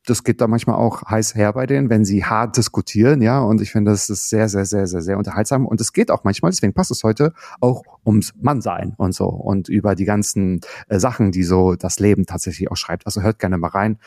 das 0.07 0.23
geht 0.23 0.39
da 0.39 0.47
manchmal 0.47 0.77
auch 0.77 1.03
heiß 1.03 1.35
her 1.35 1.51
bei 1.51 1.65
denen, 1.65 1.89
wenn 1.89 2.05
sie 2.05 2.23
hart 2.23 2.55
diskutieren, 2.55 3.21
ja. 3.21 3.41
Und 3.41 3.61
ich 3.61 3.71
finde, 3.71 3.91
das 3.91 4.09
ist 4.09 4.29
sehr, 4.29 4.47
sehr, 4.47 4.65
sehr, 4.65 4.87
sehr, 4.87 5.01
sehr 5.01 5.17
unterhaltsam. 5.17 5.65
Und 5.65 5.81
es 5.81 5.91
geht 5.91 6.11
auch 6.11 6.23
manchmal, 6.23 6.51
deswegen 6.51 6.73
passt 6.73 6.91
es 6.91 7.03
heute, 7.03 7.33
auch 7.59 7.83
ums 8.05 8.33
Mannsein 8.39 8.93
und 8.97 9.13
so 9.13 9.27
und 9.27 9.67
über 9.67 9.95
die 9.95 10.05
ganzen 10.05 10.61
äh, 10.87 10.97
Sachen, 10.97 11.31
die 11.33 11.43
so 11.43 11.75
das 11.75 11.99
Leben 11.99 12.25
tatsächlich 12.25 12.71
auch 12.71 12.77
schreibt. 12.77 13.05
Also 13.05 13.21
hört 13.21 13.39
gerne 13.39 13.57
mal 13.57 13.67
rein 13.67 13.99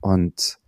und 0.00 0.58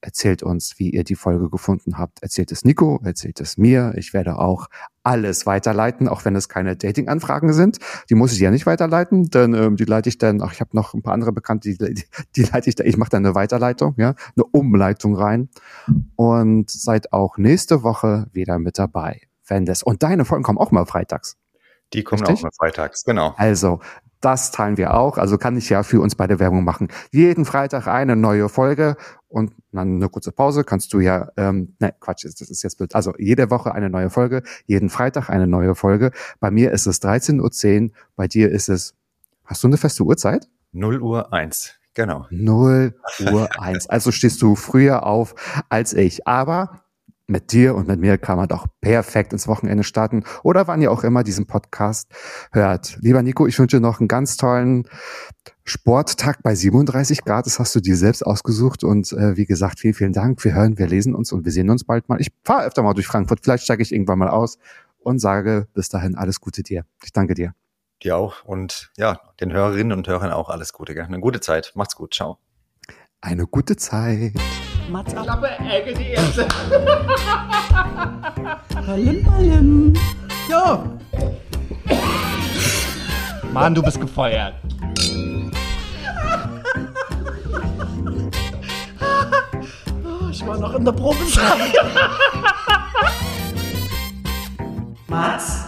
erzählt 0.00 0.42
uns, 0.42 0.78
wie 0.78 0.90
ihr 0.90 1.04
die 1.04 1.14
Folge 1.14 1.48
gefunden 1.48 1.96
habt. 1.96 2.20
Erzählt 2.22 2.50
es 2.50 2.64
Nico, 2.64 3.00
erzählt 3.04 3.40
es 3.40 3.56
mir. 3.56 3.94
Ich 3.96 4.12
werde 4.12 4.38
auch 4.38 4.66
alles 5.04 5.46
weiterleiten, 5.46 6.08
auch 6.08 6.24
wenn 6.24 6.34
es 6.34 6.48
keine 6.48 6.76
Dating-Anfragen 6.76 7.52
sind. 7.52 7.78
Die 8.10 8.14
muss 8.14 8.32
ich 8.32 8.40
ja 8.40 8.50
nicht 8.50 8.66
weiterleiten, 8.66 9.30
denn 9.30 9.54
ähm, 9.54 9.76
die 9.76 9.84
leite 9.84 10.08
ich 10.08 10.18
dann, 10.18 10.42
ach, 10.42 10.52
ich 10.52 10.60
habe 10.60 10.70
noch 10.72 10.94
ein 10.94 11.02
paar 11.02 11.12
andere 11.12 11.32
Bekannte, 11.32 11.68
die, 11.68 11.94
die, 11.94 12.04
die 12.36 12.42
leite 12.42 12.68
ich 12.68 12.74
da, 12.74 12.84
ich 12.84 12.96
mache 12.96 13.10
dann 13.10 13.24
eine 13.24 13.34
Weiterleitung, 13.34 13.94
ja, 13.98 14.14
eine 14.36 14.44
Umleitung 14.46 15.14
rein 15.14 15.48
und 16.16 16.70
seid 16.70 17.12
auch 17.12 17.36
nächste 17.38 17.82
Woche 17.82 18.26
wieder 18.32 18.58
mit 18.58 18.78
dabei, 18.78 19.20
wenn 19.46 19.66
das, 19.66 19.82
und 19.82 20.02
deine 20.02 20.24
Folgen 20.24 20.42
kommen 20.42 20.58
auch 20.58 20.70
mal 20.70 20.86
freitags. 20.86 21.36
Die 21.92 22.02
kommen 22.02 22.22
Richtig? 22.22 22.38
auch 22.38 22.42
mal 22.44 22.52
freitags, 22.56 23.04
genau. 23.04 23.34
Also, 23.36 23.80
das 24.24 24.50
teilen 24.50 24.76
wir 24.76 24.94
auch. 24.94 25.18
Also 25.18 25.38
kann 25.38 25.56
ich 25.56 25.68
ja 25.68 25.82
für 25.82 26.00
uns 26.00 26.14
beide 26.14 26.38
Werbung 26.38 26.64
machen. 26.64 26.88
Jeden 27.10 27.44
Freitag 27.44 27.86
eine 27.86 28.16
neue 28.16 28.48
Folge 28.48 28.96
und 29.28 29.52
dann 29.72 29.96
eine 29.96 30.08
kurze 30.08 30.32
Pause. 30.32 30.64
Kannst 30.64 30.92
du 30.92 31.00
ja, 31.00 31.28
ähm, 31.36 31.74
ne, 31.78 31.94
Quatsch, 32.00 32.24
das 32.24 32.40
ist 32.40 32.62
jetzt 32.62 32.78
blöd. 32.78 32.94
Also 32.94 33.12
jede 33.18 33.50
Woche 33.50 33.74
eine 33.74 33.90
neue 33.90 34.10
Folge, 34.10 34.42
jeden 34.66 34.88
Freitag 34.88 35.28
eine 35.28 35.46
neue 35.46 35.74
Folge. 35.74 36.12
Bei 36.40 36.50
mir 36.50 36.72
ist 36.72 36.86
es 36.86 37.02
13.10 37.02 37.82
Uhr, 37.82 37.90
bei 38.16 38.28
dir 38.28 38.50
ist 38.50 38.68
es, 38.68 38.94
hast 39.44 39.62
du 39.62 39.68
eine 39.68 39.76
feste 39.76 40.04
Uhrzeit? 40.04 40.48
0 40.72 41.00
Uhr 41.00 41.32
1, 41.32 41.74
genau. 41.94 42.26
0 42.30 42.94
Uhr 43.32 43.48
1. 43.60 43.88
Also 43.88 44.10
stehst 44.10 44.40
du 44.40 44.54
früher 44.54 45.04
auf 45.04 45.34
als 45.68 45.92
ich. 45.92 46.26
Aber 46.26 46.83
mit 47.26 47.52
dir 47.52 47.74
und 47.74 47.88
mit 47.88 48.00
mir 48.00 48.18
kann 48.18 48.36
man 48.36 48.48
doch 48.48 48.66
perfekt 48.80 49.32
ins 49.32 49.48
Wochenende 49.48 49.82
starten 49.82 50.24
oder 50.42 50.66
wann 50.66 50.82
ihr 50.82 50.92
auch 50.92 51.04
immer 51.04 51.24
diesen 51.24 51.46
Podcast 51.46 52.10
hört. 52.52 52.98
Lieber 53.00 53.22
Nico, 53.22 53.46
ich 53.46 53.58
wünsche 53.58 53.78
dir 53.78 53.80
noch 53.80 54.00
einen 54.00 54.08
ganz 54.08 54.36
tollen 54.36 54.86
Sporttag 55.64 56.42
bei 56.42 56.54
37 56.54 57.24
Grad. 57.24 57.46
Das 57.46 57.58
hast 57.58 57.74
du 57.74 57.80
dir 57.80 57.96
selbst 57.96 58.24
ausgesucht 58.26 58.84
und 58.84 59.12
äh, 59.12 59.36
wie 59.36 59.46
gesagt, 59.46 59.80
vielen, 59.80 59.94
vielen 59.94 60.12
Dank. 60.12 60.44
Wir 60.44 60.54
hören, 60.54 60.78
wir 60.78 60.86
lesen 60.86 61.14
uns 61.14 61.32
und 61.32 61.44
wir 61.44 61.52
sehen 61.52 61.70
uns 61.70 61.84
bald 61.84 62.08
mal. 62.08 62.20
Ich 62.20 62.30
fahre 62.44 62.66
öfter 62.66 62.82
mal 62.82 62.94
durch 62.94 63.06
Frankfurt. 63.06 63.40
Vielleicht 63.42 63.64
steige 63.64 63.82
ich 63.82 63.92
irgendwann 63.92 64.18
mal 64.18 64.28
aus 64.28 64.58
und 64.98 65.18
sage 65.18 65.66
bis 65.72 65.88
dahin 65.88 66.16
alles 66.16 66.40
Gute 66.40 66.62
dir. 66.62 66.84
Ich 67.02 67.12
danke 67.12 67.34
dir. 67.34 67.54
Dir 68.02 68.16
auch 68.18 68.44
und 68.44 68.90
ja, 68.98 69.20
den 69.40 69.52
Hörerinnen 69.52 69.96
und 69.96 70.06
Hörern 70.08 70.30
auch 70.30 70.50
alles 70.50 70.74
Gute. 70.74 70.94
Gell? 70.94 71.04
Eine 71.04 71.20
gute 71.20 71.40
Zeit. 71.40 71.72
Macht's 71.74 71.96
gut. 71.96 72.12
Ciao. 72.12 72.38
Eine 73.22 73.46
gute 73.46 73.76
Zeit. 73.76 74.34
Mats 74.88 75.14
ab. 75.14 75.24
Klappe, 75.24 75.48
Ecke, 75.70 75.94
die 75.94 76.10
erste. 76.10 76.44
Ballim, 78.86 79.24
ballim. 79.24 79.94
Jo. 80.48 80.84
Mann, 83.52 83.74
du 83.74 83.82
bist 83.82 84.00
gefeuert. 84.00 84.54
Ich 90.30 90.44
war 90.44 90.58
noch 90.58 90.74
in 90.74 90.84
der 90.84 90.90
Probezeit. 90.90 91.46
Mats 95.06 95.64